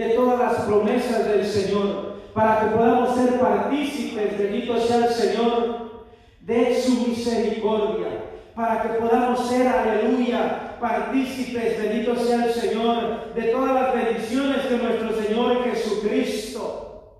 de 0.00 0.14
todas 0.14 0.38
las 0.38 0.64
promesas 0.64 1.28
del 1.28 1.44
Señor, 1.44 2.14
para 2.32 2.60
que 2.60 2.66
podamos 2.74 3.14
ser 3.14 3.38
partícipes, 3.38 4.38
bendito 4.38 4.80
sea 4.80 4.96
el 4.96 5.12
Señor, 5.12 6.06
de 6.40 6.80
su 6.80 7.06
misericordia, 7.06 8.08
para 8.54 8.80
que 8.80 8.88
podamos 8.94 9.46
ser, 9.46 9.68
aleluya, 9.68 10.78
partícipes, 10.80 11.82
bendito 11.82 12.16
sea 12.16 12.46
el 12.46 12.52
Señor, 12.54 13.34
de 13.34 13.42
todas 13.42 13.74
las 13.74 13.94
bendiciones 13.94 14.64
que 14.64 14.76
nuestro 14.78 15.22
Señor 15.22 15.64
Jesucristo 15.64 17.18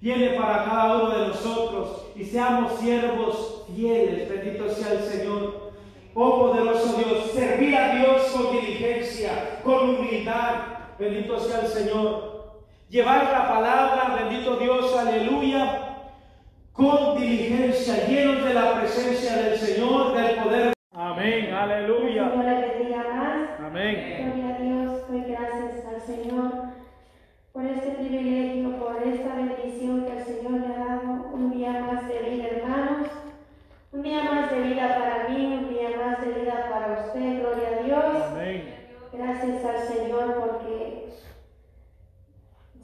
tiene 0.00 0.30
para 0.30 0.64
cada 0.64 0.96
uno 0.96 1.10
de 1.10 1.28
nosotros 1.28 2.06
y 2.16 2.24
seamos 2.24 2.80
siervos 2.80 3.62
fieles, 3.72 4.28
bendito 4.28 4.68
sea 4.68 4.94
el 4.94 5.04
Señor. 5.04 5.68
Oh 6.14 6.40
poderoso 6.40 6.94
Dios, 6.94 7.30
servir 7.32 7.76
a 7.76 7.94
Dios 7.94 8.22
con 8.32 8.50
diligencia, 8.50 9.60
con 9.62 9.90
humildad, 9.90 10.77
bendito 10.98 11.38
sea 11.38 11.60
el 11.60 11.68
Señor. 11.68 12.62
Llevar 12.88 13.24
la 13.24 13.48
palabra, 13.48 14.16
bendito 14.22 14.56
Dios, 14.56 14.96
aleluya, 14.96 15.96
con 16.72 17.16
diligencia, 17.18 18.06
llenos 18.06 18.44
de 18.44 18.54
la 18.54 18.80
presencia 18.80 19.36
del 19.36 19.58
Señor, 19.58 20.14
del 20.16 20.36
poder. 20.36 20.72
Amén, 20.92 21.52
aleluya. 21.52 22.32
Amén. 23.58 24.24
Gloria 24.24 24.54
a 24.54 24.58
Dios, 24.58 25.08
doy 25.08 25.22
gracias 25.24 25.84
al 25.86 26.00
Señor 26.00 26.68
por 27.52 27.64
este 27.66 27.90
privilegio, 27.90 28.78
por 28.78 29.02
esta 29.02 29.34
bendición 29.34 30.04
que 30.06 30.18
el 30.18 30.24
Señor 30.24 30.52
le 30.60 30.66
ha 30.66 30.78
dado, 30.78 31.30
un 31.32 31.50
día 31.50 31.72
más 31.72 32.08
de 32.08 32.18
vida, 32.20 32.46
hermanos, 32.46 33.08
un 33.92 34.02
día 34.02 34.22
más 34.24 34.50
de 34.50 34.60
vida 34.60 34.96
para 34.96 35.28
mí, 35.28 35.44
un 35.44 35.68
día 35.68 35.90
más 35.96 36.20
de 36.20 36.40
vida 36.40 36.68
para 36.70 37.04
usted, 37.04 37.40
gloria 37.40 37.68
a 37.68 37.82
Dios. 37.82 38.22
Amén. 38.30 38.74
Gracias 39.12 39.64
al 39.64 39.88
Señor 39.88 40.34
porque 40.38 41.08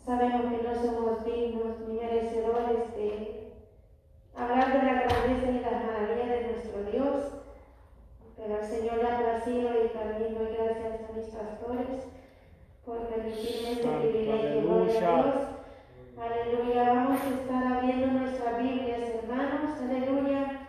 sabemos 0.05 0.53
que 0.53 0.63
no 0.67 0.75
somos 0.75 1.25
dignos 1.25 1.79
ni 1.87 1.95
merecedores 1.95 2.95
de 2.97 3.53
hablar 4.35 4.73
de 4.73 4.87
la 4.87 4.93
grandeza 5.03 5.51
y 5.51 5.61
la 5.61 5.71
maravilla 5.71 6.35
de 6.35 6.47
nuestro 6.49 6.83
Dios, 6.91 7.33
pero 8.37 8.57
al 8.57 8.67
Señor 8.67 8.97
le 8.97 9.09
ha 9.09 9.19
placido 9.19 9.71
y 9.85 9.89
también 9.89 10.35
doy 10.35 10.57
gracias 10.57 11.09
a 11.09 11.13
mis 11.13 11.27
pastores 11.27 12.15
por 12.85 12.99
permitirme 13.09 13.73
este 13.73 13.89
privilegio. 13.89 14.61
Gloria 14.63 15.19
a 15.19 15.23
Dios. 15.23 15.35
Aleluya. 16.19 16.93
Vamos 16.93 17.21
a 17.21 17.41
estar 17.41 17.73
abriendo 17.73 18.07
nuestras 18.07 18.63
Biblias, 18.63 19.01
hermanos. 19.23 19.81
Aleluya. 19.81 20.69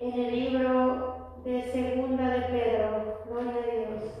En 0.00 0.12
el 0.12 0.30
libro 0.32 1.40
de 1.44 1.62
Segunda 1.72 2.30
de 2.30 2.40
Pedro. 2.42 3.22
Gloria 3.28 3.52
a 3.52 3.64
Dios. 3.64 4.12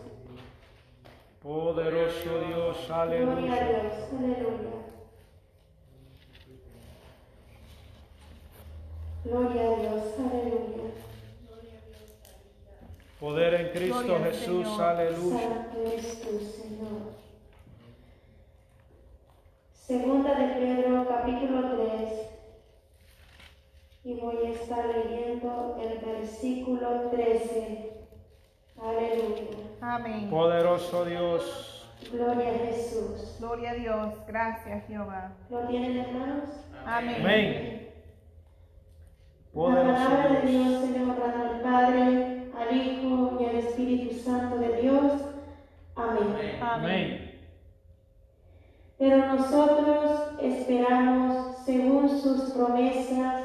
Poderoso 1.42 2.40
Dios, 2.46 2.90
aleluya. 2.90 3.34
Gloria 3.34 3.54
a 3.54 3.64
Dios, 3.64 3.94
aleluya. 4.18 4.76
Gloria 9.24 9.62
a 9.62 9.76
Dios, 9.76 10.02
aleluya. 10.18 10.76
Poder 13.20 13.54
en 13.54 13.68
Cristo 13.70 14.18
Gloria 14.66 14.90
al 14.90 15.08
Jesús, 15.08 15.22
Señor. 15.22 15.40
aleluya. 15.40 15.40
Santo 15.48 15.78
eres 15.80 16.20
tú, 16.22 16.38
Señor. 16.40 17.16
Segunda 19.72 20.34
de 20.34 20.46
Pedro, 20.54 21.06
capítulo 21.08 21.76
3. 21.76 22.12
Y 24.04 24.14
voy 24.20 24.46
a 24.46 24.50
estar 24.50 24.84
leyendo 24.86 25.76
el 25.80 25.98
versículo 25.98 27.10
13. 27.10 27.92
Aleluya. 28.80 29.42
Amén. 29.80 30.30
Poderoso 30.30 31.04
Dios. 31.04 31.88
Gloria 32.12 32.50
a 32.50 32.58
Jesús. 32.66 33.36
Gloria 33.40 33.70
a 33.70 33.74
Dios. 33.74 34.14
Gracias, 34.26 34.86
Jehová. 34.86 35.32
¿Lo 35.50 35.60
tienen, 35.66 35.98
hermanos? 35.98 36.44
Amén. 36.84 37.16
Amén. 37.20 37.88
La 39.54 39.60
Poderoso 39.62 40.04
palabra 40.04 40.40
de 40.40 40.46
Dios. 40.48 40.68
Dios 40.68 40.84
se 40.84 40.90
le 40.90 41.02
honra 41.04 41.40
al 41.50 41.60
Padre, 41.62 42.50
al 42.56 42.76
Hijo 42.76 43.38
y 43.40 43.44
al 43.44 43.56
Espíritu 43.56 44.14
Santo 44.18 44.56
de 44.58 44.82
Dios. 44.82 45.12
Amén. 45.96 46.22
Amén. 46.28 46.62
Amén. 46.62 47.22
Pero 48.98 49.26
nosotros 49.34 50.32
esperamos, 50.40 51.56
según 51.64 52.08
sus 52.20 52.50
promesas, 52.52 53.44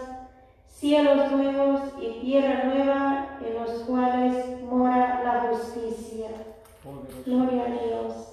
cielos 0.67 1.31
nuevos 1.31 1.81
y 2.01 2.21
tierra 2.21 2.63
nueva 2.65 3.37
en 3.45 3.53
los 3.55 3.71
cuales 3.83 4.61
mora 4.63 5.21
la 5.23 5.49
justicia. 5.49 6.29
Poderoso. 6.83 7.23
Gloria 7.25 7.63
a 7.63 7.67
Dios. 7.67 8.27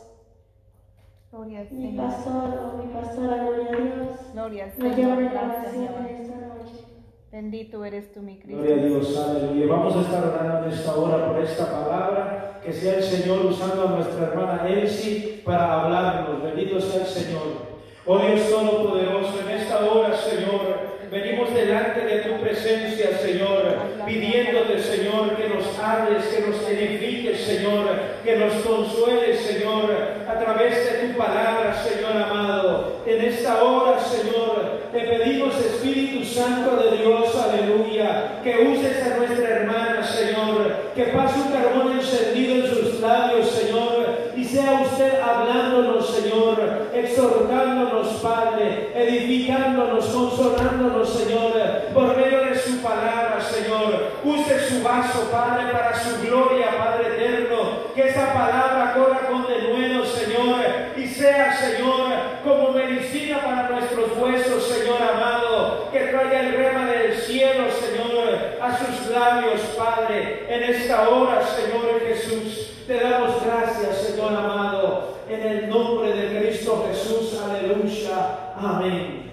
Gloria 1.33 1.61
al 1.61 1.71
Mi 1.73 1.89
Señor. 1.89 2.07
pastor 2.07 2.59
o 2.59 2.77
mi 2.83 2.93
pastora, 2.93 3.37
gloria 3.45 3.69
a 3.73 3.77
Dios, 3.77 4.33
Gloria 4.33 4.65
al 4.65 4.79
nos 4.79 4.97
lleva 4.97 5.15
Señor. 5.17 5.19
en 5.19 5.25
la 5.25 5.31
Gracias, 5.43 5.59
oración 5.59 5.87
Jehová. 5.89 6.09
en 6.09 6.17
esta 6.17 6.37
noche. 6.37 6.85
Te 7.31 7.37
Bendito 7.37 7.85
eres 7.85 8.08
Gloria 8.21 8.75
a 8.75 8.79
Dios, 8.79 9.17
aleluya. 9.17 9.67
Vamos 9.69 9.95
a 9.97 10.01
estar 10.01 10.27
orando 10.27 10.67
en 10.67 10.73
esta 10.73 10.97
hora 10.97 11.29
por 11.29 11.41
esta 11.41 11.71
palabra. 11.71 12.61
Que 12.65 12.73
sea 12.73 12.97
el 12.97 13.03
Señor 13.05 13.47
usando 13.47 13.87
a 13.87 13.91
nuestra 13.93 14.27
hermana 14.27 14.69
Elsie 14.69 15.41
para 15.45 15.85
hablarnos. 15.85 16.43
Bendito 16.43 16.81
sea 16.81 17.03
el 17.03 17.07
Señor. 17.07 17.69
Oh 18.05 18.19
Dios 18.19 18.51
Todopoderoso, 18.51 19.35
en 19.47 19.61
esta 19.61 19.85
hora, 19.85 20.17
Señor, 20.17 20.99
venimos 21.13 21.55
delante 21.55 22.01
de 22.01 22.19
tu 22.23 22.43
presencia, 22.43 23.17
Señor, 23.19 23.63
pidiéndote, 24.05 24.81
Señor, 24.81 25.37
que 25.37 25.49
nos 25.49 25.79
hables, 25.79 26.25
que 26.25 26.41
nos 26.41 26.69
edifiques, 26.69 27.41
Señor, 27.41 27.87
que 28.25 28.37
nos 28.37 28.55
consueles, 28.55 29.41
Señor, 29.41 29.91
a 30.27 30.39
través 30.39 30.75
de 30.91 31.09
tu 31.09 31.19
palabra, 31.19 31.73
Señor 31.85 32.17
amado. 32.17 33.03
En 33.07 33.25
esta 33.25 33.63
hora, 33.63 34.01
Señor, 34.01 34.81
te 34.93 35.01
pedimos, 35.01 35.55
Espíritu 35.55 36.25
Santo 36.25 36.79
Dios, 37.09 37.35
aleluya, 37.37 38.41
que 38.43 38.69
uses 38.73 39.03
a 39.03 39.17
nuestra 39.17 39.49
hermana, 39.49 40.03
Señor, 40.03 40.93
que 40.95 41.08
pase 41.19 41.41
un 41.41 41.51
carbón 41.51 41.99
encendido 41.99 42.65
en 42.65 42.67
sus 42.73 43.01
labios, 43.01 43.51
Señor, 43.51 44.31
y 44.37 44.45
sea 44.45 44.83
usted 44.83 45.21
hablándonos, 45.21 46.15
Señor, 46.15 46.91
exhortándonos, 46.95 48.07
Padre, 48.23 48.93
edificándonos, 48.95 50.05
consolándonos, 50.07 51.09
Señor, 51.09 51.53
por 51.93 52.17
medio 52.17 52.45
de 52.45 52.57
su 52.57 52.81
palabra, 52.81 53.41
Señor. 53.41 54.13
Use 54.23 54.69
su 54.69 54.83
vaso, 54.85 55.29
Padre, 55.33 55.73
para 55.73 55.99
su 55.99 56.21
gloria, 56.23 56.79
Padre 56.79 57.09
eterno, 57.17 57.57
que 57.97 58.09
esa 58.09 58.33
palabra 58.33 58.95
corra 58.95 59.29
con 59.29 59.45
denuedo, 59.49 60.07
Señor, 60.07 60.65
y 60.97 61.09
sea, 61.09 61.53
Señor, 61.57 62.13
como 62.45 62.71
medicina 62.71 63.41
para 63.41 63.71
nuestros 63.71 64.17
huesos, 64.19 64.63
Señor 64.69 65.03
amado, 65.03 65.89
que 65.91 65.99
traiga 65.99 66.41
el 66.41 66.53
rema 66.53 66.87
del 66.87 67.17
cielo, 67.17 67.65
Señor, 67.73 68.58
a 68.69 68.77
sus 68.77 69.11
labios, 69.11 69.61
Padre, 69.77 70.47
en 70.49 70.63
esta 70.75 71.09
hora, 71.09 71.43
Señor 71.45 72.01
Jesús. 72.01 72.69
Te 72.89 73.01
damos 73.01 73.45
gracias, 73.45 73.99
Señor 73.99 74.33
amado, 74.33 75.19
en 75.29 75.43
el 75.43 75.69
nombre 75.69 76.11
de 76.11 76.41
Cristo 76.41 76.87
Jesús. 76.89 77.39
Aleluya. 77.39 78.55
Amén. 78.57 79.31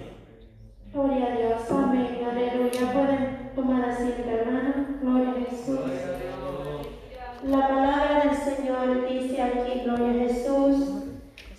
Gloria 0.92 1.24
a 1.24 1.36
Dios. 1.38 1.70
Amén. 1.70 2.18
Aleluya. 2.30 2.92
Pueden 2.92 3.50
tomar 3.54 3.88
asiento, 3.88 4.28
hermano. 4.28 4.74
Gloria 5.00 5.30
a 5.30 5.50
Jesús. 5.50 5.80
La 7.44 7.66
palabra 7.66 8.24
del 8.24 8.36
Señor 8.36 9.08
dice 9.08 9.40
aquí, 9.40 9.80
Gloria 9.84 10.10
a 10.10 10.28
Jesús. 10.28 11.04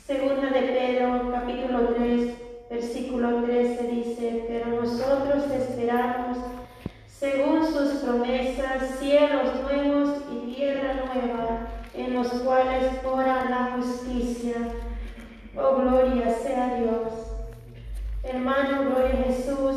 Segunda 0.06 0.52
de 0.52 0.62
Pedro, 0.62 1.32
capítulo 1.32 1.80
3, 1.96 2.34
versículo 2.70 3.42
13 3.42 3.84
dice, 3.88 4.46
pero 4.48 4.84
nosotros 4.84 5.46
esperamos, 5.52 6.38
según 7.08 7.66
sus 7.66 8.04
promesas, 8.04 9.00
cielos 9.00 9.64
nuevos 9.64 10.18
y 10.32 10.54
tierra 10.54 10.94
nueva 10.94 11.68
en 11.98 12.14
los 12.14 12.28
cuales 12.28 12.92
ora 13.04 13.50
la 13.50 13.72
justicia. 13.76 14.56
Oh, 15.56 15.78
gloria 15.78 16.32
sea 16.32 16.76
Dios. 16.76 17.14
Hermano, 18.24 18.92
gloria 18.92 19.20
a 19.20 19.24
Jesús. 19.24 19.76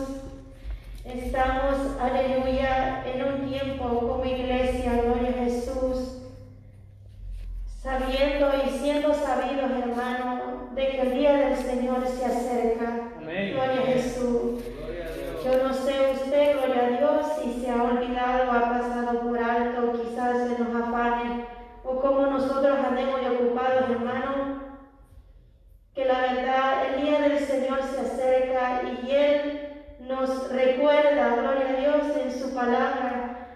Estamos, 1.05 1.97
aleluya, 1.99 3.05
en 3.07 3.25
un 3.25 3.49
tiempo 3.49 3.85
como 4.01 4.25
iglesia, 4.25 5.03
gloria 5.03 5.31
a 5.31 5.45
Jesús, 5.45 6.19
sabiendo 7.83 8.51
y 8.65 8.79
siendo 8.79 9.15
sabidos, 9.15 9.71
hermano, 9.71 10.69
de 10.75 10.89
que 10.89 11.01
el 11.01 11.15
día 11.15 11.33
del 11.33 11.57
Señor 11.57 12.07
se 12.07 12.27
acerca. 12.27 13.09
Gloria 13.19 13.81
a 13.81 13.87
Jesús. 13.87 14.63
Yo 15.43 15.63
no 15.63 15.73
sé 15.73 16.13
usted, 16.23 16.53
gloria 16.59 16.87
a 16.87 16.99
Dios, 16.99 17.27
si 17.43 17.61
se 17.61 17.71
ha 17.71 17.83
olvidado, 17.83 18.53
ha 18.53 18.61
pasado 18.61 19.21
por 19.21 19.39
alto, 19.39 19.93
quizás 19.93 20.49
se 20.49 20.63
nos 20.63 20.83
afane 20.83 21.61
o 21.91 22.01
como 22.01 22.27
nosotros 22.27 22.79
andemos 22.79 23.21
ocupados, 23.21 23.91
hermano, 23.91 24.61
que 25.95 26.05
la 26.05 26.21
verdad, 26.21 26.95
el 26.95 27.03
día 27.03 27.21
del 27.21 27.39
Señor 27.39 27.81
se 27.83 28.01
acerca 28.01 28.83
y 28.85 29.11
Él 29.11 29.69
nos 30.01 30.53
recuerda, 30.53 31.37
gloria 31.37 31.69
a 31.69 31.81
Dios, 31.81 32.17
en 32.17 32.39
su 32.39 32.55
palabra, 32.55 33.49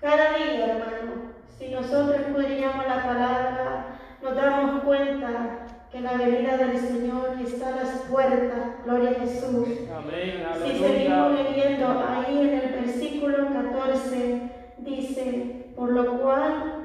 cada 0.00 0.38
día, 0.38 0.66
hermano. 0.66 1.32
Si 1.58 1.68
nosotros 1.68 2.20
escudriñamos 2.20 2.86
la 2.86 3.04
palabra, 3.04 3.84
nos 4.22 4.34
damos 4.34 4.82
cuenta 4.84 5.66
que 5.92 6.00
la 6.00 6.12
venida 6.12 6.56
del 6.56 6.78
Señor 6.78 7.36
está 7.44 7.68
a 7.68 7.76
las 7.76 7.90
puertas, 8.10 8.84
gloria 8.84 9.10
a 9.10 9.14
Jesús. 9.20 9.68
Amén, 9.94 10.46
si 10.64 10.78
seguimos 10.78 11.29
leyendo 11.42 11.86
ahí 12.06 12.38
en 12.38 12.54
el 12.54 12.72
versículo 12.72 13.52
14, 13.52 14.40
dice, 14.78 15.72
por 15.76 15.90
lo 15.90 16.18
cual 16.20 16.80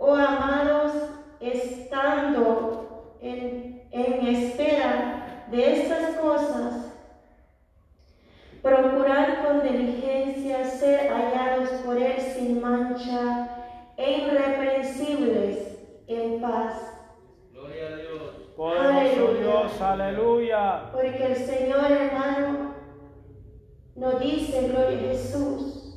Oh 0.00 0.14
amados, 0.14 0.92
estando 1.40 3.16
en, 3.20 3.82
espera 3.90 5.44
de 5.50 5.82
estas 5.82 6.16
cosas, 6.16 6.94
procurar 8.62 9.44
con 9.44 9.62
diligencia 9.62 10.64
ser 10.64 11.10
hallados 11.10 11.68
por 11.84 11.96
Él 11.96 12.20
sin 12.20 12.60
mancha 12.60 13.48
e 13.96 14.18
irreprensibles 14.18 15.76
en 16.06 16.40
paz. 16.40 16.94
Gloria 17.52 17.86
a 17.86 17.96
Dios. 17.96 18.22
aleluya. 18.78 19.40
Dios, 19.40 19.80
aleluya. 19.80 20.82
Porque 20.92 21.26
el 21.26 21.36
Señor 21.36 21.90
hermano 21.90 22.67
nos 23.98 24.20
dice, 24.20 24.68
gloria 24.68 24.96
a 24.96 25.12
Jesús, 25.12 25.92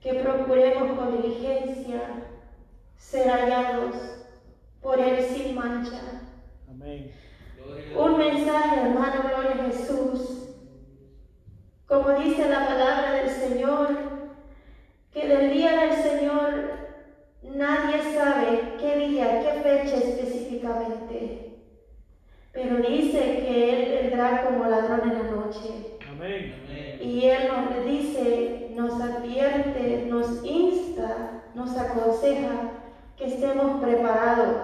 que 0.00 0.14
procuremos 0.14 0.98
con 0.98 1.22
diligencia 1.22 2.00
ser 2.96 3.28
hallados 3.28 3.96
por 4.80 4.98
Él 4.98 5.22
sin 5.22 5.54
mancha. 5.54 6.00
Amén. 6.68 7.12
Un 7.96 8.18
mensaje, 8.18 8.80
hermano, 8.80 9.22
gloria 9.28 9.62
a 9.62 9.70
Jesús. 9.70 10.48
Como 11.86 12.10
dice 12.18 12.48
la 12.48 12.66
palabra 12.66 13.12
del 13.12 13.30
Señor, 13.30 13.88
que 15.12 15.28
del 15.28 15.52
día 15.52 15.80
del 15.80 16.02
Señor 16.02 16.54
nadie 17.42 18.14
sabe 18.14 18.74
qué 18.80 18.96
día, 19.06 19.40
qué 19.42 19.60
fecha 19.62 19.96
específicamente. 19.96 21.43
Pero 22.54 22.76
dice 22.76 23.18
que 23.18 23.70
Él 23.72 24.02
vendrá 24.02 24.44
como 24.44 24.64
ladrón 24.70 25.10
en 25.10 25.18
la 25.18 25.30
noche. 25.30 25.98
Amén. 26.08 26.54
Y 27.02 27.24
Él 27.24 27.48
nos 27.48 27.84
dice, 27.84 28.68
nos 28.74 29.00
advierte, 29.00 30.06
nos 30.08 30.44
insta, 30.44 31.42
nos 31.54 31.76
aconseja 31.76 32.70
que 33.16 33.26
estemos 33.26 33.82
preparados, 33.82 34.56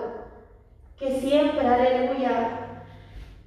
que 0.96 1.20
siempre, 1.20 1.66
aleluya, 1.66 2.60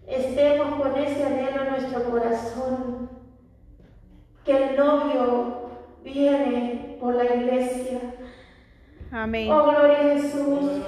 estemos 0.07 0.75
con 0.75 0.97
ese 0.97 1.23
anhelo 1.23 1.63
en 1.63 1.69
nuestro 1.71 2.03
corazón, 2.11 3.09
que 4.43 4.57
el 4.57 4.75
novio 4.75 5.69
viene 6.03 6.97
por 6.99 7.15
la 7.15 7.35
iglesia. 7.35 7.99
Amén. 9.11 9.49
Oh, 9.49 9.63
gloria 9.63 9.99
a 9.99 10.03
Jesús. 10.03 10.81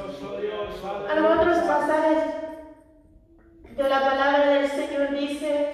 Algunos 1.10 1.39
otros 1.39 1.58
pasajes 1.60 2.45
de 3.76 3.89
la 3.89 3.99
palabra 3.99 4.49
del 4.51 4.69
Señor 4.69 5.17
dice, 5.17 5.67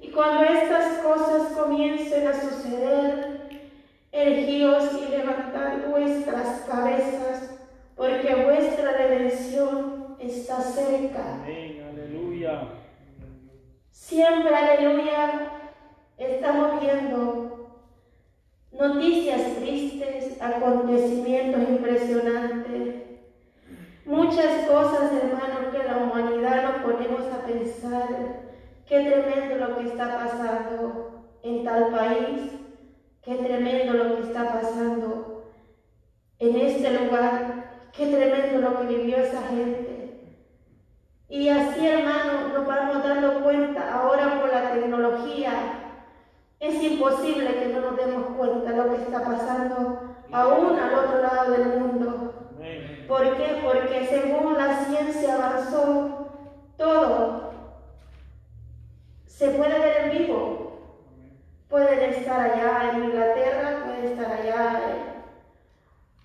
y 0.00 0.08
cuando 0.10 0.44
estas 0.44 0.98
cosas 0.98 1.52
comiencen 1.52 2.26
a 2.26 2.34
suceder, 2.34 3.48
ergíos 4.10 4.90
y 4.94 5.10
levantad 5.10 5.88
vuestras 5.88 6.62
cabezas, 6.68 7.50
porque 7.96 8.34
vuestra 8.34 8.92
redención 8.92 10.16
está 10.18 10.60
cerca. 10.60 11.34
Amén, 11.42 11.84
aleluya. 11.92 12.62
Siempre, 13.90 14.54
aleluya, 14.54 15.50
estamos 16.18 16.80
viendo 16.80 17.70
noticias 18.72 19.56
tristes, 19.60 20.40
acontecimientos 20.42 21.68
impresionantes, 21.68 23.03
muchas 24.06 24.66
cosas, 24.68 25.12
hermanos, 25.12 25.72
que 25.72 25.82
la 25.82 25.96
humanidad 25.98 26.62
nos 26.62 26.82
ponemos 26.82 27.22
a 27.32 27.46
pensar 27.46 28.44
Qué 28.86 29.00
tremendo 29.00 29.66
lo 29.66 29.78
que 29.78 29.88
está 29.88 30.14
pasando 30.18 31.24
en 31.42 31.64
tal 31.64 31.88
país. 31.88 32.52
Qué 33.22 33.36
tremendo 33.36 33.94
lo 33.94 34.16
que 34.16 34.22
está 34.24 34.52
pasando 34.52 35.44
en 36.38 36.56
este 36.56 36.90
lugar. 36.90 37.88
Qué 37.92 38.06
tremendo 38.08 38.60
lo 38.60 38.78
que 38.78 38.94
vivió 38.94 39.16
esa 39.16 39.40
gente. 39.48 40.38
Y 41.30 41.48
así, 41.48 41.86
hermano, 41.86 42.48
nos 42.52 42.66
vamos 42.66 43.02
dando 43.02 43.42
cuenta 43.42 43.94
ahora 43.94 44.40
por 44.40 44.52
la 44.52 44.74
tecnología. 44.74 45.50
Es 46.60 46.82
imposible 46.82 47.54
que 47.54 47.68
no 47.68 47.80
nos 47.80 47.96
demos 47.96 48.36
cuenta 48.36 48.70
de 48.70 48.76
lo 48.76 48.90
que 48.90 49.02
está 49.02 49.24
pasando 49.24 50.16
aún 50.30 50.78
al 50.78 50.94
otro 50.94 51.22
lado 51.22 51.52
del 51.52 51.80
mundo. 51.80 52.23
¿Por 53.08 53.36
qué? 53.36 53.60
Porque 53.62 54.06
según 54.06 54.54
la 54.54 54.84
ciencia 54.84 55.34
avanzó, 55.34 56.28
todo 56.76 57.52
se 59.26 59.48
puede 59.50 59.78
ver 59.78 59.96
en 60.04 60.18
vivo. 60.18 60.80
Pueden 61.68 62.10
estar 62.10 62.40
allá 62.40 62.92
en 62.92 63.04
Inglaterra, 63.04 63.84
pueden 63.84 64.04
estar 64.04 64.32
allá 64.32 64.80
en 64.90 65.14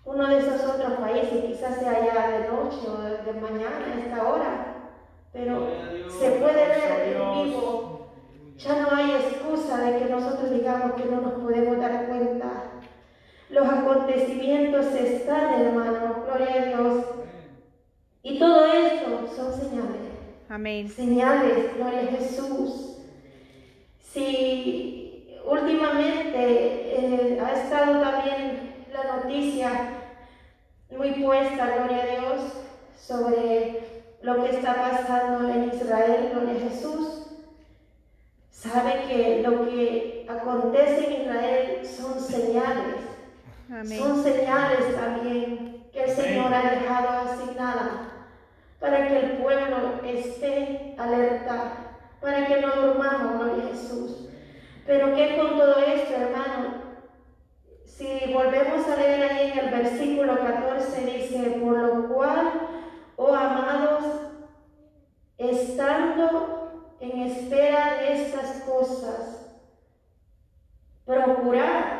uno 0.05 0.27
de 0.27 0.37
esos 0.37 0.63
otros 0.63 0.93
países, 0.93 1.43
quizás 1.45 1.77
sea 1.77 1.91
allá 1.91 2.39
de 2.39 2.47
noche 2.47 2.77
o 2.87 2.97
de 3.01 3.33
mañana 3.39 3.85
a 3.85 3.99
esta 3.99 4.27
hora, 4.27 4.75
pero 5.33 5.67
se 6.07 6.31
puede 6.31 6.67
ver 6.67 7.15
en 7.15 7.43
vivo. 7.43 8.07
Ya 8.57 8.81
no 8.81 8.95
hay 8.95 9.11
excusa 9.11 9.77
de 9.77 9.99
que 9.99 10.05
nosotros 10.05 10.51
digamos 10.51 10.93
que 10.93 11.05
no 11.05 11.21
nos 11.21 11.33
podemos 11.33 11.79
dar 11.79 12.07
cuenta. 12.07 12.68
Los 13.49 13.67
acontecimientos 13.67 14.85
están, 14.93 15.61
hermano, 15.61 16.23
gloria 16.25 16.53
a 16.53 16.65
Dios. 16.65 17.05
Y 18.21 18.37
todo 18.37 18.65
esto 18.67 19.27
son 19.35 19.53
señales. 19.53 20.09
Amén. 20.49 20.87
Señales, 20.87 21.75
gloria 21.75 22.01
a 22.01 22.17
Jesús. 22.17 22.97
Si 24.13 25.39
últimamente 25.45 26.35
eh, 26.35 27.39
ha 27.41 27.53
estado 27.53 28.01
también 28.01 28.85
la 28.93 29.17
noticia 29.17 29.93
muy 30.91 31.11
puesta, 31.11 31.75
gloria 31.75 32.03
a 32.03 32.19
Dios, 32.19 32.41
sobre 32.99 33.79
lo 34.21 34.43
que 34.43 34.49
está 34.51 34.75
pasando 34.75 35.49
en 35.49 35.71
Israel, 35.73 36.29
gloria 36.33 36.55
a 36.55 36.69
Jesús. 36.69 37.27
Sabe 38.51 39.05
que 39.07 39.41
lo 39.41 39.65
que 39.65 40.27
acontece 40.29 41.05
en 41.05 41.21
Israel 41.21 41.85
son 41.85 42.19
señales. 42.19 43.09
Son 43.69 44.23
señales 44.23 44.95
también 44.95 45.85
que 45.93 46.03
el 46.05 46.09
Señor 46.09 46.51
ha 46.51 46.71
dejado 46.71 47.09
asignadas 47.29 47.91
para 48.79 49.07
que 49.07 49.19
el 49.19 49.31
pueblo 49.37 50.01
esté 50.03 50.95
alerta, 50.97 51.73
para 52.19 52.47
que 52.47 52.61
no 52.61 52.75
durmamos, 52.75 53.37
gloria 53.37 53.65
a 53.65 53.67
Jesús. 53.67 54.27
Pero 54.87 55.15
que 55.15 55.37
con 55.37 55.59
todo 55.59 55.77
esto, 55.81 56.15
hermano, 56.15 56.81
si 57.85 58.33
volvemos 58.33 58.87
a 58.87 58.95
leer 58.95 59.31
ahí 59.31 59.51
en 59.51 59.59
el 59.59 59.69
versículo 59.69 60.39
14, 60.39 61.05
dice, 61.05 61.59
por 61.63 61.77
lo 61.77 62.07
cual, 62.07 62.51
oh 63.17 63.35
amados, 63.35 64.03
estando 65.37 66.95
en 66.99 67.19
espera 67.19 67.99
de 67.99 68.23
estas 68.23 68.63
cosas, 68.63 69.45
procurar, 71.05 71.98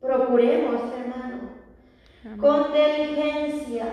procuremos, 0.00 0.82
hermano, 0.92 1.50
con 2.38 2.72
diligencia 2.72 3.86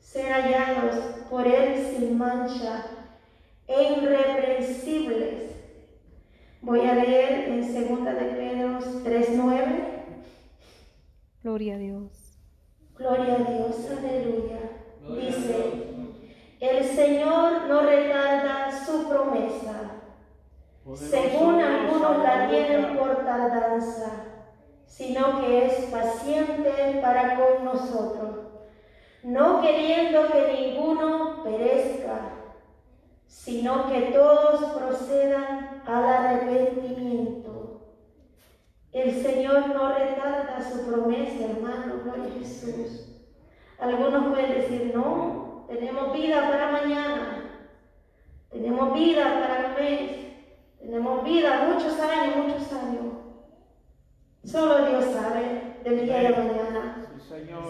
ser 0.00 0.32
hallados 0.32 0.96
por 1.28 1.46
Él 1.46 1.84
sin 1.94 2.16
mancha 2.18 2.86
e 3.66 3.92
irreprensibles. 3.92 5.52
Voy 6.60 6.80
a 6.80 6.94
leer 6.94 7.48
en 7.48 7.60
2 7.60 8.04
de 8.04 8.24
Pedro 8.36 8.78
3.9. 9.04 9.98
Gloria 11.42 11.74
a 11.74 11.78
Dios. 11.78 12.38
Gloria 12.96 13.34
a 13.34 13.50
Dios, 13.50 13.76
aleluya. 13.90 14.58
Dice, 15.08 15.88
el 16.60 16.84
Señor 16.84 17.68
no 17.68 17.82
retarda 17.82 18.84
su 18.84 19.08
promesa, 19.08 19.92
según 20.96 21.60
algunos 21.60 22.18
la 22.22 22.48
tienen 22.48 22.96
por 22.96 23.24
tardanza, 23.24 24.27
sino 24.88 25.40
que 25.40 25.66
es 25.66 25.74
paciente 25.86 26.98
para 27.00 27.36
con 27.36 27.64
nosotros, 27.64 28.46
no 29.22 29.60
queriendo 29.60 30.26
que 30.32 30.52
ninguno 30.60 31.42
perezca, 31.44 32.32
sino 33.26 33.88
que 33.88 34.00
todos 34.12 34.64
procedan 34.72 35.82
al 35.86 36.04
arrepentimiento. 36.04 37.82
El 38.92 39.22
Señor 39.22 39.68
no 39.68 39.94
retarda 39.94 40.60
su 40.60 40.86
promesa, 40.86 41.44
hermano, 41.44 42.00
gloria 42.02 42.24
a 42.24 42.38
Jesús. 42.38 43.08
Algunos 43.78 44.32
pueden 44.32 44.54
decir, 44.54 44.92
no, 44.94 45.64
tenemos 45.68 46.12
vida 46.12 46.48
para 46.50 46.72
mañana, 46.72 47.62
tenemos 48.50 48.94
vida 48.94 49.24
para 49.40 49.66
el 49.66 49.74
mes, 49.82 50.10
tenemos 50.80 51.22
vida 51.22 51.68
muchos 51.72 52.00
años, 52.00 52.36
muchos 52.36 52.72
años. 52.72 53.07
Solo 54.50 54.86
Dios 54.86 55.04
sabe 55.12 55.74
del 55.84 56.06
día 56.06 56.20
de 56.20 56.30
mañana. 56.30 57.06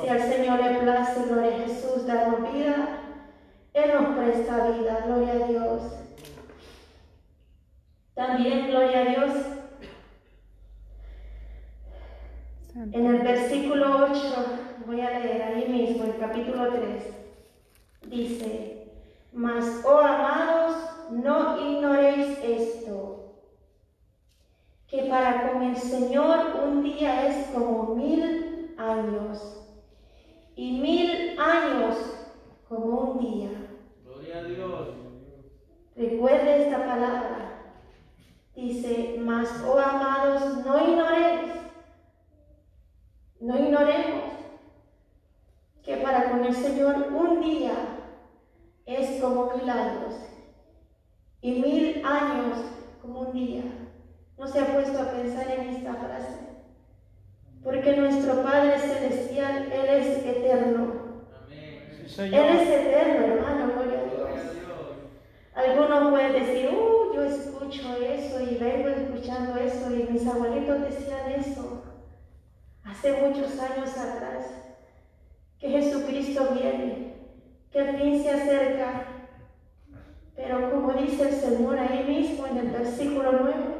si 0.01 0.09
al 0.09 0.23
Señor 0.23 0.63
le 0.63 0.79
place, 0.79 1.25
gloria 1.29 1.57
a 1.57 1.59
Jesús, 1.67 2.07
darnos 2.07 2.53
vida, 2.53 3.01
Él 3.75 3.91
nos 3.95 4.17
presta 4.17 4.71
vida, 4.71 5.03
gloria 5.05 5.33
a 5.33 5.49
Dios. 5.49 5.83
También, 8.15 8.69
gloria 8.69 9.01
a 9.01 9.05
Dios, 9.05 9.33
En 12.93 13.07
el 13.07 13.19
versículo 13.23 14.07
8, 14.13 14.47
voy 14.87 15.01
a 15.01 15.19
leer 15.19 15.43
ahí 15.43 15.69
mismo, 15.69 16.05
el 16.05 16.17
capítulo 16.17 16.69
3, 16.75 17.03
dice, 18.07 18.93
mas, 19.33 19.83
oh 19.85 19.99
amados, 19.99 20.77
no 21.11 21.61
ignoréis 21.61 22.39
esto, 22.39 23.18
que 24.89 25.03
para 25.05 25.51
con 25.51 25.63
el 25.63 25.77
Señor 25.77 26.61
un 26.65 26.83
día 26.83 27.29
es 27.29 27.49
como 27.49 27.95
mil 27.95 28.75
años, 28.77 29.65
y 30.57 30.81
mil 30.81 31.39
años 31.39 31.97
como 32.69 33.13
un 33.13 33.19
día. 33.19 33.51
Gloria 34.05 34.39
a 34.39 34.45
Dios. 34.45 34.89
Recuerde 35.95 36.65
esta 36.65 36.79
palabra. 36.79 37.75
Dice, 38.57 39.17
mas, 39.21 39.49
oh 39.65 39.79
amados, 39.79 40.65
no 40.65 40.79
ignoréis 40.79 41.59
no 43.41 43.57
ignoremos 43.57 44.25
que 45.83 45.97
para 45.99 46.31
con 46.31 46.45
el 46.45 46.55
Señor 46.55 47.09
un 47.13 47.41
día 47.41 47.73
es 48.85 49.21
como 49.21 49.55
mil 49.55 49.71
años 49.71 50.15
y 51.41 51.53
mil 51.53 52.05
años 52.05 52.59
como 53.01 53.21
un 53.21 53.33
día. 53.33 53.63
¿No 54.39 54.47
se 54.47 54.61
ha 54.61 54.67
puesto 54.67 54.99
a 55.01 55.11
pensar 55.11 55.51
en 55.51 55.69
esta 55.71 55.95
frase? 55.95 56.39
Porque 57.65 57.97
nuestro 57.97 58.43
Padre 58.43 58.79
Celestial, 58.79 59.73
Él 59.73 59.89
es 59.89 60.25
eterno. 60.25 60.93
Él 62.19 62.35
es 62.35 62.69
eterno, 62.69 63.27
hermano, 63.27 63.73
gloria 63.73 63.99
a 63.99 64.05
Dios. 64.05 64.41
Algunos 65.55 66.11
pueden 66.11 66.33
decir, 66.35 66.71
uh, 66.73 67.15
yo 67.15 67.25
escucho 67.25 67.97
eso 68.01 68.41
y 68.41 68.55
vengo 68.59 68.89
escuchando 68.89 69.59
eso 69.59 69.91
y 69.93 70.13
mis 70.13 70.25
abuelitos 70.25 70.83
decían 70.83 71.33
eso 71.33 71.83
hace 72.85 73.13
muchos 73.21 73.59
años 73.59 73.91
atrás, 73.91 74.47
que 75.59 75.69
Jesucristo 75.69 76.51
viene, 76.55 77.15
que 77.73 77.79
el 77.81 77.97
fin 77.97 78.23
se 78.23 78.31
acerca. 78.31 79.05
Pero 80.37 80.71
como 80.71 80.93
dice 80.93 81.29
el 81.29 81.35
Señor 81.35 81.77
ahí 81.77 82.05
mismo 82.05 82.47
en 82.47 82.59
el 82.59 82.71
versículo 82.71 83.33
9, 83.33 83.78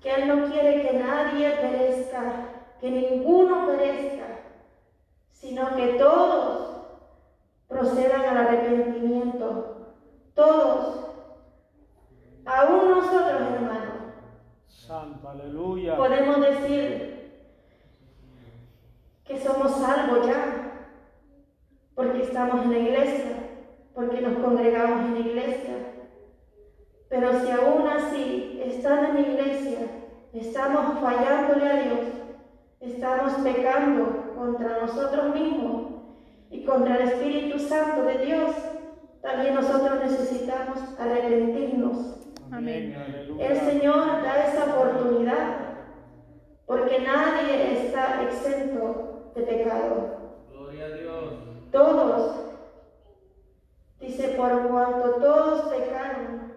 que 0.00 0.10
Él 0.10 0.28
no 0.28 0.50
quiere 0.50 0.82
que 0.82 0.98
nadie 0.98 1.50
perezca, 1.50 2.22
que 2.80 2.90
ninguno 2.90 3.66
perezca, 3.66 4.26
sino 5.30 5.76
que 5.76 5.94
todos 5.94 6.70
procedan 7.68 8.22
al 8.22 8.36
arrepentimiento. 8.36 9.94
Todos. 10.34 11.06
Aún 12.44 12.90
nosotros, 12.90 13.42
hermanos. 13.52 13.94
Santo, 14.66 15.28
aleluya. 15.28 15.96
Podemos 15.96 16.40
decir, 16.40 17.10
que 19.30 19.38
somos 19.38 19.70
salvos 19.76 20.26
ya, 20.26 20.72
porque 21.94 22.22
estamos 22.22 22.64
en 22.64 22.72
la 22.72 22.78
iglesia, 22.78 23.36
porque 23.94 24.20
nos 24.20 24.38
congregamos 24.38 25.04
en 25.06 25.14
la 25.14 25.20
iglesia. 25.20 25.76
Pero 27.08 27.40
si 27.40 27.50
aún 27.52 27.86
así, 27.86 28.60
estando 28.64 29.10
en 29.10 29.14
la 29.14 29.20
iglesia, 29.20 29.78
estamos 30.40 30.98
fallándole 31.00 31.68
a 31.68 31.82
Dios, 31.82 32.00
estamos 32.80 33.32
pecando 33.44 34.32
contra 34.34 34.80
nosotros 34.80 35.34
mismos 35.34 35.82
y 36.50 36.64
contra 36.64 36.96
el 36.96 37.08
Espíritu 37.08 37.58
Santo 37.58 38.02
de 38.04 38.24
Dios, 38.24 38.50
también 39.20 39.54
nosotros 39.54 40.00
necesitamos 40.02 40.78
arrepentirnos. 40.98 42.16
Amén. 42.50 42.96
El 43.38 43.56
Señor 43.60 44.22
da 44.22 44.46
esa 44.46 44.64
oportunidad, 44.74 45.56
porque 46.66 47.00
nadie 47.00 47.86
está 47.86 48.22
exento 48.22 49.32
de 49.34 49.42
pecado. 49.42 50.40
Gloria 50.50 50.86
a 50.86 50.88
Dios. 50.88 51.34
Todos. 51.70 52.40
Dice, 54.00 54.28
por 54.30 54.68
cuanto 54.68 55.10
todos 55.16 55.68
pecaron, 55.68 56.54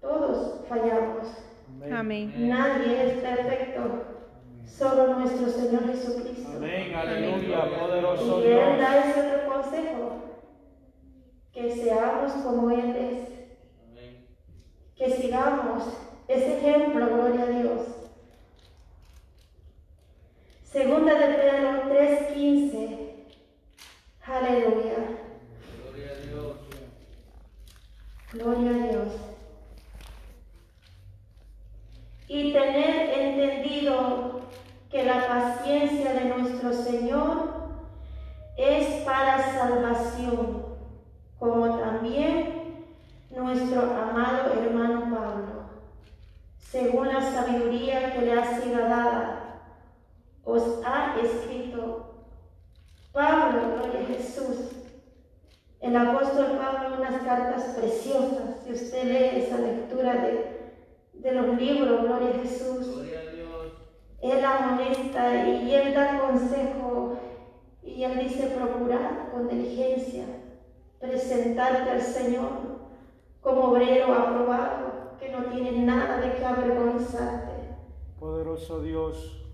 todos 0.00 0.60
fallamos. 0.68 1.45
Amén. 1.92 2.48
Nadie 2.48 3.06
es 3.06 3.12
perfecto, 3.18 4.04
solo 4.66 5.18
nuestro 5.18 5.48
Señor 5.48 5.86
Jesucristo. 5.86 6.48
Amén, 6.56 6.94
aleluya, 6.94 7.78
poderoso 7.78 8.40
y 8.40 8.46
Él 8.46 8.78
da 8.78 8.98
ese 8.98 9.20
otro 9.20 9.54
consejo, 9.54 10.12
que 11.52 11.74
seamos 11.74 12.32
como 12.32 12.70
Él 12.70 12.96
es, 12.96 13.28
que 14.96 15.10
sigamos 15.10 15.84
ese 16.28 16.58
ejemplo, 16.58 17.06
gloria 17.06 17.42
a 17.42 17.46
Dios. 17.46 17.82
Segunda 20.64 21.14
de 21.14 21.34
Pedro 21.34 21.88
3:15. 21.88 22.96
Aleluya. 24.26 24.98
Gloria 25.78 26.10
a 26.10 26.16
Dios. 26.26 26.56
Gloria 28.32 28.70
a 28.70 28.88
Dios. 28.88 29.25
Y 32.28 32.52
tener 32.52 33.18
entendido 33.18 34.40
que 34.90 35.04
la 35.04 35.26
paciencia 35.26 36.12
de 36.12 36.24
nuestro 36.26 36.72
Señor 36.72 37.56
es 38.56 39.04
para 39.04 39.52
salvación, 39.52 40.64
como 41.38 41.78
también 41.78 42.86
nuestro 43.30 43.82
amado 43.82 44.52
hermano 44.54 45.14
Pablo, 45.14 45.66
según 46.58 47.08
la 47.08 47.20
sabiduría 47.20 48.12
que 48.14 48.22
le 48.22 48.32
ha 48.32 48.60
sido 48.60 48.80
dada, 48.80 49.60
os 50.44 50.80
ha 50.84 51.16
escrito 51.22 52.14
Pablo, 53.12 53.60
gloria 53.76 54.00
a 54.00 54.06
Jesús, 54.06 54.72
el 55.80 55.96
apóstol 55.96 56.58
Pablo, 56.58 56.96
unas 56.98 57.22
cartas 57.22 57.74
preciosas, 57.76 58.56
si 58.64 58.72
usted 58.72 59.04
lee 59.04 59.42
esa 59.42 59.58
lectura 59.58 60.14
de, 60.14 60.55
de 61.26 61.32
los 61.32 61.60
libros, 61.60 62.02
gloria 62.02 62.28
a 62.30 62.38
Jesús, 62.38 62.86
gloria 62.86 63.18
a 63.18 63.32
Dios. 63.32 63.72
él 64.22 64.44
amonesta 64.44 65.48
y 65.48 65.74
él 65.74 65.92
da 65.92 66.20
consejo 66.20 67.18
y 67.82 68.04
él 68.04 68.20
dice 68.20 68.54
procurar 68.56 69.32
con 69.32 69.48
diligencia 69.48 70.24
presentarte 71.00 71.90
al 71.90 72.00
Señor 72.00 72.76
como 73.40 73.70
obrero 73.70 74.14
aprobado, 74.14 75.16
que 75.18 75.30
no 75.30 75.46
tiene 75.46 75.72
nada 75.84 76.20
de 76.20 76.32
qué 76.34 76.44
avergonzarte. 76.44 77.74
Poderoso 78.20 78.80
Dios. 78.82 79.44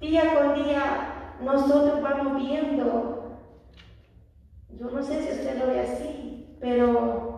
Día 0.00 0.34
con 0.34 0.64
día 0.64 1.36
nosotros 1.42 2.00
vamos 2.00 2.42
viendo, 2.42 3.38
yo 4.70 4.90
no 4.90 5.02
sé 5.02 5.20
si 5.20 5.40
usted 5.40 5.58
lo 5.58 5.66
ve 5.66 5.80
así, 5.80 6.56
pero 6.58 7.33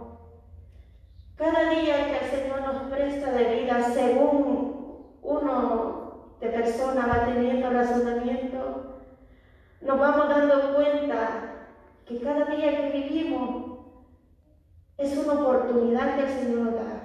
cada 1.36 1.70
día 1.70 2.06
que 2.06 2.24
el 2.24 2.30
Señor 2.30 2.60
nos 2.62 2.90
presta 2.90 3.32
de 3.32 3.62
vida 3.62 3.90
según 3.92 5.16
uno 5.22 6.36
de 6.40 6.48
persona 6.48 7.06
va 7.06 7.24
teniendo 7.26 7.70
razonamiento, 7.70 9.00
nos 9.82 10.00
vamos 10.00 10.28
dando 10.28 10.74
cuenta 10.74 11.66
que 12.06 12.20
cada 12.20 12.46
día 12.46 12.80
que 12.80 12.90
vivimos 12.90 13.78
es 14.96 15.16
una 15.18 15.34
oportunidad 15.34 16.16
que 16.16 16.22
el 16.22 16.28
Señor 16.28 16.74
da. 16.74 17.02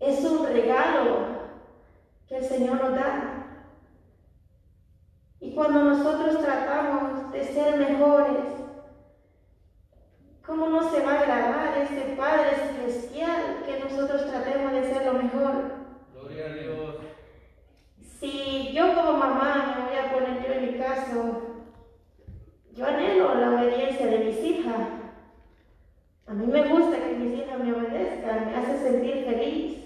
Es 0.00 0.24
un 0.24 0.46
regalo 0.46 1.26
que 2.28 2.36
el 2.36 2.44
Señor 2.44 2.80
nos 2.80 2.94
da. 2.94 3.46
Y 5.40 5.54
cuando 5.54 5.84
nosotros 5.84 6.42
tratamos 6.42 7.30
de 7.32 7.44
ser 7.44 7.76
mejores, 7.76 8.55
¿cómo 10.46 10.68
no 10.68 10.90
se 10.90 11.00
va 11.00 11.12
a 11.12 11.20
agradar 11.20 11.78
ese 11.78 12.14
Padre 12.16 12.50
celestial 12.56 13.62
que 13.66 13.80
nosotros 13.80 14.26
tratemos 14.26 14.72
de 14.72 14.84
ser 14.84 15.06
lo 15.06 15.14
mejor? 15.14 15.52
Gloria 16.14 16.46
a 16.46 16.48
Dios. 16.48 16.96
Si 18.20 18.72
yo 18.72 18.94
como 18.94 19.14
mamá 19.14 19.76
me 19.76 19.86
voy 19.86 19.98
a 19.98 20.12
poner 20.12 20.46
yo 20.46 20.54
en 20.54 20.72
mi 20.72 20.78
caso, 20.78 21.42
yo 22.72 22.86
anhelo 22.86 23.34
la 23.34 23.50
obediencia 23.50 24.06
de 24.06 24.18
mis 24.18 24.38
hijas. 24.38 24.88
A 26.26 26.32
mí 26.32 26.46
me 26.46 26.68
gusta 26.68 26.96
que 26.96 27.14
mis 27.14 27.38
hijas 27.40 27.58
me 27.58 27.72
obedezcan, 27.72 28.46
me 28.46 28.56
hace 28.56 28.78
sentir 28.78 29.24
feliz. 29.24 29.82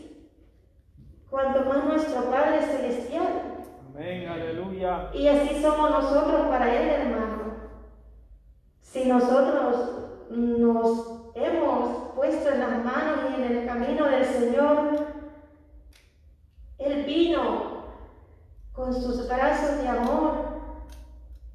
Cuanto 1.31 1.65
más 1.65 1.85
nuestro 1.85 2.25
Padre 2.25 2.63
Celestial. 2.63 3.65
Amén, 3.95 4.29
aleluya. 4.29 5.11
Y 5.15 5.29
así 5.29 5.63
somos 5.63 5.91
nosotros 5.91 6.49
para 6.49 6.75
Él, 6.75 6.89
hermano. 6.89 7.41
Si 8.81 9.05
nosotros 9.05 10.00
nos 10.31 11.33
hemos 11.35 12.13
puesto 12.15 12.51
en 12.51 12.61
las 12.61 12.85
manos 12.85 13.19
y 13.31 13.43
en 13.43 13.57
el 13.57 13.67
camino 13.67 14.07
del 14.07 14.25
Señor, 14.25 15.07
Él 16.79 17.05
vino 17.05 17.81
con 18.73 18.95
sus 18.95 19.29
brazos 19.29 19.79
de 19.79 19.89
amor 19.89 20.33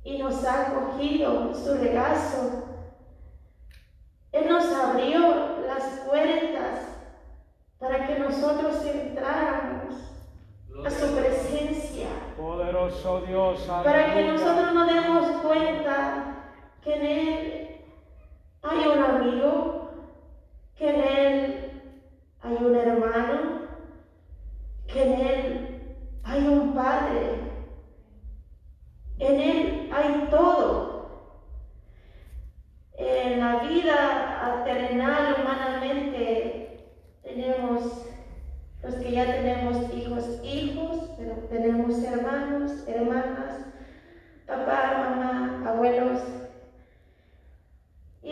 y 0.04 0.18
nos 0.18 0.44
ha 0.44 0.68
acogido 0.68 1.54
su 1.56 1.74
regazo. 1.76 2.64
Él 4.32 4.50
nos 4.50 4.66
abrió 4.66 5.20
las 5.66 5.84
puertas 6.08 6.82
para 7.80 8.06
que 8.06 8.20
nosotros 8.20 8.86
entráramos 8.86 9.96
a 10.86 10.90
su 10.90 11.16
presencia. 11.16 12.08
Poderoso 12.36 13.22
Dios. 13.22 13.62
Para 13.62 14.14
que 14.14 14.26
nosotros 14.26 14.74
nos 14.74 14.94
demos 14.94 15.28
cuenta 15.42 16.36
que 16.84 16.94
en 16.94 17.06
Él 17.06 17.65
hay 18.70 18.88
un 18.88 19.04
amigo, 19.04 19.90
que 20.76 20.90
en 20.90 21.02
Él 21.02 21.82
hay 22.42 22.54
un 22.54 22.76
hermano, 22.76 23.62
que 24.88 25.04
en 25.04 25.22
Él 25.22 25.98
hay 26.24 26.48
un 26.48 26.74
Padre. 26.74 27.40
En 29.20 29.40
Él 29.40 29.90
hay 29.94 30.28
todo. 30.30 30.96
En 32.98 33.40
la 33.40 33.60
vida 33.60 34.64
terrenal 34.66 35.36
humanamente 35.42 36.90
tenemos 37.24 38.06
los 38.82 38.96
que 38.96 39.12
ya 39.12 39.26
tenemos 39.26 39.94
hijos, 39.94 40.40
hijos, 40.44 41.10
pero 41.18 41.36
tenemos 41.50 42.04
hermanos, 42.04 42.72
hermanas, 42.88 43.66
papá, 44.46 45.10
mamá, 45.10 45.64
abuelos. 45.68 46.22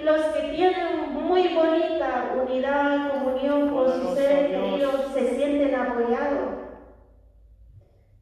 Los 0.04 0.22
que 0.34 0.42
tienen 0.50 1.14
muy 1.14 1.56
bonita 1.56 2.34
unidad, 2.36 3.12
comunión 3.12 3.70
con 3.74 4.02
sus 4.02 4.16
seres 4.16 4.52
queridos, 4.52 5.14
se 5.14 5.36
sienten 5.36 5.76
apoyados. 5.76 6.50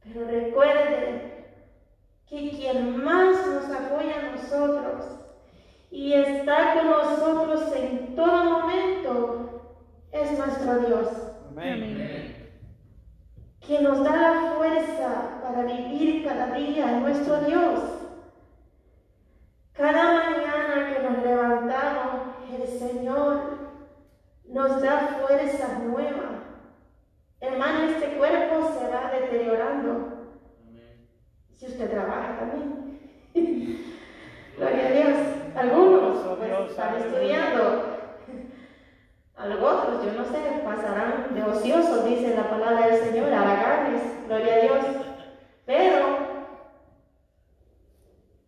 Pero 0.03 0.25
recuerden 0.25 1.45
que 2.27 2.49
quien 2.51 3.03
más 3.03 3.47
nos 3.47 3.65
apoya 3.71 4.15
a 4.19 4.35
nosotros 4.35 5.05
y 5.89 6.13
está 6.13 6.75
con 6.75 6.89
nosotros 6.89 7.75
en 7.75 8.15
todo 8.15 8.43
momento 8.45 9.73
es 10.11 10.37
nuestro 10.37 10.79
Dios. 10.79 11.07
Amén. 11.49 12.51
Que 13.59 13.81
nos 13.81 14.03
da 14.03 14.15
la 14.15 14.53
fuerza 14.55 15.41
para 15.41 15.63
vivir 15.63 16.25
cada 16.25 16.53
día 16.53 16.91
en 16.91 17.03
nuestro 17.03 17.41
Dios. 17.41 17.79
Cada 19.73 20.13
mañana 20.13 20.93
que 20.93 21.03
nos 21.03 21.23
levantamos, 21.23 22.35
el 22.53 22.67
Señor 22.67 23.39
nos 24.51 24.81
da 24.81 25.19
fuerzas 25.19 25.83
nuevas 25.83 26.41
Hermano, 27.41 27.85
este 27.89 28.17
cuerpo 28.17 28.71
se 28.77 28.87
va 28.87 29.11
deteriorando. 29.19 30.27
Si 31.55 31.65
usted 31.65 31.89
trabaja 31.89 32.37
también. 32.37 32.99
Gloria 34.57 34.87
a 34.87 34.91
Dios. 34.91 35.17
Algunos 35.55 36.37
pues, 36.37 36.69
están 36.69 36.97
estudiando. 36.97 37.97
Algunos 39.35 39.73
otros, 39.73 40.05
yo 40.05 40.13
no 40.13 40.25
sé, 40.25 40.61
pasarán 40.63 41.33
de 41.33 41.43
ociosos, 41.43 42.05
dice 42.05 42.35
la 42.35 42.47
palabra 42.47 42.89
del 42.89 42.99
Señor, 43.05 43.33
haraganes. 43.33 44.03
Gloria 44.27 44.53
a 44.53 44.59
Dios. 44.59 44.85
Pero 45.65 46.05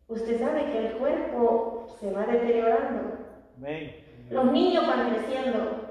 usted 0.08 0.39
sabe 0.39 0.72
que 0.72 0.78
el 0.86 0.93
cuerpo 0.97 1.97
se 1.99 2.12
va 2.12 2.28
deteriorando. 2.28 3.18
Los 4.30 4.51
niños 4.51 4.86
van 4.86 5.10
creciendo. 5.10 5.82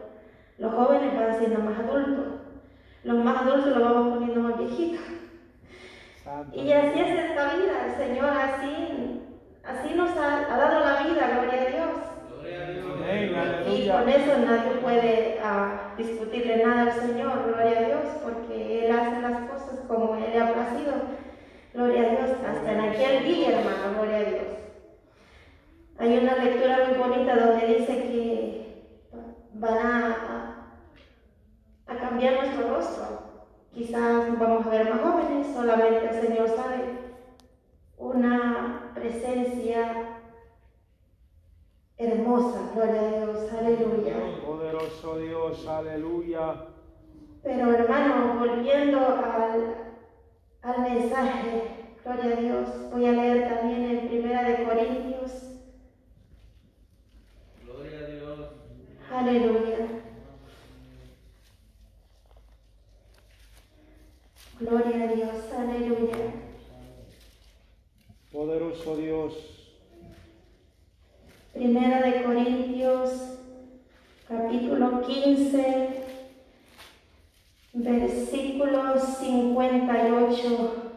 Los 0.59 0.75
jóvenes 0.75 1.15
van 1.15 1.39
siendo 1.39 1.61
más 1.61 1.79
adultos. 1.79 2.27
Los 3.05 3.25
más 3.25 3.43
adultos 3.43 3.77
los 3.77 3.83
vamos 3.83 4.15
poniendo 4.15 4.41
más 4.41 4.59
viejitos. 4.59 5.01
Y 6.53 6.73
así 6.73 7.01
es 7.01 7.19
esta 7.19 7.55
vida, 7.57 7.87
el 7.87 7.97
Señor 7.97 8.31
así, 8.31 9.21
así 9.65 9.95
nos 9.95 10.11
ha, 10.11 10.47
dado 10.57 10.81
la 10.81 11.03
vida, 11.03 11.31
gloria 11.35 11.63
a 11.63 11.67
Dios. 11.67 11.91
y 13.67 13.89
con 13.89 14.09
eso 14.09 14.39
nadie 14.39 14.73
puede 14.81 15.41
uh, 15.43 15.97
discutirle 15.97 16.65
nada 16.65 16.83
al 16.83 16.93
Señor, 16.93 17.45
gloria 17.49 17.79
a 17.79 17.83
Dios, 17.83 18.05
porque 18.23 18.87
Él 18.87 18.93
hace 18.93 19.21
las 19.21 19.51
cosas 19.51 19.81
como 19.89 20.15
Él 20.15 20.31
le 20.33 20.41
ha 20.41 20.53
placido. 20.55 20.93
Gloria 21.75 22.03
a 22.03 22.11
Dios, 22.11 22.31
hasta 22.47 22.73
en 22.73 22.81
aquel 22.81 23.25
día, 23.25 23.59
hermano, 23.59 23.95
gloria 23.99 24.19
a 24.19 24.31
Dios. 24.31 24.43
Hay 25.99 26.19
una 26.19 26.37
lectura 26.37 26.85
muy 26.87 26.99
bonita 26.99 27.37
donde 27.37 27.67
dice 27.67 27.97
que 27.97 28.62
van 29.63 29.79
a 29.79 30.63
a 31.87 31.97
cambiar 31.97 32.35
nuestro 32.35 32.69
rostro. 32.75 33.05
Quizás 33.73 34.39
vamos 34.39 34.67
a 34.67 34.71
ver 34.71 34.91
más 34.91 35.01
jóvenes, 35.01 35.47
solamente 35.55 36.09
el 36.09 36.21
Señor 36.21 36.49
sabe. 36.49 37.03
Una 37.97 38.91
presencia 38.95 40.21
hermosa, 41.97 42.71
gloria 42.75 43.01
a 43.01 43.09
Dios, 43.09 43.53
aleluya. 43.53 44.17
Poderoso 44.45 45.19
Dios, 45.19 45.67
aleluya. 45.67 46.67
Pero 47.43 47.73
hermano, 47.73 48.39
volviendo 48.39 48.99
al, 48.99 49.97
al 50.63 50.81
mensaje, 50.83 51.87
gloria 52.05 52.37
a 52.37 52.41
Dios, 52.41 52.91
voy 52.93 53.07
a 53.07 53.13
leer 53.13 53.49
también 53.49 53.83
en 53.85 54.09
Primera 54.09 54.43
de 54.43 54.65
Corintios. 54.65 55.61
Gloria 57.65 57.99
a 57.99 58.07
Dios. 58.07 58.49
Aleluya. 59.23 59.87
Gloria 64.59 65.05
a 65.05 65.13
Dios, 65.13 65.53
aleluya. 65.57 66.33
Poderoso 68.33 68.97
Dios. 68.97 69.35
Primera 71.53 72.03
de 72.03 72.25
Corintios, 72.25 73.39
capítulo 74.27 75.03
15, 75.03 76.05
versículo 77.75 78.99
58. 78.99 80.93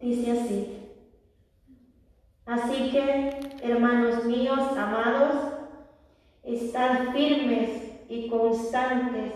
Dice 0.00 0.30
así. 0.32 0.82
Así 3.02 3.58
que, 3.58 3.66
hermanos 3.68 4.24
míos, 4.24 4.60
amados, 4.76 5.54
están 6.44 7.12
firmes 7.12 7.70
y 8.08 8.28
constantes, 8.28 9.32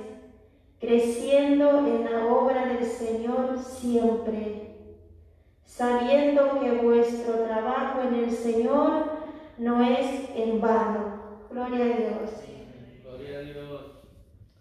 creciendo 0.79 1.79
en 1.79 2.05
la 2.05 2.27
obra 2.27 2.67
del 2.67 2.85
Señor 2.85 3.59
siempre, 3.59 4.77
sabiendo 5.65 6.61
que 6.61 6.73
vuestro 6.73 7.45
trabajo 7.45 8.03
en 8.03 8.25
el 8.25 8.31
Señor 8.31 9.05
no 9.59 9.83
es 9.83 10.31
en 10.37 10.61
vano. 10.61 11.47
Gloria 11.51 11.85
a 11.85 11.89
Dios. 11.89 12.31
Gloria 13.03 13.39
a 13.39 13.43
Dios. 13.43 13.81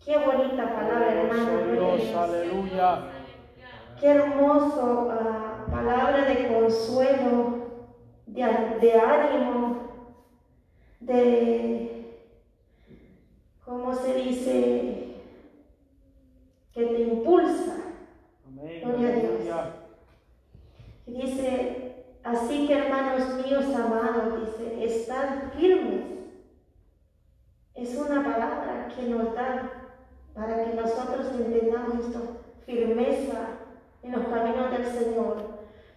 Qué 0.03 0.17
bonita 0.17 0.73
palabra, 0.73 1.13
hermano. 1.13 1.73
Dios. 1.73 2.15
aleluya. 2.15 3.11
Qué 3.99 4.07
hermoso 4.07 5.09
ah, 5.11 5.65
palabra 5.71 6.25
de 6.25 6.47
consuelo, 6.47 7.64
de, 8.35 8.79
de 8.81 8.93
ánimo, 8.99 9.77
de, 10.99 12.19
¿cómo 13.63 13.95
se 13.95 14.13
dice? 14.15 15.15
Que 16.73 16.85
te 16.85 17.01
impulsa. 17.01 17.75
Amén, 18.45 18.81
Gloria 18.83 19.09
a 19.09 19.11
Dios. 19.13 19.67
Y 21.07 21.21
dice, 21.21 22.05
así 22.23 22.67
que 22.67 22.77
hermanos 22.77 23.45
míos 23.45 23.65
amados, 23.73 24.57
dice, 24.57 24.83
están 24.83 25.51
firmes. 25.57 26.03
Es 27.73 27.95
una 27.95 28.23
palabra 28.23 28.89
que 28.93 29.03
nos 29.03 29.33
da 29.33 29.71
para 30.33 30.65
que 30.65 30.73
nosotros 30.73 31.27
entendamos 31.39 32.05
esto, 32.05 32.41
firmeza 32.65 33.47
en 34.03 34.11
los 34.11 34.25
caminos 34.27 34.71
del 34.71 34.85
Señor, 34.85 35.37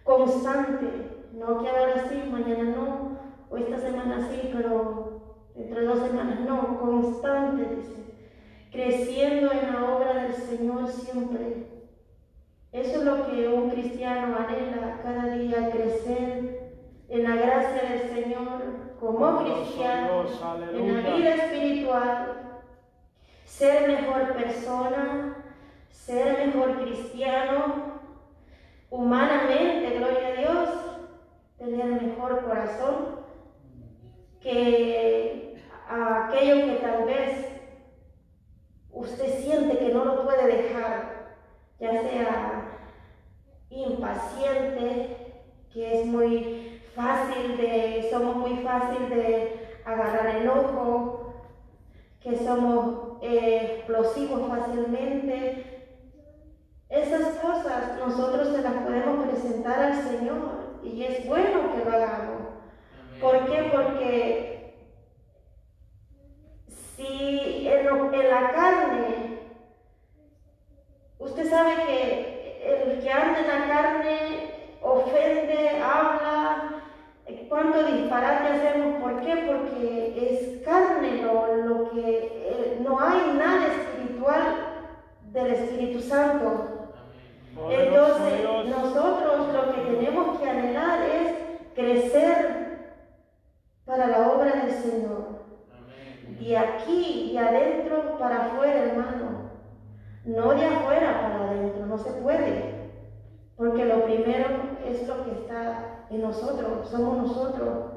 constante, 0.04 1.17
no 1.32 1.62
que 1.62 1.68
ahora 1.68 2.08
sí, 2.08 2.22
mañana 2.30 2.64
no, 2.64 3.18
o 3.50 3.56
esta 3.56 3.78
semana 3.78 4.28
sí, 4.30 4.50
pero 4.52 5.22
dentro 5.54 5.80
de 5.80 5.86
dos 5.86 5.98
semanas 6.06 6.40
no, 6.40 6.78
constante, 6.78 7.76
dice, 7.76 8.14
creciendo 8.70 9.50
en 9.52 9.72
la 9.72 9.94
obra 9.94 10.14
del 10.22 10.34
Señor 10.34 10.88
siempre. 10.88 11.66
Eso 12.72 12.98
es 12.98 13.04
lo 13.04 13.26
que 13.26 13.48
un 13.48 13.70
cristiano 13.70 14.36
anhela 14.36 15.00
cada 15.02 15.34
día, 15.34 15.70
crecer 15.70 16.72
en 17.08 17.24
la 17.24 17.36
gracia 17.36 17.82
del 17.90 18.10
Señor 18.10 18.62
como 19.00 19.44
cristiano, 19.44 20.24
en 20.74 20.94
la 20.94 21.16
vida 21.16 21.34
espiritual, 21.34 22.60
ser 23.44 23.88
mejor 23.88 24.34
persona, 24.34 25.36
ser 25.90 26.46
mejor 26.46 26.82
cristiano, 26.82 28.00
humanamente, 28.90 29.98
gloria 29.98 30.28
a 30.28 30.32
Dios, 30.32 30.87
tener 31.58 32.02
mejor 32.02 32.44
corazón 32.44 33.18
que 34.40 35.60
aquello 35.88 36.66
que 36.66 36.78
tal 36.80 37.04
vez 37.04 37.46
usted 38.92 39.42
siente 39.42 39.78
que 39.78 39.92
no 39.92 40.04
lo 40.04 40.24
puede 40.24 40.46
dejar, 40.46 41.36
ya 41.80 42.02
sea 42.02 42.78
impaciente, 43.70 45.42
que 45.72 46.00
es 46.00 46.06
muy 46.06 46.80
fácil 46.94 47.56
de, 47.56 48.08
somos 48.10 48.36
muy 48.36 48.58
fácil 48.58 49.08
de 49.08 49.80
agarrar 49.84 50.36
enojo, 50.36 51.34
que 52.20 52.36
somos 52.38 53.18
eh, 53.22 53.76
explosivos 53.78 54.48
fácilmente. 54.48 55.86
Esas 56.88 57.36
cosas 57.38 57.98
nosotros 57.98 58.48
se 58.48 58.62
las 58.62 58.74
podemos 58.74 59.26
presentar 59.28 59.80
al 59.80 60.02
Señor 60.02 60.57
y 60.94 61.04
es 61.04 61.26
bueno 61.26 61.72
que 61.74 61.84
lo 61.84 61.96
hagamos. 61.96 62.42
¿Por 63.20 63.46
qué? 63.50 63.70
Porque 63.72 64.74
si 66.96 67.68
en, 67.68 67.86
lo- 67.86 68.12
en 68.12 68.30
la 68.30 68.52
carne, 68.52 69.38
usted 71.18 71.48
sabe 71.50 71.72
que 71.86 72.62
el 72.64 73.00
que 73.02 73.10
anda 73.10 73.40
en 73.40 73.48
la 73.48 73.68
carne 73.68 74.54
ofende, 74.82 75.80
habla, 75.82 76.82
cuánto 77.48 77.84
disparate 77.84 78.48
hacemos, 78.48 79.00
¿por 79.02 79.20
qué? 79.22 79.36
Porque 79.46 80.30
es 80.30 80.64
carne 80.64 81.22
lo, 81.22 81.56
lo 81.56 81.90
que 81.90 82.00
eh, 82.32 82.78
no 82.82 82.98
hay 83.00 83.32
nada 83.36 83.66
espiritual 83.66 84.84
del 85.32 85.52
Espíritu 85.54 86.00
Santo. 86.00 86.77
Entonces, 87.70 88.68
nosotros 88.68 89.52
lo 89.52 89.74
que 89.74 89.80
tenemos 89.80 90.38
que 90.38 90.48
anhelar 90.48 91.00
es 91.02 91.34
crecer 91.74 92.68
para 93.84 94.06
la 94.06 94.32
obra 94.32 94.52
del 94.64 94.72
Señor. 94.72 95.38
De 96.40 96.56
aquí, 96.56 97.30
de 97.32 97.38
adentro 97.38 98.18
para 98.18 98.46
afuera, 98.46 98.84
hermano. 98.84 99.50
No 100.24 100.54
de 100.54 100.64
afuera 100.64 101.20
para 101.22 101.50
adentro, 101.50 101.86
no 101.86 101.98
se 101.98 102.12
puede. 102.12 102.78
Porque 103.56 103.84
lo 103.84 104.04
primero 104.04 104.46
es 104.86 105.06
lo 105.08 105.24
que 105.24 105.32
está 105.32 106.04
en 106.10 106.22
nosotros, 106.22 106.88
somos 106.88 107.16
nosotros. 107.18 107.92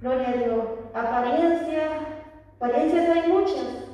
Gloria 0.00 0.28
a 0.28 0.32
Dios. 0.32 0.64
Apariencia, 0.92 1.82
apariencias 2.56 3.08
hay 3.08 3.32
muchas. 3.32 3.84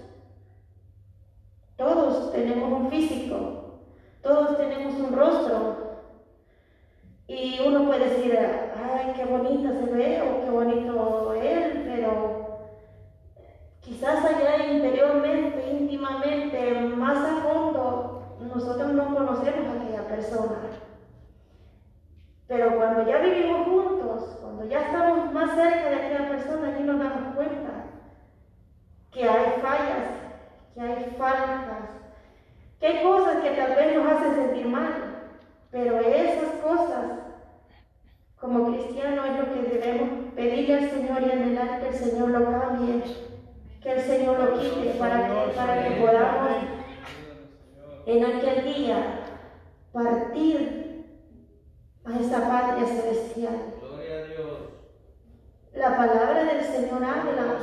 Todos 1.77 2.33
tenemos 2.33 2.73
un 2.73 2.91
físico, 2.91 3.60
todos 4.23 4.57
tenemos 4.57 4.95
un 4.95 5.17
rostro. 5.17 5.91
Y 7.27 7.61
uno 7.65 7.87
puede 7.87 8.09
decir, 8.09 8.37
ay, 8.37 9.13
qué 9.15 9.25
bonita 9.25 9.73
se 9.73 9.93
ve 9.93 10.23
o 10.23 10.45
qué 10.45 10.51
bonito 10.51 11.33
él, 11.35 11.85
pero 11.87 12.69
quizás 13.81 14.25
allá 14.25 14.67
interiormente, 14.67 15.71
íntimamente, 15.71 16.73
más 16.97 17.19
a 17.19 17.43
fondo, 17.43 18.37
nosotros 18.41 18.93
no 18.93 19.15
conocemos 19.15 19.67
a 19.67 19.81
aquella 19.81 20.09
persona. 20.09 20.57
Pero 22.49 22.77
cuando 22.77 23.09
ya 23.09 23.19
vivimos 23.19 23.65
juntos, 23.65 24.37
cuando 24.41 24.65
ya 24.65 24.81
estamos 24.81 25.33
más 25.33 25.55
cerca 25.55 25.89
de 25.89 25.95
aquella 25.95 26.29
persona, 26.29 26.69
allí 26.69 26.83
nos 26.83 26.99
damos 26.99 27.35
cuenta 27.37 27.71
que 29.13 29.23
hay 29.23 29.61
fallas, 29.63 30.09
que 30.75 30.81
hay 30.81 31.15
faltas, 31.17 32.00
que 32.81 32.87
hay 32.87 33.03
cosas 33.03 33.43
que 33.43 33.51
tal 33.51 33.75
vez 33.77 33.97
nos 33.97 34.11
hacen 34.11 34.35
sentir 34.35 34.67
mal, 34.67 34.95
pero 35.71 36.01
esas 36.01 36.51
cosas, 36.63 37.05
como 38.37 38.73
cristianos, 38.73 39.27
es 39.27 39.39
lo 39.39 39.55
que 39.55 39.79
debemos 39.79 40.09
pedirle 40.35 40.79
al 40.79 40.91
Señor 40.91 41.23
y 41.23 41.31
anhelar 41.31 41.81
que 41.81 41.89
el 41.89 41.95
Señor 41.95 42.31
lo 42.31 42.45
cambie, 42.51 43.03
que 43.83 43.93
el 43.93 44.01
Señor 44.01 44.39
lo 44.39 44.59
quite 44.59 44.95
para 44.99 45.27
que, 45.27 45.53
para 45.53 45.85
que 45.85 46.01
podamos 46.01 46.51
en 48.07 48.25
aquel 48.25 48.65
día 48.65 49.21
partir 49.93 51.05
a 52.05 52.19
esa 52.19 52.49
patria 52.49 52.87
celestial. 52.87 53.57
La 55.75 55.97
palabra 55.97 56.45
del 56.45 56.65
Señor 56.65 57.05
habla 57.05 57.59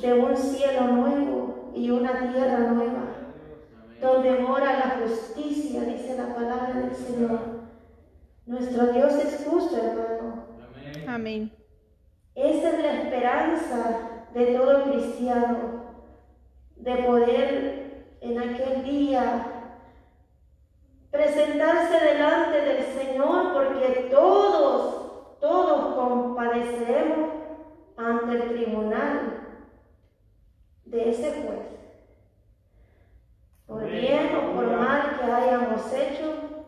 de 0.00 0.12
un 0.14 0.36
cielo 0.36 0.86
nuevo 0.88 1.72
y 1.74 1.90
una 1.90 2.32
tierra 2.32 2.58
nueva. 2.58 3.15
Donde 4.06 4.38
mora 4.38 4.78
la 4.78 4.98
justicia, 5.02 5.82
dice 5.82 6.16
la 6.16 6.34
palabra 6.34 6.80
del 6.80 6.94
Señor. 6.94 7.38
Nuestro 8.46 8.92
Dios 8.92 9.14
es 9.14 9.44
justo, 9.46 9.76
hermano. 9.76 10.44
Amén. 10.74 11.08
Amén. 11.08 11.52
Esa 12.34 12.70
es 12.70 12.78
la 12.78 12.92
esperanza 13.02 14.26
de 14.32 14.46
todo 14.46 14.84
cristiano, 14.84 15.56
de 16.76 16.94
poder 16.96 17.86
en 18.20 18.38
aquel 18.38 18.84
día 18.84 19.52
presentarse 21.10 22.04
delante 22.04 22.60
del 22.60 22.84
Señor 22.84 23.52
porque 23.54 24.08
todos, 24.10 25.38
todos 25.40 25.94
compadeceremos 25.94 27.30
ante 27.96 28.32
el 28.36 28.48
tribunal 28.50 29.46
de 30.84 31.10
ese 31.10 31.30
juez. 31.42 31.75
Por 33.66 33.84
bien 33.90 34.36
o 34.36 34.54
por 34.54 34.66
mal 34.66 35.18
que 35.18 35.24
hayamos 35.24 35.92
hecho, 35.92 36.66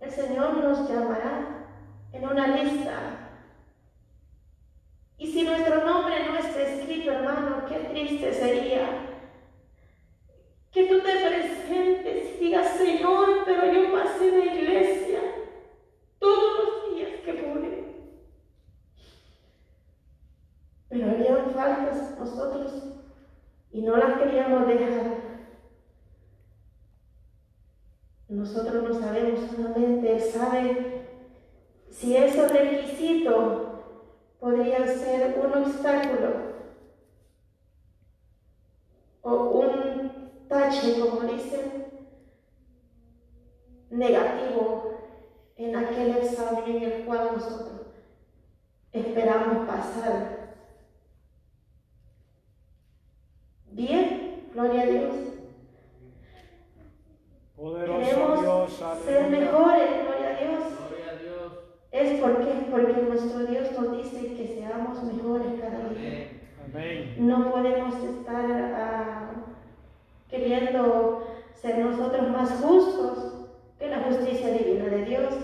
el 0.00 0.10
Señor 0.10 0.58
nos 0.58 0.88
llamará 0.88 1.66
en 2.12 2.24
una 2.24 2.46
lista. 2.56 2.94
Y 5.18 5.26
si 5.26 5.42
nuestro 5.42 5.84
nombre 5.84 6.14
no 6.26 6.38
está 6.38 6.62
escrito, 6.62 7.10
hermano, 7.10 7.66
qué 7.68 7.80
triste 7.90 8.32
sería 8.32 9.08
que 10.70 10.84
tú 10.86 11.00
te 11.00 11.26
presentes 11.26 12.36
y 12.36 12.44
digas, 12.44 12.76
Señor, 12.76 13.42
pero 13.44 13.72
yo 13.72 13.92
pasé 13.92 14.30
la 14.30 14.54
iglesia 14.54 15.20
todos 16.20 16.64
los 16.64 16.94
días 16.94 17.20
que 17.24 17.32
pude. 17.32 17.94
Pero 20.88 21.10
habían 21.10 21.50
faltas 21.50 22.16
nosotros 22.16 22.97
y 23.70 23.82
no 23.82 23.96
las 23.96 24.18
queríamos 24.18 24.66
dejar. 24.66 25.28
Nosotros 28.28 28.82
no 28.82 29.00
sabemos 29.00 29.50
solamente, 29.50 30.12
Él 30.12 30.20
sabe 30.20 31.06
si 31.90 32.16
esos 32.16 32.52
requisitos 32.52 33.68
podrían 34.38 34.86
ser 34.86 35.38
un 35.42 35.62
obstáculo 35.62 36.48
o 39.22 39.34
un 39.34 40.46
tache, 40.48 41.00
como 41.00 41.20
dicen, 41.22 41.86
negativo 43.90 44.98
en 45.56 45.76
aquel 45.76 46.16
examen 46.18 46.76
en 46.76 46.82
el 46.82 47.04
cual 47.04 47.30
nosotros 47.34 47.86
esperamos 48.92 49.66
pasar. 49.66 50.37
Bien, 53.72 54.42
gloria 54.54 54.82
a 54.82 54.86
Dios. 54.86 55.14
Poderoso 57.56 58.00
Queremos 58.00 58.40
Dios, 58.40 58.84
ser 59.04 59.30
mejores, 59.30 59.88
gloria 60.04 60.28
a 60.28 60.40
Dios. 60.40 60.64
Gloria 60.88 61.10
a 61.10 61.22
Dios. 61.22 61.52
Es 61.90 62.20
porque, 62.20 62.68
porque 62.70 63.02
nuestro 63.02 63.46
Dios 63.46 63.72
nos 63.72 63.96
dice 63.96 64.34
que 64.34 64.46
seamos 64.46 65.02
mejores 65.02 65.60
cada 65.60 65.88
día. 65.88 66.28
Amén. 66.64 67.14
Amén. 67.14 67.14
No 67.18 67.50
podemos 67.50 67.94
estar 67.94 68.46
ah, 68.76 69.30
queriendo 70.28 71.26
ser 71.54 71.78
nosotros 71.78 72.28
más 72.30 72.50
justos 72.60 73.48
que 73.78 73.88
la 73.88 74.02
justicia 74.04 74.52
divina 74.52 74.84
de 74.84 75.04
Dios. 75.04 75.34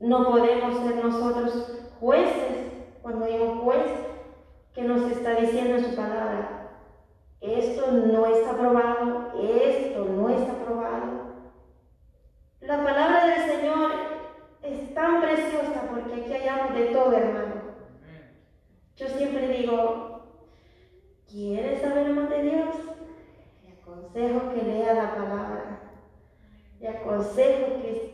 No 0.00 0.30
podemos 0.30 0.82
ser 0.82 1.04
nosotros 1.04 1.80
jueces 2.00 2.72
cuando 3.02 3.24
hay 3.26 3.38
un 3.38 3.60
juez 3.60 4.09
que 4.74 4.82
nos 4.82 5.10
está 5.10 5.34
diciendo 5.34 5.76
en 5.76 5.84
su 5.84 5.96
palabra, 5.96 6.68
esto 7.40 7.90
no 7.90 8.26
está 8.26 8.50
aprobado, 8.50 9.32
esto 9.40 10.04
no 10.04 10.28
está 10.28 10.52
aprobado. 10.52 11.30
La 12.60 12.84
palabra 12.84 13.26
del 13.26 13.50
Señor 13.50 13.90
es 14.62 14.94
tan 14.94 15.22
preciosa 15.22 15.88
porque 15.90 16.20
aquí 16.20 16.32
hallamos 16.32 16.74
de 16.74 16.86
todo, 16.86 17.12
hermano. 17.12 17.54
Yo 18.96 19.08
siempre 19.08 19.48
digo, 19.48 20.26
¿quieres 21.26 21.80
saber 21.80 22.10
más 22.10 22.28
de 22.28 22.42
Dios? 22.42 22.74
Le 23.62 23.72
aconsejo 23.80 24.52
que 24.52 24.62
lea 24.62 24.92
la 24.92 25.14
palabra. 25.14 25.80
Le 26.78 26.88
aconsejo 26.88 27.80
que 27.80 28.09